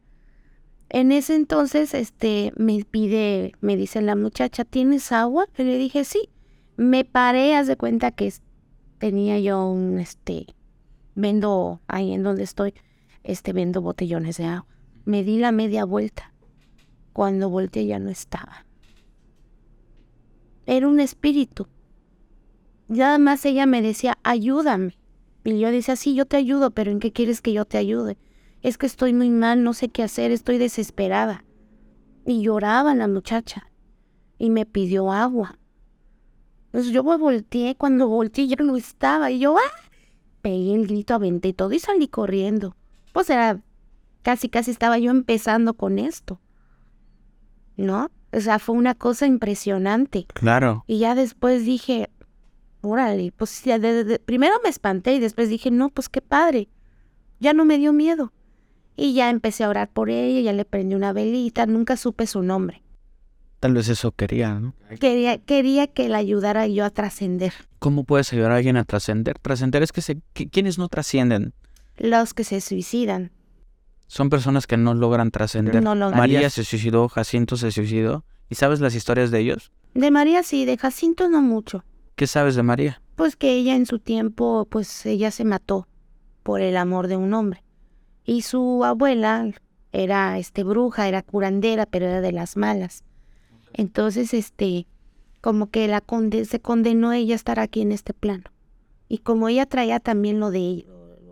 En 0.88 1.12
ese 1.12 1.34
entonces, 1.34 1.94
este, 1.94 2.52
me 2.56 2.84
pide, 2.84 3.52
me 3.60 3.76
dice 3.76 4.00
la 4.02 4.14
muchacha, 4.14 4.64
¿tienes 4.64 5.10
agua? 5.12 5.48
Y 5.58 5.64
le 5.64 5.78
dije, 5.78 6.04
sí. 6.04 6.28
Me 6.76 7.04
paré, 7.04 7.54
haz 7.54 7.66
de 7.66 7.76
cuenta 7.76 8.12
que 8.12 8.32
tenía 8.98 9.38
yo 9.38 9.66
un, 9.66 9.98
este, 9.98 10.46
vendo 11.14 11.80
ahí 11.88 12.12
en 12.12 12.22
donde 12.22 12.44
estoy, 12.44 12.74
este, 13.24 13.52
vendo 13.52 13.82
botellones 13.82 14.36
de 14.36 14.44
agua. 14.44 14.68
Me 15.04 15.24
di 15.24 15.38
la 15.38 15.52
media 15.52 15.84
vuelta. 15.84 16.32
Cuando 17.12 17.48
volteé 17.48 17.86
ya 17.86 17.98
no 17.98 18.10
estaba. 18.10 18.66
Era 20.66 20.86
un 20.88 21.00
espíritu. 21.00 21.66
nada 22.88 23.18
más 23.18 23.44
ella 23.44 23.66
me 23.66 23.82
decía, 23.82 24.18
ayúdame. 24.22 24.96
Y 25.44 25.58
yo 25.58 25.70
decía, 25.70 25.96
sí, 25.96 26.14
yo 26.14 26.26
te 26.26 26.36
ayudo, 26.36 26.72
pero 26.72 26.90
¿en 26.90 27.00
qué 27.00 27.12
quieres 27.12 27.40
que 27.40 27.52
yo 27.52 27.64
te 27.64 27.78
ayude? 27.78 28.18
Es 28.62 28.78
que 28.78 28.86
estoy 28.86 29.12
muy 29.12 29.30
mal, 29.30 29.62
no 29.62 29.72
sé 29.74 29.88
qué 29.88 30.02
hacer, 30.02 30.30
estoy 30.30 30.58
desesperada. 30.58 31.44
Y 32.24 32.42
lloraba 32.42 32.94
la 32.94 33.06
muchacha. 33.08 33.70
Y 34.38 34.50
me 34.50 34.66
pidió 34.66 35.12
agua. 35.12 35.58
Entonces 36.66 36.92
yo 36.92 37.04
me 37.04 37.16
volteé, 37.16 37.76
cuando 37.76 38.08
volteé 38.08 38.48
ya 38.48 38.56
no 38.62 38.76
estaba. 38.76 39.30
Y 39.30 39.38
yo, 39.38 39.56
¡ah! 39.56 39.90
Pegué 40.42 40.74
el 40.74 40.86
grito, 40.86 41.14
aventé 41.14 41.52
todo 41.52 41.72
y 41.72 41.78
salí 41.78 42.08
corriendo. 42.08 42.76
Pues 43.12 43.30
era, 43.30 43.60
casi, 44.22 44.48
casi 44.48 44.70
estaba 44.72 44.98
yo 44.98 45.10
empezando 45.10 45.74
con 45.74 45.98
esto. 45.98 46.40
¿No? 47.76 48.10
O 48.32 48.40
sea, 48.40 48.58
fue 48.58 48.74
una 48.74 48.94
cosa 48.94 49.26
impresionante. 49.26 50.26
Claro. 50.34 50.84
Y 50.86 50.98
ya 50.98 51.14
después 51.14 51.64
dije, 51.64 52.10
órale, 52.80 53.32
pues 53.36 53.62
de- 53.64 54.20
primero 54.24 54.56
me 54.62 54.68
espanté 54.70 55.14
y 55.14 55.20
después 55.20 55.48
dije, 55.48 55.70
no, 55.70 55.88
pues 55.90 56.08
qué 56.08 56.20
padre. 56.20 56.68
Ya 57.38 57.52
no 57.52 57.64
me 57.64 57.78
dio 57.78 57.92
miedo. 57.92 58.32
Y 58.96 59.12
ya 59.12 59.30
empecé 59.30 59.64
a 59.64 59.68
orar 59.68 59.90
por 59.90 60.10
ella, 60.10 60.40
ya 60.40 60.52
le 60.52 60.64
prendí 60.64 60.94
una 60.94 61.12
velita, 61.12 61.66
nunca 61.66 61.96
supe 61.96 62.26
su 62.26 62.42
nombre. 62.42 62.82
Tal 63.60 63.74
vez 63.74 63.88
eso 63.88 64.12
quería, 64.12 64.54
¿no? 64.58 64.74
Quería, 65.00 65.38
quería 65.38 65.86
que 65.86 66.08
la 66.08 66.18
ayudara 66.18 66.66
yo 66.66 66.84
a 66.84 66.90
trascender. 66.90 67.52
¿Cómo 67.78 68.04
puedes 68.04 68.32
ayudar 68.32 68.52
a 68.52 68.56
alguien 68.56 68.76
a 68.76 68.84
trascender? 68.84 69.38
Trascender 69.38 69.82
es 69.82 69.92
que 69.92 70.02
se... 70.02 70.20
¿Quiénes 70.32 70.78
no 70.78 70.88
trascienden? 70.88 71.54
Los 71.96 72.34
que 72.34 72.44
se 72.44 72.60
suicidan. 72.60 73.32
Son 74.06 74.30
personas 74.30 74.66
que 74.66 74.76
no 74.76 74.94
logran 74.94 75.30
trascender. 75.30 75.82
No 75.82 75.94
logran. 75.94 76.18
María 76.18 76.48
se 76.50 76.64
suicidó, 76.64 77.08
Jacinto 77.08 77.56
se 77.56 77.72
suicidó. 77.72 78.24
¿Y 78.48 78.54
sabes 78.54 78.80
las 78.80 78.94
historias 78.94 79.30
de 79.30 79.40
ellos? 79.40 79.72
De 79.94 80.10
María 80.10 80.42
sí, 80.42 80.64
de 80.64 80.76
Jacinto 80.76 81.28
no 81.28 81.40
mucho. 81.40 81.84
¿Qué 82.14 82.26
sabes 82.26 82.54
de 82.54 82.62
María? 82.62 83.02
Pues 83.16 83.34
que 83.36 83.52
ella 83.52 83.74
en 83.74 83.86
su 83.86 83.98
tiempo, 83.98 84.66
pues 84.70 85.06
ella 85.06 85.30
se 85.30 85.44
mató 85.44 85.88
por 86.42 86.60
el 86.60 86.76
amor 86.76 87.08
de 87.08 87.16
un 87.16 87.34
hombre. 87.34 87.64
Y 88.26 88.42
su 88.42 88.84
abuela 88.84 89.50
era 89.92 90.38
este 90.38 90.64
bruja, 90.64 91.08
era 91.08 91.22
curandera, 91.22 91.86
pero 91.86 92.06
era 92.06 92.20
de 92.20 92.32
las 92.32 92.56
malas. 92.56 93.04
Entonces, 93.72 94.34
este, 94.34 94.86
como 95.40 95.70
que 95.70 95.86
la 95.86 96.00
conde 96.00 96.44
se 96.44 96.60
condenó 96.60 97.12
ella 97.12 97.34
a 97.34 97.36
estar 97.36 97.60
aquí 97.60 97.80
en 97.80 97.92
este 97.92 98.12
plano. 98.12 98.44
Y 99.08 99.18
como 99.18 99.48
ella 99.48 99.64
traía 99.64 100.00
también 100.00 100.40
lo 100.40 100.50
de 100.50 100.86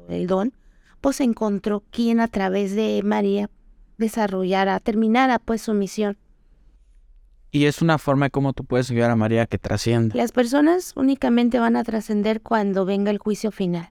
el 0.08 0.26
don, 0.28 0.54
pues 1.00 1.20
encontró 1.20 1.82
quien 1.90 2.20
a 2.20 2.28
través 2.28 2.76
de 2.76 3.02
María 3.04 3.50
desarrollara, 3.98 4.78
terminara 4.78 5.38
pues 5.38 5.62
su 5.62 5.74
misión. 5.74 6.16
Y 7.50 7.66
es 7.66 7.82
una 7.82 7.98
forma 7.98 8.26
de 8.26 8.30
cómo 8.30 8.52
tú 8.52 8.64
puedes 8.64 8.90
ayudar 8.90 9.10
a 9.10 9.16
María 9.16 9.42
a 9.42 9.46
que 9.46 9.58
trascienda. 9.58 10.14
Las 10.16 10.32
personas 10.32 10.92
únicamente 10.96 11.58
van 11.58 11.76
a 11.76 11.84
trascender 11.84 12.40
cuando 12.40 12.84
venga 12.84 13.10
el 13.10 13.18
juicio 13.18 13.50
final. 13.50 13.90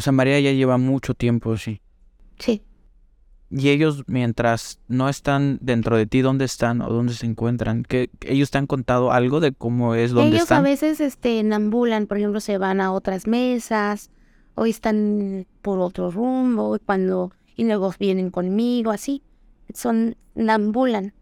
O 0.00 0.02
sea, 0.02 0.14
María 0.14 0.40
ya 0.40 0.52
lleva 0.52 0.78
mucho 0.78 1.12
tiempo, 1.12 1.58
sí. 1.58 1.82
Sí. 2.38 2.62
Y 3.50 3.68
ellos, 3.68 4.04
mientras 4.06 4.80
no 4.88 5.10
están 5.10 5.58
dentro 5.60 5.94
de 5.98 6.06
ti, 6.06 6.22
¿dónde 6.22 6.46
están 6.46 6.80
o 6.80 6.88
dónde 6.88 7.12
se 7.12 7.26
encuentran? 7.26 7.82
¿Qué, 7.82 8.08
ellos 8.22 8.50
te 8.50 8.56
han 8.56 8.66
contado 8.66 9.12
algo 9.12 9.40
de 9.40 9.52
cómo 9.52 9.94
es, 9.94 10.12
dónde 10.12 10.30
Ellos 10.30 10.44
están? 10.44 10.60
a 10.60 10.62
veces 10.62 11.00
este, 11.00 11.40
ambulan, 11.52 12.06
por 12.06 12.16
ejemplo, 12.16 12.40
se 12.40 12.56
van 12.56 12.80
a 12.80 12.92
otras 12.92 13.26
mesas, 13.26 14.10
o 14.54 14.64
están 14.64 15.46
por 15.60 15.80
otro 15.80 16.10
rumbo, 16.10 16.76
y 16.76 16.78
cuando, 16.78 17.32
y 17.54 17.64
luego 17.64 17.92
vienen 18.00 18.30
conmigo, 18.30 18.92
así. 18.92 19.22
Son, 19.74 20.16
ambulan, 20.48 21.12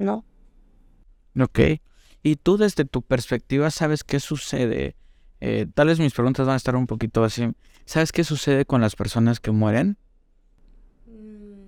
¿no? 0.00 0.24
Ok. 1.40 1.60
Y 2.24 2.34
tú 2.34 2.56
desde 2.56 2.86
tu 2.86 3.02
perspectiva 3.02 3.70
sabes 3.70 4.02
qué 4.02 4.18
sucede. 4.18 4.96
Eh, 5.40 5.66
tal 5.72 5.86
vez 5.86 6.00
mis 6.00 6.12
preguntas 6.12 6.44
van 6.44 6.54
a 6.54 6.56
estar 6.56 6.74
un 6.74 6.88
poquito 6.88 7.22
así. 7.22 7.48
¿Sabes 7.84 8.12
qué 8.12 8.24
sucede 8.24 8.64
con 8.64 8.80
las 8.80 8.96
personas 8.96 9.40
que 9.40 9.50
mueren? 9.50 9.98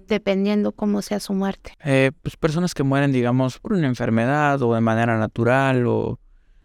Dependiendo 0.08 0.72
cómo 0.72 1.02
sea 1.02 1.20
su 1.20 1.34
muerte. 1.34 1.72
Eh, 1.84 2.12
pues 2.22 2.36
personas 2.36 2.74
que 2.74 2.82
mueren, 2.82 3.12
digamos, 3.12 3.58
por 3.58 3.72
una 3.72 3.86
enfermedad 3.86 4.62
o 4.62 4.74
de 4.74 4.80
manera 4.80 5.18
natural 5.18 5.86
o... 5.86 6.18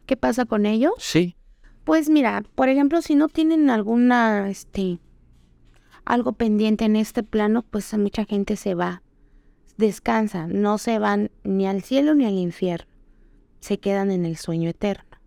¿Qué 0.06 0.16
pasa 0.16 0.46
con 0.46 0.66
ellos? 0.66 0.94
Sí. 1.00 1.36
Pues 1.84 2.10
mira, 2.10 2.44
por 2.56 2.70
ejemplo, 2.70 3.02
si 3.02 3.16
no 3.16 3.28
tienen 3.28 3.70
alguna, 3.70 4.50
este, 4.50 5.00
algo 6.06 6.34
pendiente 6.34 6.86
en 6.86 6.96
este 6.96 7.24
plano, 7.24 7.64
pues 7.64 7.92
mucha 7.98 8.26
gente 8.26 8.56
se 8.56 8.76
va, 8.76 9.02
descansa, 9.78 10.48
no 10.48 10.78
se 10.78 11.00
van 11.00 11.32
ni 11.44 11.68
al 11.68 11.82
cielo 11.82 12.14
ni 12.14 12.26
al 12.26 12.34
infierno, 12.34 12.92
se 13.60 13.80
quedan 13.80 14.12
en 14.12 14.26
el 14.26 14.38
sueño 14.38 14.70
eterno, 14.70 15.18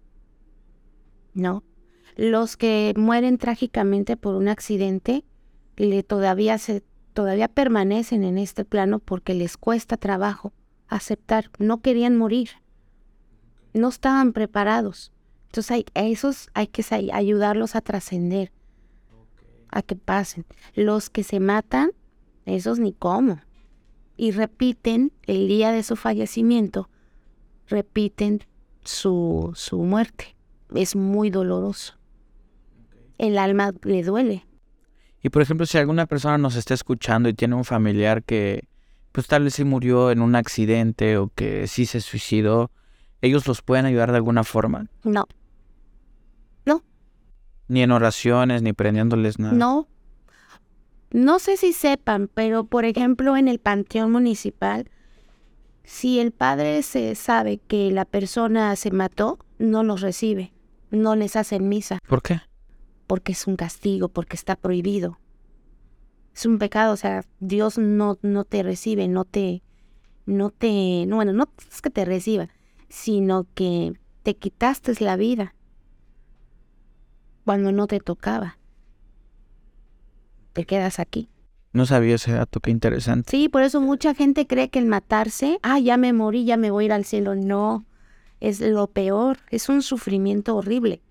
¿no? 1.35 1.65
Los 2.17 2.57
que 2.57 2.95
mueren 2.97 3.39
trágicamente 3.39 4.17
por 4.17 4.35
un 4.35 4.49
accidente, 4.49 5.25
le 5.77 6.03
todavía 6.03 6.59
se, 6.59 6.85
todavía 7.13 7.49
permanecen 7.49 8.23
en 8.23 8.39
este 8.39 8.65
plano 8.65 9.01
porque 9.01 9.35
les 9.35 9.57
cuesta 9.57 9.97
trabajo 9.97 10.53
aceptar, 10.89 11.51
no 11.59 11.81
querían 11.81 12.17
morir, 12.17 12.51
no 13.73 13.89
estaban 13.89 14.33
preparados. 14.33 15.13
Entonces 15.47 15.71
hay, 15.71 15.87
a 15.95 16.07
esos 16.07 16.49
hay 16.55 16.69
que 16.69 16.85
ayudarlos 17.13 17.75
a 17.75 17.81
trascender, 17.81 18.53
a 19.69 19.83
que 19.83 19.97
pasen. 19.97 20.47
Los 20.75 21.11
que 21.11 21.25
se 21.25 21.41
matan, 21.41 21.91
esos 22.47 22.79
ni 22.79 22.93
cómo. 22.93 23.41
Y 24.17 24.31
repiten 24.31 25.13
el 25.27 25.49
día 25.49 25.73
de 25.73 25.83
su 25.83 25.97
fallecimiento, 25.97 26.89
repiten 27.69 28.45
su, 28.85 29.53
su 29.55 29.83
muerte. 29.83 30.37
Es 30.75 30.95
muy 30.95 31.31
doloroso. 31.31 31.95
El 33.19 33.39
alma 33.39 33.73
le 33.83 34.03
duele. 34.03 34.47
Y 35.23 35.31
por 35.31 35.43
ejemplo, 35.43 35.65
si 35.67 35.79
alguna 35.79 36.07
persona 36.07 36.37
nos 36.39 36.57
está 36.57 36.75
escuchando 36.75 37.29
y 37.29 37.35
tiene 37.35 37.55
un 37.55 37.65
familiar 37.65 38.23
que 38.23 38.65
pues 39.13 39.27
tal 39.29 39.45
vez 39.45 39.55
sí 39.55 39.65
murió 39.65 40.11
en 40.11 40.21
un 40.21 40.35
accidente 40.35 41.17
o 41.19 41.31
que 41.35 41.67
sí 41.69 41.87
se 41.87 42.01
suicidó, 42.01 42.71
¿ellos 43.23 43.47
los 43.47 43.63
pueden 43.63 43.87
ayudar 43.87 44.11
de 44.11 44.17
alguna 44.17 44.43
forma? 44.45 44.87
No, 45.05 45.25
Ni 47.67 47.83
en 47.83 47.93
oraciones, 47.93 48.61
ni 48.61 48.75
prendiéndoles 48.75 49.39
nada. 49.39 49.55
no. 49.55 49.89
No 51.11 51.39
sé 51.39 51.57
si 51.57 51.73
sepan, 51.73 52.29
pero 52.35 52.65
por 52.65 52.85
ejemplo 52.85 53.37
en 53.37 53.47
el 53.47 53.61
panteón 53.61 54.11
municipal, 54.11 54.91
si 55.85 56.19
el 56.19 56.33
padre 56.33 56.83
se 56.83 57.15
sabe 57.15 57.59
que 57.59 57.93
la 57.93 58.05
persona 58.05 58.75
se 58.75 58.91
mató, 58.91 59.39
no 59.59 59.85
los 59.85 60.01
recibe, 60.01 60.53
no 60.91 61.15
les 61.15 61.37
hacen 61.37 61.69
misa, 61.69 62.01
¿Por 62.09 62.21
qué? 62.21 62.41
Porque 63.07 63.33
es 63.33 63.47
un 63.47 63.57
castigo, 63.57 64.09
porque 64.09 64.37
está 64.37 64.57
prohibido. 64.57 65.19
Es 66.35 66.47
un 66.47 66.59
pecado, 66.59 66.93
o 66.93 66.97
sea, 66.97 67.25
Dios 67.41 67.79
no, 67.79 68.19
no 68.23 68.45
te 68.45 68.63
recibe, 68.63 69.07
no 69.09 69.25
te, 69.25 69.63
no 70.27 70.51
te, 70.51 71.07
no, 71.07 71.17
bueno, 71.17 71.33
no 71.33 71.49
es 71.71 71.81
que 71.81 71.91
te 71.91 72.05
reciba, 72.05 72.49
sino 72.89 73.47
que 73.55 73.93
te 74.23 74.35
quitaste 74.35 74.95
la 75.05 75.17
vida 75.17 75.55
cuando 77.45 77.73
no 77.73 77.87
te 77.87 78.01
tocaba. 78.01 78.59
Te 80.53 80.65
quedas 80.65 80.99
aquí. 80.99 81.29
No 81.73 81.87
sabía 81.87 82.15
ese 82.15 82.33
dato, 82.33 82.61
qué 82.61 82.71
interesante. 82.71 83.31
Sí, 83.31 83.49
por 83.49 83.63
eso 83.63 83.81
mucha 83.81 84.15
gente 84.15 84.47
cree 84.47 84.71
que 84.71 84.79
el 84.79 84.87
matarse, 84.87 85.59
ah, 85.63 85.79
ya 85.81 85.97
me 85.97 86.13
morí, 86.13 86.45
ya 86.45 86.57
me 86.57 86.71
voy 86.71 86.85
a 86.85 86.87
ir 86.87 86.93
al 86.93 87.05
cielo. 87.05 87.35
No, 87.35 87.85
es 88.41 88.61
lo 88.61 88.87
peor, 88.87 89.39
es 89.51 89.69
un 89.69 89.83
sufrimiento 89.83 90.57
horrible. 90.57 91.03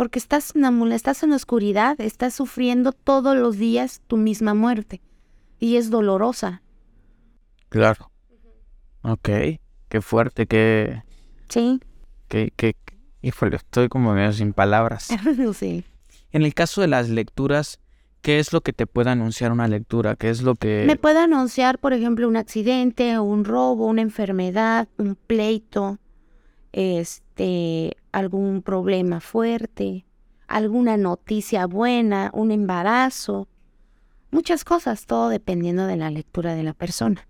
Porque 0.00 0.18
estás 0.18 0.56
en 0.56 0.62
la 0.62 0.70
mula, 0.70 0.94
estás 0.94 1.22
en 1.24 1.28
la 1.28 1.36
oscuridad, 1.36 2.00
estás 2.00 2.32
sufriendo 2.32 2.92
todos 2.92 3.36
los 3.36 3.58
días 3.58 4.00
tu 4.06 4.16
misma 4.16 4.54
muerte. 4.54 5.02
Y 5.58 5.76
es 5.76 5.90
dolorosa. 5.90 6.62
Claro. 7.68 8.10
Ok. 9.02 9.28
Qué 9.90 10.00
fuerte, 10.00 10.46
qué... 10.46 11.02
Sí, 11.50 11.80
qué, 12.28 12.50
qué... 12.56 12.76
Híjole, 13.20 13.56
estoy 13.56 13.90
como 13.90 14.14
medio 14.14 14.32
sin 14.32 14.54
palabras. 14.54 15.08
sí. 15.54 15.84
En 16.32 16.44
el 16.44 16.54
caso 16.54 16.80
de 16.80 16.86
las 16.86 17.10
lecturas, 17.10 17.78
¿qué 18.22 18.38
es 18.38 18.54
lo 18.54 18.62
que 18.62 18.72
te 18.72 18.86
puede 18.86 19.10
anunciar 19.10 19.52
una 19.52 19.68
lectura? 19.68 20.16
¿Qué 20.16 20.30
es 20.30 20.40
lo 20.40 20.54
que... 20.54 20.84
Me 20.86 20.96
puede 20.96 21.18
anunciar, 21.18 21.78
por 21.78 21.92
ejemplo, 21.92 22.26
un 22.26 22.38
accidente, 22.38 23.18
un 23.18 23.44
robo, 23.44 23.86
una 23.86 24.00
enfermedad, 24.00 24.88
un 24.96 25.14
pleito, 25.14 25.98
este, 26.72 27.96
algún 28.12 28.62
problema 28.62 29.20
fuerte, 29.20 30.04
alguna 30.46 30.96
noticia 30.96 31.66
buena, 31.66 32.30
un 32.34 32.50
embarazo, 32.50 33.48
muchas 34.30 34.64
cosas, 34.64 35.06
todo 35.06 35.28
dependiendo 35.28 35.86
de 35.86 35.96
la 35.96 36.10
lectura 36.10 36.54
de 36.54 36.62
la 36.62 36.74
persona. 36.74 37.26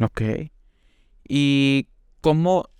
Ok. 0.00 0.22
¿Y 1.28 1.88
cómo 2.20 2.70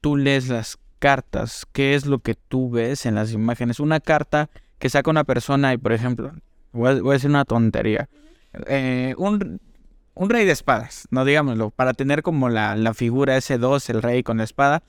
tú 0.00 0.16
lees 0.16 0.48
las 0.48 0.78
cartas? 0.98 1.66
¿Qué 1.72 1.94
es 1.94 2.06
lo 2.06 2.18
que 2.20 2.34
tú 2.34 2.70
ves 2.70 3.06
en 3.06 3.14
las 3.14 3.32
imágenes? 3.32 3.80
Una 3.80 4.00
carta 4.00 4.50
que 4.78 4.90
saca 4.90 5.10
una 5.10 5.24
persona 5.24 5.72
y, 5.72 5.78
por 5.78 5.92
ejemplo, 5.92 6.32
voy 6.72 6.90
a, 6.90 7.00
voy 7.00 7.10
a 7.10 7.12
decir 7.14 7.30
una 7.30 7.44
tontería. 7.44 8.08
Eh, 8.66 9.14
un, 9.18 9.60
un 10.16 10.28
rey 10.30 10.44
de 10.44 10.52
espadas, 10.52 11.06
no 11.10 11.24
digámoslo, 11.24 11.70
para 11.70 11.92
tener 11.94 12.22
como 12.22 12.48
la, 12.48 12.74
la 12.74 12.92
figura 12.94 13.36
ese 13.36 13.58
dos, 13.58 13.88
el 13.90 14.02
rey 14.02 14.22
con 14.22 14.38
la 14.38 14.44
espada. 14.44 14.82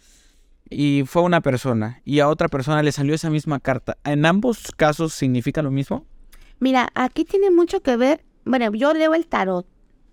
y 0.70 1.04
fue 1.06 1.22
una 1.22 1.42
persona 1.42 2.02
y 2.04 2.20
a 2.20 2.28
otra 2.28 2.48
persona 2.50 2.84
le 2.84 2.92
salió 2.92 3.14
esa 3.16 3.30
misma 3.30 3.60
carta, 3.60 3.98
¿en 4.04 4.26
ambos 4.26 4.72
casos 4.76 5.14
significa 5.14 5.62
lo 5.62 5.72
mismo? 5.72 6.06
Mira, 6.60 6.90
aquí 6.96 7.24
tiene 7.24 7.52
mucho 7.52 7.82
que 7.82 7.96
ver, 7.98 8.26
bueno, 8.46 8.74
yo 8.74 8.94
leo 8.94 9.14
el 9.14 9.28
tarot, 9.28 9.66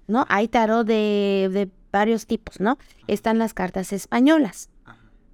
¿no? 0.07 0.27
Hay 0.29 0.49
tarot 0.49 0.87
de, 0.87 1.49
de 1.53 1.71
varios 1.91 2.27
tipos, 2.27 2.61
¿no? 2.61 2.77
Están 3.07 3.39
las 3.39 3.55
cartas 3.55 3.93
españolas, 3.93 4.69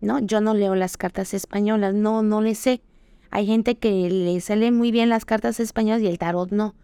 ¿no? 0.01 0.21
Yo 0.21 0.41
no 0.41 0.55
leo 0.55 0.75
las 0.75 0.97
cartas 0.97 1.35
españolas, 1.35 1.95
no, 1.95 2.23
no 2.23 2.41
le 2.41 2.55
sé. 2.55 2.81
Hay 3.31 3.47
gente 3.47 3.77
que 3.77 4.09
le 4.11 4.41
sale 4.41 4.71
muy 4.73 4.91
bien 4.91 5.09
las 5.09 5.25
cartas 5.25 5.61
españolas 5.61 6.03
y 6.03 6.07
el 6.07 6.19
tarot 6.19 6.51
no. 6.51 6.75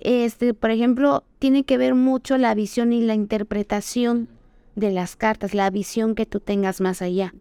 Este, 0.00 0.54
por 0.54 0.70
ejemplo, 0.70 1.24
tiene 1.38 1.64
que 1.64 1.78
ver 1.78 1.94
mucho 1.94 2.36
la 2.38 2.54
visión 2.54 2.92
y 2.92 3.00
la 3.00 3.14
interpretación 3.14 4.28
de 4.74 4.90
las 4.90 5.16
cartas, 5.16 5.54
la 5.54 5.70
visión 5.70 6.14
que 6.14 6.26
tú 6.26 6.40
tengas 6.40 6.80
más 6.80 7.00
allá, 7.00 7.34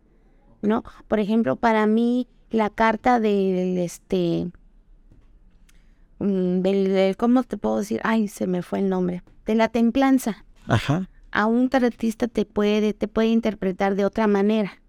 ¿no? 0.61 0.83
Por 1.07 1.19
ejemplo, 1.19 1.55
para 1.55 1.87
mí 1.87 2.27
la 2.51 2.69
carta 2.69 3.19
del 3.19 3.77
este 3.77 4.51
mm, 6.19 6.59
del, 6.59 7.17
¿cómo 7.17 7.43
te 7.43 7.57
puedo 7.57 7.79
decir? 7.79 7.99
Ay, 8.03 8.27
se 8.27 8.47
me 8.47 8.61
fue 8.61 8.79
el 8.79 8.89
nombre. 8.89 9.23
De 9.45 9.55
la 9.55 9.67
templanza. 9.67 10.45
Ajá. 10.67 11.09
A 11.31 11.47
un 11.47 11.69
tarotista 11.69 12.27
te 12.27 12.45
puede 12.45 12.93
te 12.93 13.07
puede 13.07 13.29
interpretar 13.29 13.95
de 13.95 14.05
otra 14.05 14.27
manera 14.27 14.79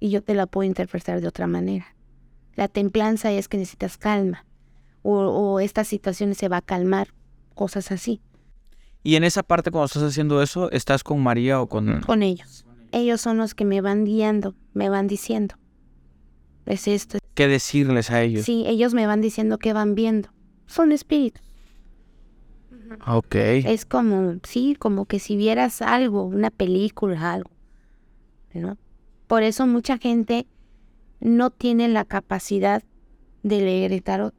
y 0.00 0.10
yo 0.10 0.22
te 0.22 0.34
la 0.34 0.46
puedo 0.46 0.66
interpretar 0.66 1.20
de 1.20 1.28
otra 1.28 1.46
manera. 1.46 1.94
La 2.54 2.68
templanza 2.68 3.30
es 3.30 3.48
que 3.48 3.58
necesitas 3.58 3.98
calma 3.98 4.46
o, 5.06 5.54
o 5.54 5.60
esta 5.60 5.84
situación 5.84 6.34
se 6.34 6.48
va 6.48 6.58
a 6.58 6.62
calmar, 6.62 7.08
cosas 7.54 7.92
así. 7.92 8.20
Y 9.02 9.14
en 9.14 9.24
esa 9.24 9.44
parte 9.44 9.70
cuando 9.70 9.86
estás 9.86 10.02
haciendo 10.02 10.42
eso, 10.42 10.70
¿estás 10.72 11.04
con 11.04 11.22
María 11.22 11.60
o 11.60 11.68
con...? 11.68 12.00
Con 12.00 12.22
ellos. 12.22 12.66
Ellos 12.90 13.20
son 13.20 13.36
los 13.38 13.54
que 13.54 13.64
me 13.64 13.80
van 13.80 14.04
guiando, 14.04 14.54
me 14.74 14.88
van 14.88 15.06
diciendo. 15.06 15.54
Es 16.64 16.88
esto. 16.88 17.18
¿Qué 17.34 17.46
decirles 17.46 18.10
a 18.10 18.22
ellos? 18.22 18.44
Sí, 18.44 18.64
ellos 18.66 18.94
me 18.94 19.06
van 19.06 19.20
diciendo 19.20 19.58
qué 19.58 19.72
van 19.72 19.94
viendo. 19.94 20.30
Son 20.66 20.90
espíritus. 20.90 21.42
Ok. 23.06 23.34
Es 23.34 23.84
como, 23.84 24.38
sí, 24.42 24.74
como 24.76 25.06
que 25.06 25.20
si 25.20 25.36
vieras 25.36 25.82
algo, 25.82 26.24
una 26.24 26.50
película, 26.50 27.32
algo. 27.32 27.50
¿no? 28.54 28.76
Por 29.28 29.44
eso 29.44 29.66
mucha 29.66 29.98
gente 29.98 30.46
no 31.20 31.50
tiene 31.50 31.88
la 31.88 32.04
capacidad 32.04 32.82
de 33.42 33.60
leer 33.60 33.92
el 33.92 34.02
tarot. 34.02 34.34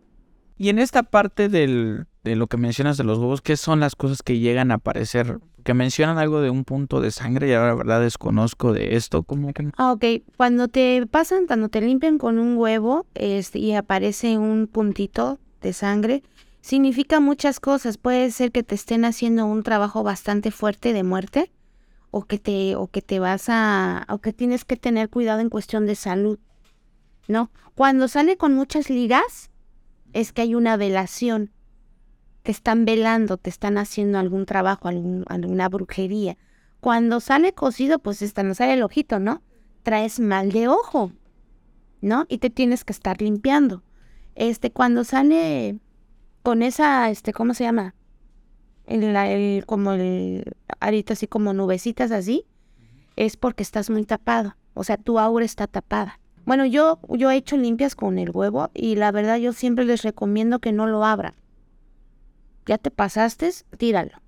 Y 0.58 0.70
en 0.70 0.80
esta 0.80 1.04
parte 1.04 1.50
del, 1.50 2.08
de 2.24 2.36
lo 2.36 2.48
que 2.48 2.58
mencionas 2.58 2.98
de 2.98 3.04
los 3.04 3.20
huevos, 3.20 3.42
¿qué 3.42 3.58
son 3.58 3.80
las 3.80 3.96
cosas 3.96 4.24
que 4.24 4.40
llegan 4.40 4.72
a 4.72 4.76
aparecer? 4.76 5.40
Que 5.64 5.74
mencionan 5.74 6.18
algo 6.18 6.42
de 6.42 6.50
un 6.50 6.64
punto 6.64 7.00
de 7.00 7.12
sangre 7.12 7.50
y 7.50 7.54
ahora 7.54 7.70
la 7.70 7.76
verdad 7.76 8.02
desconozco 8.02 8.74
de 8.74 8.96
esto. 8.96 9.24
¿Cómo 9.24 9.54
que? 9.54 9.70
Ah, 9.78 9.92
ok. 9.92 10.04
Cuando 10.36 10.68
te 10.68 11.06
pasan, 11.06 11.46
cuando 11.46 11.70
te 11.70 11.82
limpian 11.82 12.18
con 12.18 12.40
un 12.40 12.58
huevo 12.58 13.06
este, 13.14 13.60
y 13.60 13.74
aparece 13.74 14.38
un 14.38 14.68
puntito 14.68 15.40
de 15.62 15.74
sangre, 15.74 16.24
significa 16.62 17.20
muchas 17.20 17.60
cosas. 17.60 17.98
Puede 17.98 18.32
ser 18.32 18.52
que 18.52 18.64
te 18.64 18.76
estén 18.76 19.06
haciendo 19.06 19.46
un 19.46 19.62
trabajo 19.62 20.02
bastante 20.02 20.50
fuerte 20.50 20.92
de 20.92 21.04
muerte 21.04 21.52
o 22.10 22.24
que 22.24 22.40
te 22.40 22.76
o 22.76 22.88
que 22.88 23.02
te 23.02 23.20
vas 23.20 23.46
a 23.50 24.06
o 24.10 24.20
que 24.20 24.34
tienes 24.34 24.66
que 24.66 24.78
tener 24.78 25.10
cuidado 25.10 25.40
en 25.42 25.50
cuestión 25.50 25.86
de 25.86 25.96
salud. 25.96 26.40
¿No? 27.28 27.52
Cuando 27.76 28.08
sale 28.08 28.38
con 28.38 28.54
muchas 28.54 28.90
ligas 28.90 29.52
es 30.18 30.34
que 30.34 30.42
hay 30.42 30.56
una 30.56 30.78
velación. 30.78 31.52
Te 32.42 32.52
están 32.52 32.86
velando, 32.86 33.38
te 33.38 33.52
están 33.52 33.78
haciendo 33.78 34.18
algún 34.18 34.48
trabajo, 34.48 34.88
algún, 34.88 35.24
alguna 35.28 35.70
brujería. 35.70 36.38
Cuando 36.80 37.20
sale 37.20 37.54
cocido, 37.54 38.00
pues 38.00 38.24
esta 38.24 38.42
no 38.42 38.56
sale 38.56 38.74
el 38.74 38.82
ojito, 38.82 39.20
¿no? 39.20 39.44
Traes 39.84 40.20
mal 40.20 40.52
de 40.52 40.70
ojo, 40.70 41.12
¿no? 42.02 42.26
Y 42.30 42.40
te 42.40 42.50
tienes 42.50 42.84
que 42.84 42.94
estar 42.94 43.22
limpiando. 43.22 43.84
Este, 44.34 44.72
cuando 44.72 45.04
sale 45.04 45.80
con 46.42 46.64
esa, 46.64 47.12
este, 47.12 47.32
¿cómo 47.32 47.54
se 47.54 47.66
llama? 47.66 47.94
El, 48.88 49.04
el, 49.04 49.66
como 49.68 49.92
el 49.92 50.56
arito 50.80 51.14
así 51.14 51.28
como 51.28 51.54
nubecitas 51.54 52.12
así, 52.12 52.48
es 53.18 53.38
porque 53.38 53.62
estás 53.62 53.92
muy 53.92 54.04
tapado. 54.04 54.56
O 54.74 54.84
sea, 54.84 54.98
tu 54.98 55.20
aura 55.20 55.46
está 55.46 55.68
tapada. 55.68 56.20
Bueno, 56.48 56.66
yo, 56.66 57.02
yo 57.10 57.30
he 57.30 57.36
hecho 57.36 57.58
limpias 57.58 57.94
con 57.94 58.18
el 58.18 58.32
huevo 58.32 58.72
y 58.74 58.96
la 58.96 59.12
verdad 59.12 59.36
yo 59.36 59.52
siempre 59.52 59.84
les 59.84 60.04
recomiendo 60.04 60.60
que 60.60 60.72
no 60.72 60.88
lo 60.88 61.04
abran. 61.04 61.34
Ya 62.66 62.78
te 62.78 62.90
pasaste, 62.90 63.52
tíralo. 63.78 64.22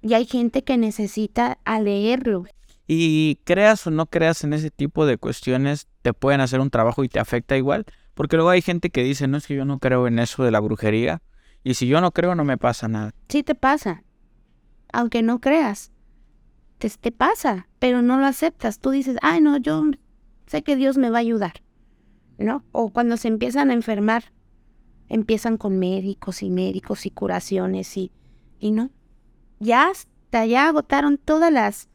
Y 0.00 0.14
hay 0.14 0.24
gente 0.24 0.64
que 0.64 0.78
necesita 0.78 1.58
a 1.66 1.80
leerlo. 1.82 2.46
Y 2.86 3.40
creas 3.44 3.86
o 3.86 3.90
no 3.90 4.06
creas 4.06 4.42
en 4.42 4.54
ese 4.54 4.70
tipo 4.70 5.04
de 5.04 5.18
cuestiones, 5.18 5.86
te 6.00 6.14
pueden 6.14 6.40
hacer 6.40 6.60
un 6.60 6.70
trabajo 6.70 7.04
y 7.04 7.10
te 7.10 7.20
afecta 7.20 7.58
igual. 7.58 7.84
Porque 8.14 8.36
luego 8.36 8.48
hay 8.48 8.62
gente 8.62 8.88
que 8.88 9.04
dice, 9.04 9.28
no 9.28 9.36
es 9.36 9.46
que 9.46 9.56
yo 9.56 9.66
no 9.66 9.80
creo 9.80 10.06
en 10.06 10.18
eso 10.18 10.44
de 10.44 10.50
la 10.50 10.60
brujería. 10.60 11.20
Y 11.62 11.74
si 11.74 11.88
yo 11.88 12.00
no 12.00 12.12
creo, 12.12 12.34
no 12.34 12.44
me 12.44 12.56
pasa 12.56 12.88
nada. 12.88 13.12
Sí 13.28 13.42
te 13.42 13.54
pasa. 13.54 14.02
Aunque 14.94 15.20
no 15.20 15.42
creas. 15.42 15.92
Te, 16.78 16.88
te 16.88 17.12
pasa, 17.12 17.68
pero 17.78 18.00
no 18.00 18.18
lo 18.18 18.24
aceptas. 18.24 18.78
Tú 18.78 18.88
dices, 18.88 19.18
ay 19.20 19.42
no, 19.42 19.58
yo 19.58 19.84
sé 20.50 20.62
que 20.62 20.74
Dios 20.74 20.98
me 20.98 21.10
va 21.10 21.18
a 21.18 21.20
ayudar, 21.20 21.62
¿no? 22.36 22.64
O 22.72 22.90
cuando 22.90 23.16
se 23.16 23.28
empiezan 23.28 23.70
a 23.70 23.74
enfermar, 23.74 24.32
empiezan 25.08 25.56
con 25.56 25.78
médicos 25.78 26.42
y 26.42 26.50
médicos 26.50 27.06
y 27.06 27.10
curaciones 27.10 27.96
y, 27.96 28.10
y 28.58 28.72
no. 28.72 28.90
Ya 29.60 29.88
hasta 29.88 30.44
ya 30.46 30.66
agotaron 30.66 31.18
todas 31.18 31.52
las, 31.52 31.88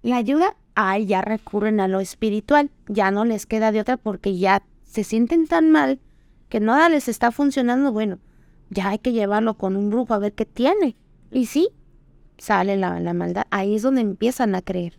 la 0.00 0.16
ayuda, 0.16 0.56
ay, 0.74 1.04
ya 1.04 1.20
recurren 1.20 1.78
a 1.78 1.88
lo 1.88 2.00
espiritual, 2.00 2.70
ya 2.88 3.10
no 3.10 3.26
les 3.26 3.44
queda 3.44 3.70
de 3.70 3.80
otra 3.80 3.98
porque 3.98 4.38
ya 4.38 4.62
se 4.82 5.04
sienten 5.04 5.46
tan 5.46 5.70
mal 5.70 6.00
que 6.48 6.58
nada 6.58 6.88
les 6.88 7.06
está 7.06 7.30
funcionando, 7.30 7.92
bueno, 7.92 8.18
ya 8.70 8.88
hay 8.88 8.98
que 8.98 9.12
llevarlo 9.12 9.58
con 9.58 9.76
un 9.76 9.90
brujo 9.90 10.14
a 10.14 10.18
ver 10.18 10.32
qué 10.32 10.46
tiene. 10.46 10.96
Y 11.30 11.46
sí, 11.46 11.68
sale 12.38 12.78
la, 12.78 12.98
la 12.98 13.12
maldad, 13.12 13.44
ahí 13.50 13.74
es 13.74 13.82
donde 13.82 14.00
empiezan 14.00 14.54
a 14.54 14.62
creer. 14.62 14.98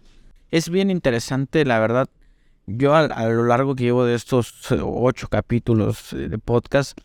Es 0.51 0.69
bien 0.69 0.91
interesante, 0.91 1.65
la 1.65 1.79
verdad, 1.79 2.07
yo 2.67 2.95
a, 2.95 3.25
lo 3.25 3.45
largo 3.45 3.75
que 3.75 3.83
llevo 3.83 4.05
de 4.05 4.15
estos 4.15 4.53
ocho 4.81 5.27
capítulos 5.27 6.09
de 6.11 6.37
podcast, 6.37 6.99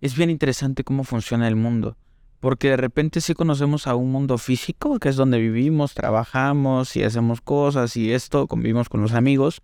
es 0.00 0.16
bien 0.16 0.30
interesante 0.30 0.84
cómo 0.84 1.04
funciona 1.04 1.46
el 1.48 1.56
mundo. 1.56 1.96
Porque 2.40 2.70
de 2.70 2.78
repente 2.78 3.20
sí 3.20 3.34
conocemos 3.34 3.86
a 3.86 3.94
un 3.94 4.10
mundo 4.10 4.38
físico, 4.38 4.98
que 4.98 5.10
es 5.10 5.16
donde 5.16 5.38
vivimos, 5.38 5.92
trabajamos 5.92 6.96
y 6.96 7.02
hacemos 7.02 7.42
cosas 7.42 7.96
y 7.96 8.12
esto, 8.12 8.46
convivimos 8.46 8.88
con 8.88 9.02
los 9.02 9.12
amigos. 9.12 9.60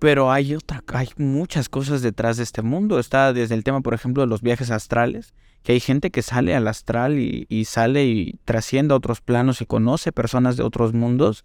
Pero 0.00 0.32
hay 0.32 0.56
otra, 0.56 0.82
hay 0.88 1.08
muchas 1.16 1.68
cosas 1.68 2.02
detrás 2.02 2.38
de 2.38 2.42
este 2.42 2.62
mundo. 2.62 2.98
Está 2.98 3.32
desde 3.32 3.54
el 3.54 3.62
tema, 3.62 3.82
por 3.82 3.94
ejemplo, 3.94 4.24
de 4.24 4.26
los 4.26 4.42
viajes 4.42 4.72
astrales, 4.72 5.32
que 5.62 5.72
hay 5.72 5.80
gente 5.80 6.10
que 6.10 6.22
sale 6.22 6.56
al 6.56 6.66
astral 6.66 7.20
y, 7.20 7.46
y 7.48 7.66
sale 7.66 8.04
y 8.04 8.40
trasciende 8.44 8.92
a 8.92 8.96
otros 8.96 9.20
planos 9.20 9.62
y 9.62 9.66
conoce 9.66 10.10
personas 10.10 10.56
de 10.56 10.64
otros 10.64 10.92
mundos 10.92 11.44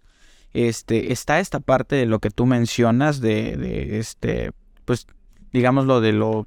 este, 0.52 1.12
está 1.12 1.40
esta 1.40 1.60
parte 1.60 1.96
de 1.96 2.06
lo 2.06 2.18
que 2.18 2.30
tú 2.30 2.46
mencionas 2.46 3.20
de, 3.20 3.56
de 3.56 3.98
este, 3.98 4.50
pues, 4.84 5.06
digámoslo, 5.52 6.00
de 6.00 6.12
lo 6.12 6.46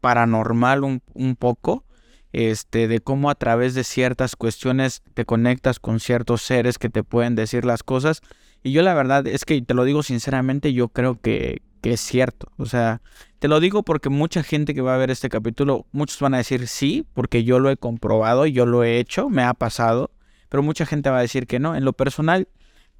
paranormal 0.00 0.84
un, 0.84 1.02
un, 1.14 1.36
poco, 1.36 1.84
este, 2.32 2.88
de 2.88 3.00
cómo 3.00 3.30
a 3.30 3.34
través 3.34 3.74
de 3.74 3.84
ciertas 3.84 4.36
cuestiones 4.36 5.02
te 5.14 5.24
conectas 5.24 5.78
con 5.78 6.00
ciertos 6.00 6.42
seres 6.42 6.78
que 6.78 6.88
te 6.88 7.04
pueden 7.04 7.34
decir 7.34 7.64
las 7.64 7.82
cosas. 7.82 8.22
Y 8.62 8.72
yo 8.72 8.82
la 8.82 8.94
verdad 8.94 9.26
es 9.26 9.44
que 9.44 9.60
te 9.60 9.74
lo 9.74 9.84
digo 9.84 10.02
sinceramente, 10.02 10.72
yo 10.72 10.88
creo 10.88 11.20
que, 11.20 11.62
que 11.82 11.92
es 11.92 12.00
cierto. 12.00 12.50
O 12.56 12.66
sea, 12.66 13.02
te 13.38 13.48
lo 13.48 13.60
digo 13.60 13.82
porque 13.82 14.08
mucha 14.08 14.42
gente 14.42 14.72
que 14.72 14.80
va 14.80 14.94
a 14.94 14.98
ver 14.98 15.10
este 15.10 15.28
capítulo, 15.28 15.86
muchos 15.92 16.20
van 16.20 16.34
a 16.34 16.38
decir 16.38 16.68
sí, 16.68 17.06
porque 17.12 17.44
yo 17.44 17.58
lo 17.58 17.70
he 17.70 17.76
comprobado, 17.76 18.46
yo 18.46 18.64
lo 18.64 18.84
he 18.84 18.98
hecho, 18.98 19.28
me 19.28 19.42
ha 19.42 19.52
pasado, 19.52 20.10
pero 20.48 20.62
mucha 20.62 20.86
gente 20.86 21.10
va 21.10 21.18
a 21.18 21.22
decir 21.22 21.46
que 21.46 21.58
no. 21.58 21.74
En 21.74 21.84
lo 21.84 21.92
personal, 21.92 22.48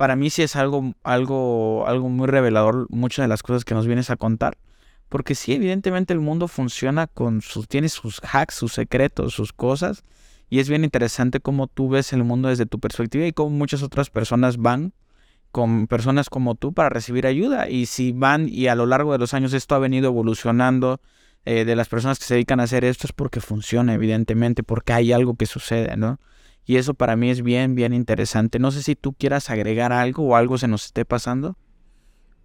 para 0.03 0.17
mí 0.17 0.31
sí 0.31 0.43
es 0.43 0.57
algo, 0.57 0.95
algo, 1.05 1.87
algo 1.87 2.09
muy 2.09 2.27
revelador 2.27 2.89
muchas 2.91 3.23
de 3.23 3.29
las 3.29 3.45
cosas 3.45 3.65
que 3.65 3.73
nos 3.73 3.87
vienes 3.87 4.11
a 4.11 4.17
contar. 4.17 4.59
Porque 5.09 5.37
sí, 5.37 5.53
evidentemente 5.53 6.13
el 6.13 6.19
mundo 6.19 6.49
funciona 6.49 7.07
con 7.07 7.41
sus, 7.41 7.69
tiene 7.69 7.89
sus 7.89 8.21
hacks, 8.25 8.57
sus 8.57 8.73
secretos, 8.73 9.33
sus 9.33 9.53
cosas. 9.53 10.03
Y 10.51 10.59
es 10.59 10.69
bien 10.69 10.83
interesante 10.83 11.39
cómo 11.39 11.69
tú 11.69 11.89
ves 11.89 12.13
el 12.13 12.25
mundo 12.25 12.49
desde 12.49 12.67
tu 12.67 12.81
perspectiva 12.81 13.25
y 13.29 13.33
cómo 13.33 13.51
muchas 13.51 13.85
otras 13.85 14.11
personas 14.11 14.57
van 14.57 14.93
con 15.53 15.87
personas 15.87 16.29
como 16.29 16.57
tú 16.57 16.73
para 16.73 16.89
recibir 16.89 17.25
ayuda. 17.25 17.71
Y 17.71 17.87
si 17.87 18.11
van 18.11 18.49
y 18.49 18.67
a 18.67 18.75
lo 18.75 18.87
largo 18.87 19.13
de 19.13 19.19
los 19.19 19.35
años 19.35 19.53
esto 19.53 19.77
ha 19.77 19.79
venido 19.79 20.09
evolucionando 20.09 21.01
eh, 21.45 21.65
de 21.65 21.77
las 21.77 21.89
personas 21.89 22.19
que 22.19 22.25
se 22.25 22.35
dedican 22.35 22.59
a 22.59 22.65
hacer 22.65 22.85
esto 22.85 23.07
es 23.07 23.13
porque 23.13 23.41
funciona, 23.41 23.95
evidentemente, 23.95 24.65
porque 24.65 24.95
hay 24.95 25.13
algo 25.13 25.37
que 25.37 25.47
sucede, 25.47 25.97
¿no? 25.97 26.19
Y 26.65 26.77
eso 26.77 26.95
para 26.95 27.17
mí 27.17 27.31
es 27.31 27.43
bien, 27.43 27.75
bien 27.75 27.93
interesante. 27.93 28.59
No 28.59 28.71
sé 28.71 28.83
si 28.83 28.95
tú 28.95 29.13
quieras 29.13 29.51
agregar 29.51 29.93
algo 29.93 30.25
o 30.25 30.37
algo 30.37 30.59
se 30.59 30.69
nos 30.69 30.87
esté 30.87 31.05
pasando. 31.05 31.57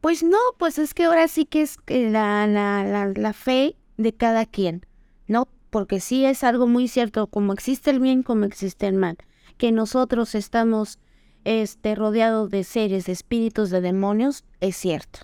Pues 0.01 0.23
no, 0.23 0.37
pues 0.57 0.79
es 0.79 0.93
que 0.93 1.05
ahora 1.05 1.27
sí 1.27 1.45
que 1.45 1.61
es 1.61 1.77
la, 1.87 2.47
la, 2.47 2.83
la, 2.83 3.11
la 3.15 3.33
fe 3.33 3.75
de 3.97 4.13
cada 4.13 4.45
quien, 4.45 4.85
¿no? 5.27 5.47
Porque 5.69 5.99
sí 5.99 6.25
es 6.25 6.43
algo 6.43 6.67
muy 6.67 6.87
cierto, 6.87 7.27
como 7.27 7.53
existe 7.53 7.91
el 7.91 7.99
bien, 7.99 8.23
como 8.23 8.45
existe 8.45 8.87
el 8.87 8.95
mal. 8.95 9.17
Que 9.57 9.71
nosotros 9.71 10.35
estamos 10.35 10.99
este, 11.43 11.95
rodeado 11.95 12.47
de 12.47 12.63
seres, 12.63 13.05
de 13.05 13.13
espíritus, 13.13 13.69
de 13.69 13.81
demonios, 13.81 14.43
es 14.59 14.75
cierto. 14.75 15.19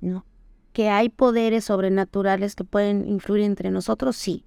¿No? 0.00 0.26
Que 0.72 0.90
hay 0.90 1.08
poderes 1.08 1.64
sobrenaturales 1.64 2.54
que 2.54 2.64
pueden 2.64 3.08
influir 3.08 3.42
entre 3.42 3.70
nosotros, 3.70 4.16
sí. 4.16 4.44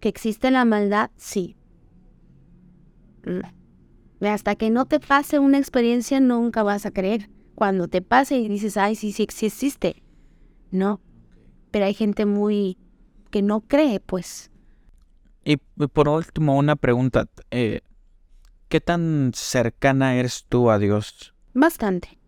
Que 0.00 0.08
existe 0.08 0.50
la 0.50 0.64
maldad, 0.64 1.10
sí. 1.16 1.56
Hasta 4.20 4.54
que 4.54 4.70
no 4.70 4.86
te 4.86 5.00
pase 5.00 5.38
una 5.38 5.58
experiencia, 5.58 6.20
nunca 6.20 6.62
vas 6.62 6.86
a 6.86 6.90
creer. 6.90 7.30
Cuando 7.54 7.88
te 7.88 8.02
pase 8.02 8.38
y 8.38 8.48
dices, 8.48 8.76
ay, 8.76 8.94
sí, 8.94 9.12
sí, 9.12 9.26
sí 9.30 9.46
existe. 9.46 10.02
No. 10.70 11.00
Pero 11.70 11.86
hay 11.86 11.94
gente 11.94 12.26
muy 12.26 12.78
que 13.30 13.42
no 13.42 13.60
cree, 13.60 14.00
pues. 14.00 14.50
Y 15.44 15.56
por 15.56 16.08
último, 16.08 16.56
una 16.56 16.76
pregunta. 16.76 17.28
Eh, 17.50 17.80
¿Qué 18.68 18.80
tan 18.80 19.32
cercana 19.34 20.14
eres 20.16 20.46
tú 20.48 20.70
a 20.70 20.78
Dios? 20.78 21.34
Bastante. 21.52 22.18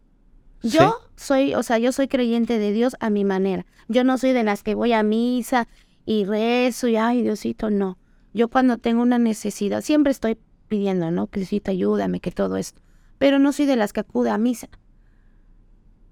Yo 0.62 0.97
soy, 1.16 1.55
o 1.55 1.62
sea, 1.62 1.78
yo 1.78 1.92
soy 1.92 2.09
creyente 2.09 2.59
de 2.59 2.72
Dios 2.72 2.97
a 3.01 3.11
mi 3.11 3.24
manera. 3.24 3.66
Yo 3.88 4.03
no 4.03 4.18
soy 4.18 4.32
de 4.32 4.45
las 4.45 4.62
que 4.62 4.74
voy 4.74 4.92
a 4.92 5.03
misa 5.03 5.68
y 6.07 6.24
rezo 6.24 6.88
y, 6.88 6.97
ay, 6.97 7.22
Diosito, 7.22 7.70
no. 7.70 7.99
Yo 8.32 8.49
cuando 8.49 8.78
tengo 8.78 9.03
una 9.03 9.18
necesidad, 9.18 9.82
siempre 9.82 10.11
estoy 10.11 10.38
pidiendo, 10.69 11.11
¿no? 11.11 11.29
Diosito, 11.33 11.71
ayúdame, 11.71 12.21
que 12.21 12.31
todo 12.31 12.57
esto. 12.57 12.83
Pero 13.19 13.39
no 13.39 13.53
soy 13.53 13.67
de 13.67 13.77
las 13.77 13.93
que 13.93 14.01
acude 14.01 14.31
a 14.31 14.39
misa. 14.39 14.69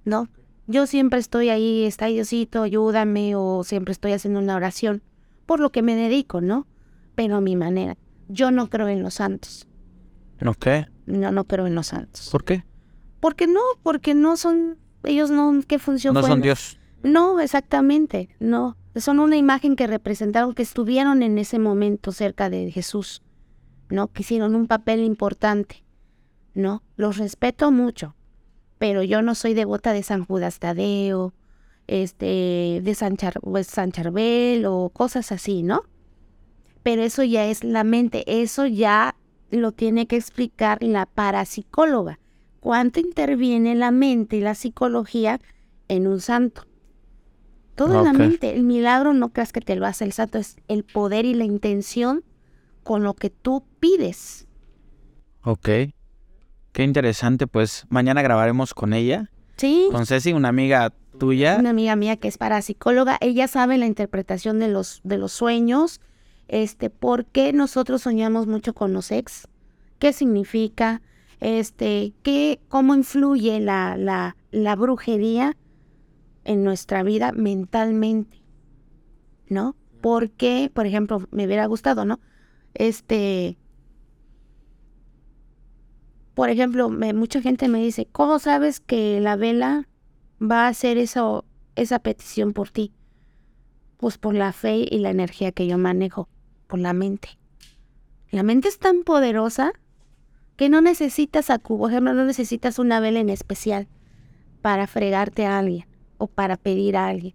¿No? 0.05 0.29
Yo 0.67 0.87
siempre 0.87 1.19
estoy 1.19 1.49
ahí, 1.49 1.85
está 1.85 2.07
Diosito, 2.07 2.63
ayúdame, 2.63 3.35
o 3.37 3.65
siempre 3.65 3.93
estoy 3.93 4.13
haciendo 4.13 4.41
una 4.41 4.57
oración, 4.57 5.03
por 5.47 5.61
lo 5.61 5.71
que 5.71 5.83
me 5.83 5.97
dedico, 5.97 6.41
¿no? 6.41 6.67
Pero 7.15 7.37
a 7.37 7.41
mi 7.41 7.57
manera. 7.57 7.97
Yo 8.29 8.51
no 8.51 8.71
creo 8.71 8.89
en 8.89 9.03
los 9.03 9.15
santos. 9.15 9.67
¿No 10.41 10.55
qué? 10.55 10.87
No, 11.07 11.31
no 11.31 11.45
creo 11.45 11.67
en 11.67 11.75
los 11.75 11.89
santos. 11.89 12.29
¿Por 12.31 12.45
qué? 12.45 12.65
Porque 13.21 13.47
no, 13.47 13.61
porque 13.83 14.15
no 14.15 14.37
son, 14.37 14.79
ellos 15.05 15.31
no, 15.31 15.53
¿qué 15.67 15.79
función 15.79 16.15
No 16.15 16.23
son 16.23 16.41
Dios. 16.41 16.79
No, 17.03 17.41
exactamente, 17.41 18.29
no. 18.41 18.77
Son 18.97 19.19
una 19.21 19.37
imagen 19.37 19.77
que 19.77 19.87
representaron, 19.87 20.55
que 20.55 20.63
estuvieron 20.63 21.23
en 21.23 21.39
ese 21.39 21.59
momento 21.59 22.13
cerca 22.13 22.51
de 22.51 22.71
Jesús, 22.71 23.23
¿no? 23.93 24.09
Que 24.09 24.23
hicieron 24.23 24.55
un 24.55 24.67
papel 24.67 25.01
importante, 25.01 25.85
¿no? 26.55 26.83
Los 26.97 27.19
respeto 27.19 27.71
mucho, 27.71 28.17
pero 28.79 29.03
yo 29.03 29.23
no 29.23 29.35
soy 29.35 29.55
devota 29.55 29.93
de 29.93 30.03
San 30.03 30.25
Judas 30.25 30.59
Tadeo, 30.59 31.35
este, 31.87 32.81
de 32.83 32.95
San, 32.95 33.17
pues, 33.43 33.67
San 33.67 33.93
Charbel 33.93 34.65
o 34.67 34.89
cosas 34.89 35.31
así, 35.31 35.63
¿no? 35.63 35.85
Pero 36.83 37.03
eso 37.03 37.23
ya 37.23 37.47
es 37.47 37.63
la 37.63 37.85
mente, 37.85 38.25
eso 38.27 38.67
ya 38.67 39.15
lo 39.51 39.73
tiene 39.73 40.07
que 40.07 40.17
explicar 40.17 40.83
la 40.83 41.07
parapsicóloga. 41.07 42.19
¿Cuánto 42.61 42.99
interviene 42.99 43.75
la 43.75 43.91
mente 43.91 44.37
y 44.37 44.41
la 44.41 44.55
psicología 44.55 45.41
en 45.89 46.07
un 46.07 46.21
santo? 46.21 46.63
Todo 47.75 48.03
la 48.03 48.13
mente. 48.13 48.55
El 48.55 48.63
milagro 48.63 49.13
no 49.13 49.31
creas 49.33 49.53
que 49.53 49.61
te 49.61 49.77
lo 49.77 49.87
hace 49.87 50.05
el 50.05 50.13
santo, 50.13 50.39
es 50.39 50.57
el 50.69 50.85
poder 50.85 51.25
y 51.25 51.35
la 51.35 51.45
intención 51.45 52.23
con 52.83 53.03
lo 53.03 53.15
que 53.15 53.31
tú 53.31 53.65
pides. 53.81 54.47
Ok. 55.43 55.69
Qué 56.73 56.85
interesante, 56.85 57.47
pues 57.47 57.85
mañana 57.89 58.23
grabaremos 58.23 58.75
con 58.75 58.93
ella. 58.93 59.31
Sí. 59.57 59.89
Con 59.93 60.07
Ceci, 60.07 60.33
una 60.33 60.49
amiga 60.49 60.93
tuya. 61.19 61.57
Una 61.59 61.71
amiga 61.71 61.97
mía 61.97 62.17
que 62.17 62.29
es 62.29 62.39
parapsicóloga. 62.39 63.19
Ella 63.21 63.47
sabe 63.49 63.79
la 63.79 63.87
interpretación 63.87 64.59
de 64.59 64.69
los, 64.69 65.01
de 65.05 65.19
los 65.19 65.33
sueños. 65.33 66.01
Este, 66.49 66.91
¿por 66.91 67.27
qué 67.27 67.53
nosotros 67.53 68.03
soñamos 68.03 68.47
mucho 68.47 68.75
con 68.75 68.93
los 68.93 69.11
ex? 69.11 69.49
¿Qué 69.99 70.13
significa? 70.13 71.03
Este, 71.41 72.13
¿qué, 72.23 72.61
cómo 72.69 72.95
influye 72.95 73.61
la, 73.61 73.97
la, 73.97 74.37
la 74.51 74.77
brujería 74.77 75.57
en 76.45 76.65
nuestra 76.65 77.03
vida 77.03 77.33
mentalmente? 77.33 78.43
¿No? 79.49 79.77
¿Por 80.01 80.31
qué, 80.31 80.71
por 80.73 80.87
ejemplo, 80.87 81.27
me 81.31 81.47
hubiera 81.47 81.67
gustado, 81.67 82.05
¿no? 82.05 82.21
Este, 82.75 83.57
por 86.35 86.49
ejemplo, 86.49 86.89
mucha 86.89 87.43
gente 87.43 87.69
me 87.69 87.81
dice, 87.81 88.07
¿cómo 88.11 88.39
sabes 88.39 88.81
que 88.81 89.21
la 89.21 89.37
vela 89.37 89.89
va 90.41 90.65
a 90.65 90.69
hacer 90.69 90.97
esa 90.97 91.99
petición 91.99 92.53
por 92.53 92.71
ti? 92.71 92.93
Pues 93.99 94.19
por 94.19 94.35
la 94.35 94.53
fe 94.53 94.87
y 94.91 94.99
la 94.99 95.11
energía 95.11 95.53
que 95.53 95.67
yo 95.67 95.79
manejo, 95.79 96.29
por 96.67 96.81
la 96.81 96.93
mente. 96.95 97.39
La 98.31 98.43
mente 98.43 98.69
es 98.69 98.79
tan 98.79 99.05
poderosa 99.05 99.73
que 100.57 100.69
no 100.71 100.81
necesitas 100.81 101.51
a 101.51 101.59
por 101.59 101.91
ejemplo, 101.91 102.15
no 102.15 102.25
necesitas 102.25 102.79
una 102.79 102.99
vela 102.99 103.21
en 103.21 103.29
especial 103.29 103.89
para 104.63 104.87
fregarte 104.87 105.45
a 105.45 105.59
alguien 105.59 105.87
o 106.17 106.29
para 106.29 106.57
pedir 106.57 106.97
a 106.97 107.09
alguien. 107.09 107.35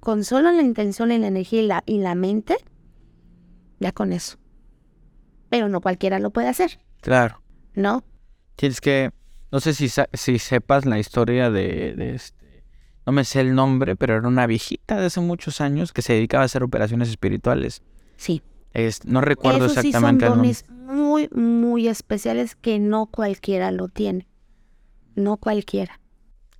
Con 0.00 0.22
solo 0.22 0.52
la 0.52 0.60
intención 0.60 1.12
y 1.12 1.18
la 1.18 1.28
energía 1.28 1.62
y 1.62 1.66
la, 1.66 1.82
y 1.86 1.98
la 1.98 2.14
mente, 2.14 2.56
ya 3.80 3.90
con 3.92 4.12
eso. 4.12 4.36
Pero 5.54 5.68
no 5.68 5.80
cualquiera 5.80 6.18
lo 6.18 6.30
puede 6.30 6.48
hacer. 6.48 6.80
Claro. 7.00 7.40
¿No? 7.76 8.02
Tienes 8.56 8.80
que, 8.80 9.12
no 9.52 9.60
sé 9.60 9.72
si, 9.72 9.88
si 9.88 10.38
sepas 10.40 10.84
la 10.84 10.98
historia 10.98 11.48
de, 11.48 11.94
de, 11.94 12.16
este, 12.16 12.64
no 13.06 13.12
me 13.12 13.22
sé 13.22 13.38
el 13.38 13.54
nombre, 13.54 13.94
pero 13.94 14.16
era 14.16 14.26
una 14.26 14.48
viejita 14.48 14.98
de 14.98 15.06
hace 15.06 15.20
muchos 15.20 15.60
años 15.60 15.92
que 15.92 16.02
se 16.02 16.14
dedicaba 16.14 16.42
a 16.42 16.46
hacer 16.46 16.64
operaciones 16.64 17.08
espirituales. 17.08 17.82
Sí. 18.16 18.42
Es, 18.72 19.04
no 19.04 19.20
recuerdo 19.20 19.66
exactamente 19.66 20.26
sí 20.26 20.28
son 20.28 20.38
dones 20.38 20.68
muy, 20.70 21.28
muy 21.28 21.86
especiales 21.86 22.56
que 22.56 22.80
no 22.80 23.06
cualquiera 23.06 23.70
lo 23.70 23.86
tiene. 23.86 24.26
No 25.14 25.36
cualquiera. 25.36 26.00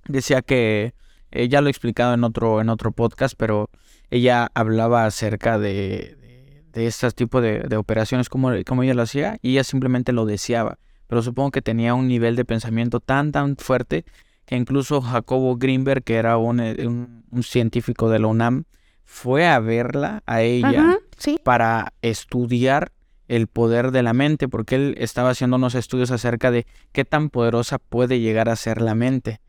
Decía 0.07 0.41
que 0.41 0.93
ella 1.31 1.59
lo 1.59 1.67
ha 1.67 1.71
explicado 1.71 2.13
en 2.13 2.23
otro, 2.23 2.61
en 2.61 2.69
otro 2.69 2.93
podcast, 2.93 3.35
pero 3.37 3.69
ella 4.09 4.49
hablaba 4.53 5.05
acerca 5.05 5.59
de, 5.59 6.15
de, 6.75 6.85
este 6.85 7.09
tipo 7.11 7.41
de, 7.41 7.61
de, 7.61 7.77
operaciones, 7.77 8.29
como, 8.29 8.51
como 8.67 8.83
ella 8.83 8.93
lo 8.93 9.01
hacía, 9.01 9.39
y 9.41 9.53
ella 9.53 9.63
simplemente 9.63 10.11
lo 10.11 10.25
deseaba 10.25 10.77
pero 11.07 11.21
supongo 11.21 11.51
que 11.51 11.61
tenía 11.61 11.93
un 11.93 12.07
nivel 12.07 12.35
de 12.35 12.45
pensamiento 12.45 12.99
tan, 12.99 13.31
tan 13.31 13.57
fuerte 13.57 14.05
que 14.45 14.55
incluso 14.55 15.01
Jacobo 15.01 15.55
Greenberg, 15.57 16.03
que 16.03 16.15
era 16.15 16.37
un, 16.37 16.59
eh, 16.59 16.87
un, 16.87 17.43
científico 17.43 18.09
de 18.09 18.19
la 18.19 18.27
UNAM, 18.27 18.65
fue 19.03 19.47
a 19.47 19.59
verla 19.59 20.23
a 20.25 20.41
ella 20.41 20.99
para 21.43 21.93
estudiar 22.01 22.91
el 23.27 23.47
poder 23.47 23.91
de 23.91 24.03
la 24.03 24.13
mente, 24.13 24.47
porque 24.47 24.75
él 24.75 24.95
estaba 24.99 25.31
haciendo 25.31 25.55
unos 25.55 25.73
estudios 25.73 26.11
acerca 26.11 26.51
de 26.51 26.67
qué 26.91 27.05
tan 27.05 27.29
poderosa 27.29 27.79
puede 27.79 28.19
llegar 28.19 28.49
a 28.49 28.55
ser 28.55 28.81
la 28.81 28.93
mente. 28.93 29.39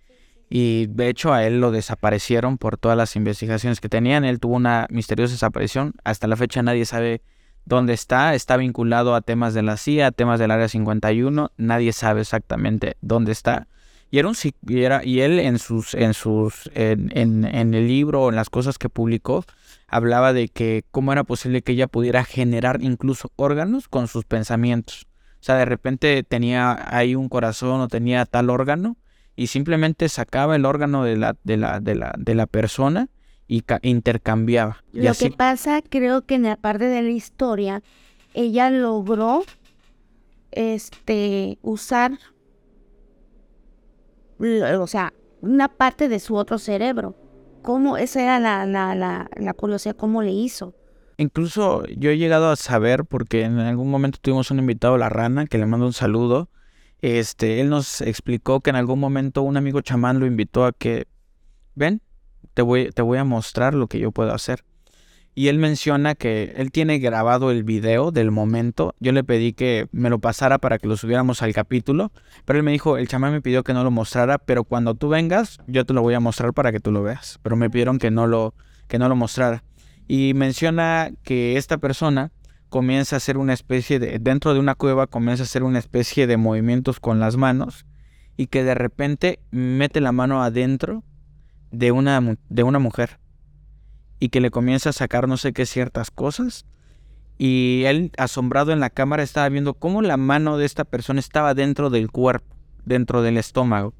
Y 0.48 0.86
de 0.86 1.08
hecho 1.08 1.32
a 1.32 1.44
él 1.44 1.60
lo 1.60 1.70
desaparecieron 1.70 2.58
por 2.58 2.78
todas 2.78 2.96
las 2.96 3.16
investigaciones 3.16 3.80
que 3.80 3.88
tenían. 3.88 4.24
Él 4.24 4.38
tuvo 4.38 4.56
una 4.56 4.86
misteriosa 4.90 5.32
desaparición. 5.32 5.94
Hasta 6.04 6.26
la 6.26 6.36
fecha 6.36 6.62
nadie 6.62 6.84
sabe 6.84 7.22
dónde 7.66 7.92
está, 7.92 8.34
está 8.34 8.56
vinculado 8.56 9.14
a 9.14 9.20
temas 9.20 9.52
de 9.52 9.62
la 9.62 9.76
CIA, 9.76 10.06
a 10.06 10.12
temas 10.12 10.38
del 10.38 10.52
Área 10.52 10.68
51, 10.68 11.50
nadie 11.56 11.92
sabe 11.92 12.22
exactamente 12.22 12.96
dónde 13.02 13.32
está. 13.32 13.66
Y, 14.08 14.20
era 14.20 14.28
un, 14.28 14.36
y, 15.04 15.20
él 15.20 15.40
en 15.40 15.58
sus, 15.58 15.94
en 15.94 16.14
sus, 16.14 16.70
en, 16.74 17.10
en, 17.12 17.74
el 17.74 17.88
libro 17.88 18.28
en 18.28 18.36
las 18.36 18.50
cosas 18.50 18.78
que 18.78 18.88
publicó, 18.88 19.44
hablaba 19.88 20.32
de 20.32 20.48
que 20.48 20.84
cómo 20.92 21.12
era 21.12 21.24
posible 21.24 21.62
que 21.62 21.72
ella 21.72 21.88
pudiera 21.88 22.24
generar 22.24 22.80
incluso 22.82 23.32
órganos 23.34 23.88
con 23.88 24.06
sus 24.06 24.24
pensamientos. 24.24 25.06
O 25.40 25.44
sea, 25.46 25.56
de 25.56 25.64
repente 25.64 26.22
tenía 26.22 26.96
ahí 26.96 27.16
un 27.16 27.28
corazón 27.28 27.80
o 27.80 27.88
tenía 27.88 28.24
tal 28.26 28.48
órgano 28.48 28.96
y 29.36 29.48
simplemente 29.48 30.08
sacaba 30.08 30.56
el 30.56 30.64
órgano 30.64 31.04
de 31.04 31.16
la, 31.16 31.36
de 31.44 31.56
la, 31.56 31.80
de 31.80 31.94
la, 31.94 32.14
de 32.18 32.34
la 32.34 32.46
persona 32.46 33.08
y 33.46 33.62
intercambiaba. 33.82 34.82
Lo 34.92 35.14
que 35.14 35.30
pasa, 35.30 35.82
creo 35.82 36.22
que 36.22 36.34
en 36.34 36.42
la 36.42 36.56
parte 36.56 36.86
de 36.86 37.02
la 37.02 37.10
historia, 37.10 37.82
ella 38.34 38.70
logró 38.70 39.44
este 40.50 41.58
usar 41.62 42.18
o 44.38 44.86
sea, 44.86 45.12
una 45.40 45.68
parte 45.68 46.08
de 46.08 46.18
su 46.20 46.34
otro 46.34 46.58
cerebro. 46.58 47.14
¿Cómo? 47.62 47.96
Esa 47.96 48.22
era 48.22 48.38
la, 48.38 48.66
la, 48.66 48.94
la, 48.94 49.28
la 49.36 49.54
curiosidad, 49.54 49.96
¿cómo 49.96 50.22
le 50.22 50.30
hizo? 50.30 50.74
Incluso 51.16 51.84
yo 51.86 52.10
he 52.10 52.18
llegado 52.18 52.50
a 52.50 52.56
saber, 52.56 53.04
porque 53.04 53.42
en 53.42 53.58
algún 53.58 53.90
momento 53.90 54.18
tuvimos 54.20 54.50
un 54.50 54.58
invitado, 54.58 54.98
La 54.98 55.08
Rana, 55.08 55.46
que 55.46 55.58
le 55.58 55.66
mando 55.66 55.86
un 55.86 55.92
saludo. 55.92 56.48
Este, 57.02 57.60
él 57.60 57.68
nos 57.68 58.00
explicó 58.00 58.60
que 58.60 58.70
en 58.70 58.76
algún 58.76 58.98
momento 58.98 59.42
un 59.42 59.56
amigo 59.56 59.80
chamán 59.80 60.18
lo 60.18 60.26
invitó 60.26 60.64
a 60.64 60.72
que, 60.72 61.06
ven, 61.74 62.00
te 62.54 62.62
voy, 62.62 62.90
te 62.90 63.02
voy 63.02 63.18
a 63.18 63.24
mostrar 63.24 63.74
lo 63.74 63.86
que 63.86 63.98
yo 63.98 64.12
puedo 64.12 64.32
hacer. 64.32 64.64
Y 65.38 65.48
él 65.48 65.58
menciona 65.58 66.14
que 66.14 66.54
él 66.56 66.72
tiene 66.72 66.98
grabado 66.98 67.50
el 67.50 67.62
video 67.62 68.10
del 68.10 68.30
momento. 68.30 68.94
Yo 69.00 69.12
le 69.12 69.22
pedí 69.22 69.52
que 69.52 69.86
me 69.92 70.08
lo 70.08 70.18
pasara 70.18 70.56
para 70.56 70.78
que 70.78 70.88
lo 70.88 70.96
subiéramos 70.96 71.42
al 71.42 71.52
capítulo. 71.52 72.10
Pero 72.46 72.58
él 72.58 72.62
me 72.62 72.72
dijo, 72.72 72.96
el 72.96 73.06
chamán 73.06 73.34
me 73.34 73.42
pidió 73.42 73.62
que 73.62 73.74
no 73.74 73.84
lo 73.84 73.90
mostrara, 73.90 74.38
pero 74.38 74.64
cuando 74.64 74.94
tú 74.94 75.10
vengas, 75.10 75.58
yo 75.66 75.84
te 75.84 75.92
lo 75.92 76.00
voy 76.00 76.14
a 76.14 76.20
mostrar 76.20 76.54
para 76.54 76.72
que 76.72 76.80
tú 76.80 76.90
lo 76.90 77.02
veas. 77.02 77.38
Pero 77.42 77.54
me 77.54 77.68
pidieron 77.68 77.98
que 77.98 78.10
no 78.10 78.26
lo, 78.26 78.54
que 78.88 78.98
no 78.98 79.10
lo 79.10 79.14
mostrara. 79.14 79.62
Y 80.08 80.32
menciona 80.32 81.10
que 81.22 81.58
esta 81.58 81.76
persona 81.76 82.32
comienza 82.68 83.16
a 83.16 83.18
hacer 83.18 83.38
una 83.38 83.52
especie 83.52 83.98
de, 83.98 84.18
dentro 84.18 84.54
de 84.54 84.60
una 84.60 84.74
cueva, 84.74 85.06
comienza 85.06 85.42
a 85.42 85.46
hacer 85.46 85.62
una 85.62 85.78
especie 85.78 86.26
de 86.26 86.36
movimientos 86.36 87.00
con 87.00 87.20
las 87.20 87.36
manos 87.36 87.86
y 88.36 88.48
que 88.48 88.64
de 88.64 88.74
repente 88.74 89.40
mete 89.50 90.00
la 90.00 90.12
mano 90.12 90.42
adentro 90.42 91.02
de 91.70 91.92
una, 91.92 92.36
de 92.48 92.62
una 92.62 92.78
mujer 92.78 93.18
y 94.18 94.28
que 94.30 94.40
le 94.40 94.50
comienza 94.50 94.90
a 94.90 94.92
sacar 94.92 95.28
no 95.28 95.36
sé 95.36 95.52
qué 95.52 95.66
ciertas 95.66 96.10
cosas. 96.10 96.64
Y 97.38 97.82
él, 97.84 98.12
asombrado 98.16 98.72
en 98.72 98.80
la 98.80 98.88
cámara, 98.88 99.22
estaba 99.22 99.48
viendo 99.48 99.74
cómo 99.74 100.00
la 100.00 100.16
mano 100.16 100.56
de 100.56 100.64
esta 100.64 100.84
persona 100.84 101.20
estaba 101.20 101.52
dentro 101.52 101.90
del 101.90 102.10
cuerpo, 102.10 102.56
dentro 102.84 103.20
del 103.20 103.36
estómago. 103.36 103.92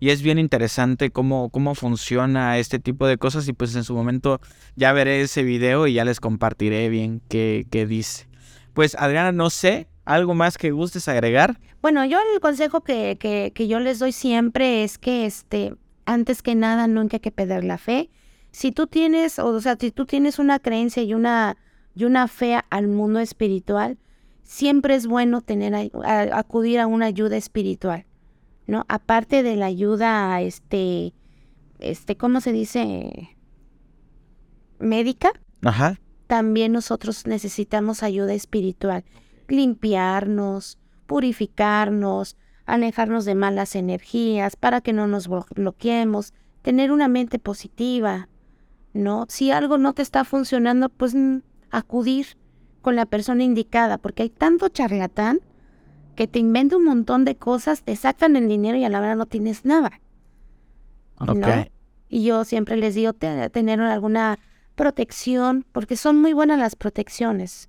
Y 0.00 0.10
es 0.10 0.22
bien 0.22 0.38
interesante 0.38 1.10
cómo, 1.10 1.50
cómo 1.50 1.74
funciona 1.74 2.58
este 2.58 2.78
tipo 2.78 3.06
de 3.06 3.16
cosas. 3.16 3.48
Y 3.48 3.52
pues 3.52 3.74
en 3.76 3.84
su 3.84 3.94
momento 3.94 4.40
ya 4.76 4.92
veré 4.92 5.20
ese 5.20 5.42
video 5.42 5.86
y 5.86 5.94
ya 5.94 6.04
les 6.04 6.20
compartiré 6.20 6.88
bien 6.88 7.22
qué, 7.28 7.66
qué 7.70 7.86
dice. 7.86 8.28
Pues 8.72 8.96
Adriana, 8.98 9.32
no 9.32 9.50
sé, 9.50 9.88
¿algo 10.04 10.34
más 10.34 10.58
que 10.58 10.72
gustes 10.72 11.08
agregar? 11.08 11.58
Bueno, 11.80 12.04
yo 12.04 12.18
el 12.34 12.40
consejo 12.40 12.82
que, 12.82 13.16
que, 13.18 13.52
que 13.54 13.68
yo 13.68 13.80
les 13.80 13.98
doy 13.98 14.12
siempre 14.12 14.84
es 14.84 14.98
que 14.98 15.26
este, 15.26 15.74
antes 16.06 16.42
que 16.42 16.54
nada 16.54 16.86
nunca 16.86 17.16
hay 17.16 17.20
que 17.20 17.30
perder 17.30 17.64
la 17.64 17.78
fe 17.78 18.10
si 18.54 18.70
tú 18.70 18.86
tienes, 18.86 19.40
o, 19.40 19.60
sea, 19.60 19.76
si 19.78 19.90
tú 19.90 20.06
tienes 20.06 20.38
una 20.38 20.60
creencia 20.60 21.02
y 21.02 21.12
una, 21.12 21.56
y 21.96 22.04
una 22.04 22.28
fe 22.28 22.60
al 22.70 22.86
mundo 22.86 23.18
espiritual, 23.18 23.98
siempre 24.44 24.94
es 24.94 25.08
bueno 25.08 25.40
tener 25.40 25.74
acudir 26.32 26.78
a 26.78 26.86
una 26.86 27.06
ayuda 27.06 27.36
espiritual, 27.36 28.06
¿no? 28.66 28.84
Aparte 28.88 29.42
de 29.42 29.56
la 29.56 29.66
ayuda, 29.66 30.40
este, 30.40 31.14
este, 31.78 32.16
¿cómo 32.16 32.40
se 32.40 32.52
dice? 32.52 33.36
Médica. 34.78 35.32
Ajá. 35.62 36.00
También 36.26 36.72
nosotros 36.72 37.26
necesitamos 37.26 38.02
ayuda 38.02 38.32
espiritual. 38.34 39.04
Limpiarnos, 39.48 40.78
purificarnos, 41.06 42.36
alejarnos 42.66 43.24
de 43.24 43.34
malas 43.34 43.76
energías 43.76 44.56
para 44.56 44.80
que 44.80 44.92
no 44.92 45.06
nos 45.06 45.28
bloqueemos, 45.28 46.32
tener 46.62 46.92
una 46.92 47.08
mente 47.08 47.38
positiva, 47.38 48.28
¿no? 48.94 49.26
Si 49.28 49.50
algo 49.50 49.76
no 49.76 49.92
te 49.92 50.02
está 50.02 50.24
funcionando, 50.24 50.88
pues 50.88 51.14
acudir 51.70 52.38
con 52.80 52.96
la 52.96 53.06
persona 53.06 53.44
indicada, 53.44 53.98
porque 53.98 54.22
hay 54.22 54.30
tanto 54.30 54.68
charlatán 54.68 55.40
que 56.14 56.26
te 56.26 56.38
inventa 56.38 56.76
un 56.76 56.84
montón 56.84 57.24
de 57.24 57.36
cosas, 57.36 57.82
te 57.82 57.96
sacan 57.96 58.36
el 58.36 58.48
dinero 58.48 58.76
y 58.76 58.84
a 58.84 58.88
la 58.88 59.00
verdad 59.00 59.16
no 59.16 59.26
tienes 59.26 59.64
nada. 59.64 60.00
Y 62.08 62.24
yo 62.24 62.44
siempre 62.44 62.76
les 62.76 62.94
digo 62.94 63.12
tener 63.12 63.80
alguna 63.80 64.38
protección, 64.74 65.64
porque 65.72 65.96
son 65.96 66.20
muy 66.20 66.32
buenas 66.32 66.58
las 66.58 66.76
protecciones, 66.76 67.68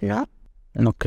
¿no? 0.00 0.28
Ok. 0.84 1.06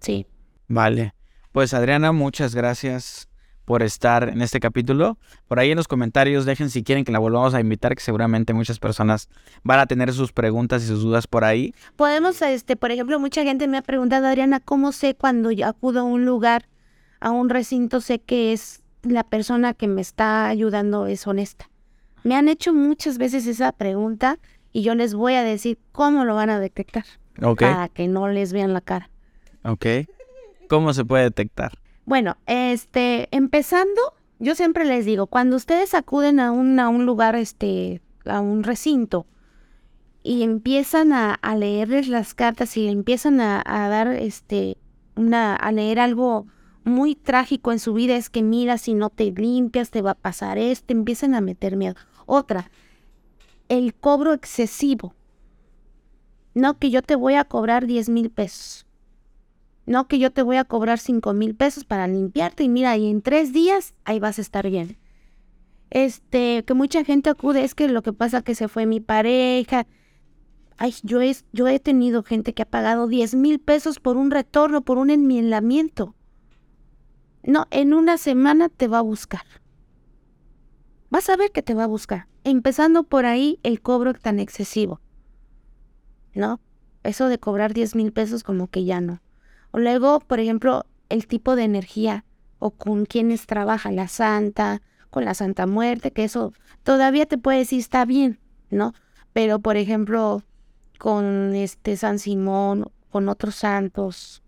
Sí. 0.00 0.26
Vale. 0.68 1.14
Pues 1.52 1.74
Adriana, 1.74 2.12
muchas 2.12 2.54
gracias 2.54 3.28
por 3.64 3.82
estar 3.82 4.28
en 4.28 4.42
este 4.42 4.60
capítulo. 4.60 5.18
Por 5.48 5.58
ahí 5.58 5.70
en 5.70 5.76
los 5.76 5.88
comentarios 5.88 6.44
dejen 6.44 6.70
si 6.70 6.82
quieren 6.82 7.04
que 7.04 7.12
la 7.12 7.18
volvamos 7.18 7.54
a 7.54 7.60
invitar, 7.60 7.94
que 7.94 8.02
seguramente 8.02 8.52
muchas 8.52 8.78
personas 8.78 9.28
van 9.62 9.80
a 9.80 9.86
tener 9.86 10.12
sus 10.12 10.32
preguntas 10.32 10.82
y 10.82 10.86
sus 10.86 11.02
dudas 11.02 11.26
por 11.26 11.44
ahí. 11.44 11.74
Podemos, 11.96 12.40
este, 12.42 12.76
por 12.76 12.90
ejemplo, 12.90 13.18
mucha 13.20 13.42
gente 13.44 13.68
me 13.68 13.78
ha 13.78 13.82
preguntado, 13.82 14.26
Adriana, 14.26 14.60
¿cómo 14.60 14.92
sé 14.92 15.14
cuando 15.14 15.50
acudo 15.64 16.00
a 16.00 16.04
un 16.04 16.24
lugar, 16.24 16.68
a 17.20 17.30
un 17.30 17.48
recinto, 17.48 18.00
sé 18.00 18.18
que 18.18 18.52
es 18.52 18.82
la 19.02 19.24
persona 19.24 19.74
que 19.74 19.88
me 19.88 20.00
está 20.00 20.48
ayudando 20.48 21.06
es 21.06 21.26
honesta? 21.26 21.68
Me 22.24 22.36
han 22.36 22.48
hecho 22.48 22.72
muchas 22.72 23.18
veces 23.18 23.46
esa 23.46 23.72
pregunta 23.72 24.38
y 24.72 24.82
yo 24.82 24.94
les 24.94 25.14
voy 25.14 25.34
a 25.34 25.42
decir 25.42 25.78
cómo 25.92 26.24
lo 26.24 26.34
van 26.34 26.50
a 26.50 26.60
detectar. 26.60 27.04
Para 27.58 27.88
que 27.88 28.08
no 28.08 28.28
les 28.28 28.52
vean 28.52 28.72
la 28.72 28.80
cara. 28.80 29.10
Ok. 29.64 29.86
¿Cómo 30.68 30.92
se 30.94 31.04
puede 31.04 31.24
detectar? 31.24 31.72
Bueno, 32.04 32.36
este, 32.46 33.28
empezando, 33.30 34.00
yo 34.38 34.54
siempre 34.54 34.84
les 34.84 35.04
digo, 35.04 35.26
cuando 35.26 35.56
ustedes 35.56 35.94
acuden 35.94 36.40
a 36.40 36.50
un, 36.50 36.80
a 36.80 36.88
un 36.88 37.06
lugar, 37.06 37.36
este, 37.36 38.00
a 38.24 38.40
un 38.40 38.64
recinto, 38.64 39.26
y 40.24 40.42
empiezan 40.42 41.12
a, 41.12 41.38
leerles 41.56 42.08
las 42.08 42.34
cartas 42.34 42.76
y 42.76 42.88
empiezan 42.88 43.40
a, 43.40 43.62
dar, 43.64 44.08
este, 44.08 44.76
una, 45.16 45.56
a 45.56 45.72
leer 45.72 45.98
algo 45.98 46.46
muy 46.84 47.14
trágico 47.14 47.72
en 47.72 47.78
su 47.78 47.94
vida, 47.94 48.16
es 48.16 48.30
que 48.30 48.42
mira, 48.42 48.78
si 48.78 48.94
no 48.94 49.10
te 49.10 49.30
limpias, 49.30 49.90
te 49.90 50.02
va 50.02 50.12
a 50.12 50.14
pasar 50.14 50.58
esto, 50.58 50.92
empiezan 50.92 51.34
a 51.34 51.40
meter 51.40 51.76
miedo. 51.76 51.94
Otra, 52.26 52.70
el 53.68 53.94
cobro 53.94 54.32
excesivo. 54.32 55.14
No, 56.54 56.78
que 56.78 56.90
yo 56.90 57.02
te 57.02 57.16
voy 57.16 57.34
a 57.34 57.44
cobrar 57.44 57.86
10 57.86 58.08
mil 58.08 58.30
pesos. 58.30 58.86
No 59.86 60.06
que 60.06 60.18
yo 60.18 60.30
te 60.30 60.42
voy 60.42 60.56
a 60.56 60.64
cobrar 60.64 60.98
cinco 60.98 61.32
mil 61.32 61.54
pesos 61.54 61.84
para 61.84 62.06
limpiarte 62.06 62.62
y 62.62 62.68
mira, 62.68 62.96
y 62.96 63.10
en 63.10 63.22
tres 63.22 63.52
días 63.52 63.94
ahí 64.04 64.20
vas 64.20 64.38
a 64.38 64.42
estar 64.42 64.68
bien. 64.68 64.96
Este, 65.90 66.64
que 66.64 66.74
mucha 66.74 67.04
gente 67.04 67.30
acude, 67.30 67.64
es 67.64 67.74
que 67.74 67.88
lo 67.88 68.02
que 68.02 68.12
pasa 68.12 68.42
que 68.42 68.54
se 68.54 68.68
fue 68.68 68.86
mi 68.86 69.00
pareja. 69.00 69.86
Ay, 70.78 70.94
yo, 71.02 71.20
es, 71.20 71.44
yo 71.52 71.68
he 71.68 71.78
tenido 71.80 72.22
gente 72.22 72.54
que 72.54 72.62
ha 72.62 72.70
pagado 72.70 73.08
10 73.08 73.34
mil 73.34 73.60
pesos 73.60 74.00
por 74.00 74.16
un 74.16 74.30
retorno, 74.30 74.82
por 74.82 74.98
un 74.98 75.10
enmiendamiento. 75.10 76.14
No, 77.42 77.66
en 77.70 77.92
una 77.92 78.18
semana 78.18 78.68
te 78.68 78.88
va 78.88 78.98
a 78.98 79.02
buscar. 79.02 79.42
Vas 81.10 81.28
a 81.28 81.36
ver 81.36 81.50
que 81.50 81.62
te 81.62 81.74
va 81.74 81.84
a 81.84 81.88
buscar. 81.88 82.26
Empezando 82.42 83.02
por 83.02 83.26
ahí 83.26 83.60
el 83.62 83.82
cobro 83.82 84.14
tan 84.14 84.40
excesivo. 84.40 85.00
¿No? 86.34 86.60
Eso 87.02 87.28
de 87.28 87.38
cobrar 87.38 87.74
10 87.74 87.96
mil 87.96 88.12
pesos 88.12 88.44
como 88.44 88.68
que 88.68 88.84
ya 88.84 89.00
no. 89.00 89.20
O 89.72 89.78
luego, 89.78 90.20
por 90.20 90.40
ejemplo, 90.40 90.86
el 91.08 91.26
tipo 91.26 91.56
de 91.56 91.64
energía 91.64 92.24
o 92.58 92.70
con 92.70 93.06
quienes 93.06 93.46
trabaja 93.46 93.90
la 93.90 94.06
santa, 94.08 94.82
con 95.10 95.24
la 95.24 95.34
Santa 95.34 95.66
Muerte, 95.66 96.12
que 96.12 96.24
eso 96.24 96.52
todavía 96.84 97.26
te 97.26 97.36
puede 97.36 97.58
decir 97.58 97.80
está 97.80 98.04
bien, 98.04 98.38
¿no? 98.70 98.94
Pero, 99.32 99.58
por 99.58 99.76
ejemplo, 99.76 100.42
con 100.98 101.54
este 101.54 101.96
San 101.96 102.18
Simón, 102.18 102.90
con 103.10 103.28
otros 103.28 103.56
santos, 103.56 104.42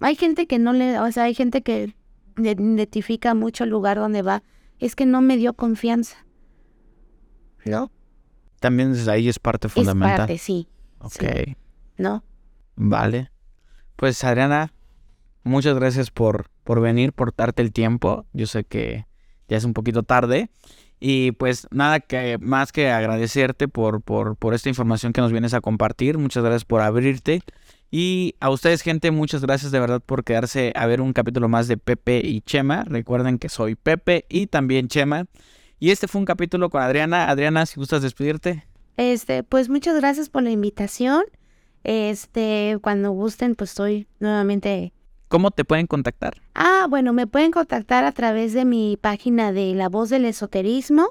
Hay 0.00 0.14
gente 0.16 0.46
que 0.46 0.58
no 0.58 0.72
le, 0.72 0.98
o 0.98 1.10
sea, 1.12 1.24
hay 1.24 1.34
gente 1.34 1.62
que 1.62 1.94
identifica 2.36 3.34
mucho 3.34 3.64
el 3.64 3.70
lugar 3.70 3.98
donde 3.98 4.22
va, 4.22 4.42
es 4.78 4.94
que 4.94 5.06
no 5.06 5.20
me 5.20 5.36
dio 5.36 5.54
confianza, 5.54 6.26
¿no? 7.64 7.90
También 8.60 8.94
ahí 9.08 9.28
es 9.28 9.38
parte 9.38 9.68
fundamental. 9.68 10.12
Es 10.12 10.18
parte, 10.18 10.38
sí. 10.38 10.68
Ok. 10.98 11.56
¿No? 11.96 12.24
Vale. 12.76 13.30
Pues 13.98 14.22
Adriana, 14.22 14.72
muchas 15.42 15.74
gracias 15.74 16.12
por, 16.12 16.50
por 16.62 16.80
venir, 16.80 17.12
por 17.12 17.34
darte 17.34 17.62
el 17.62 17.72
tiempo. 17.72 18.26
Yo 18.32 18.46
sé 18.46 18.62
que 18.62 19.06
ya 19.48 19.56
es 19.56 19.64
un 19.64 19.72
poquito 19.72 20.04
tarde. 20.04 20.50
Y 21.00 21.32
pues 21.32 21.66
nada 21.72 21.98
que 21.98 22.38
más 22.38 22.70
que 22.70 22.92
agradecerte 22.92 23.66
por, 23.66 24.00
por, 24.00 24.36
por 24.36 24.54
esta 24.54 24.68
información 24.68 25.12
que 25.12 25.20
nos 25.20 25.32
vienes 25.32 25.52
a 25.52 25.60
compartir. 25.60 26.16
Muchas 26.16 26.44
gracias 26.44 26.64
por 26.64 26.80
abrirte. 26.80 27.42
Y 27.90 28.36
a 28.38 28.50
ustedes, 28.50 28.82
gente, 28.82 29.10
muchas 29.10 29.42
gracias 29.42 29.72
de 29.72 29.80
verdad 29.80 30.00
por 30.00 30.22
quedarse 30.22 30.72
a 30.76 30.86
ver 30.86 31.00
un 31.00 31.12
capítulo 31.12 31.48
más 31.48 31.66
de 31.66 31.76
Pepe 31.76 32.20
y 32.24 32.40
Chema. 32.42 32.84
Recuerden 32.84 33.40
que 33.40 33.48
soy 33.48 33.74
Pepe 33.74 34.26
y 34.28 34.46
también 34.46 34.86
Chema. 34.86 35.26
Y 35.80 35.90
este 35.90 36.06
fue 36.06 36.20
un 36.20 36.24
capítulo 36.24 36.70
con 36.70 36.82
Adriana. 36.82 37.30
Adriana, 37.30 37.66
si 37.66 37.80
gustas 37.80 38.02
despedirte. 38.02 38.64
Este, 38.96 39.42
pues 39.42 39.68
muchas 39.68 39.96
gracias 39.96 40.28
por 40.28 40.44
la 40.44 40.50
invitación. 40.50 41.24
Este, 41.84 42.78
cuando 42.80 43.10
gusten, 43.12 43.54
pues 43.54 43.70
estoy 43.70 44.08
nuevamente. 44.20 44.92
¿Cómo 45.28 45.50
te 45.50 45.64
pueden 45.64 45.86
contactar? 45.86 46.40
Ah, 46.54 46.86
bueno, 46.88 47.12
me 47.12 47.26
pueden 47.26 47.50
contactar 47.50 48.04
a 48.04 48.12
través 48.12 48.54
de 48.54 48.64
mi 48.64 48.96
página 49.00 49.52
de 49.52 49.74
La 49.74 49.88
Voz 49.88 50.10
del 50.10 50.24
Esoterismo. 50.24 51.08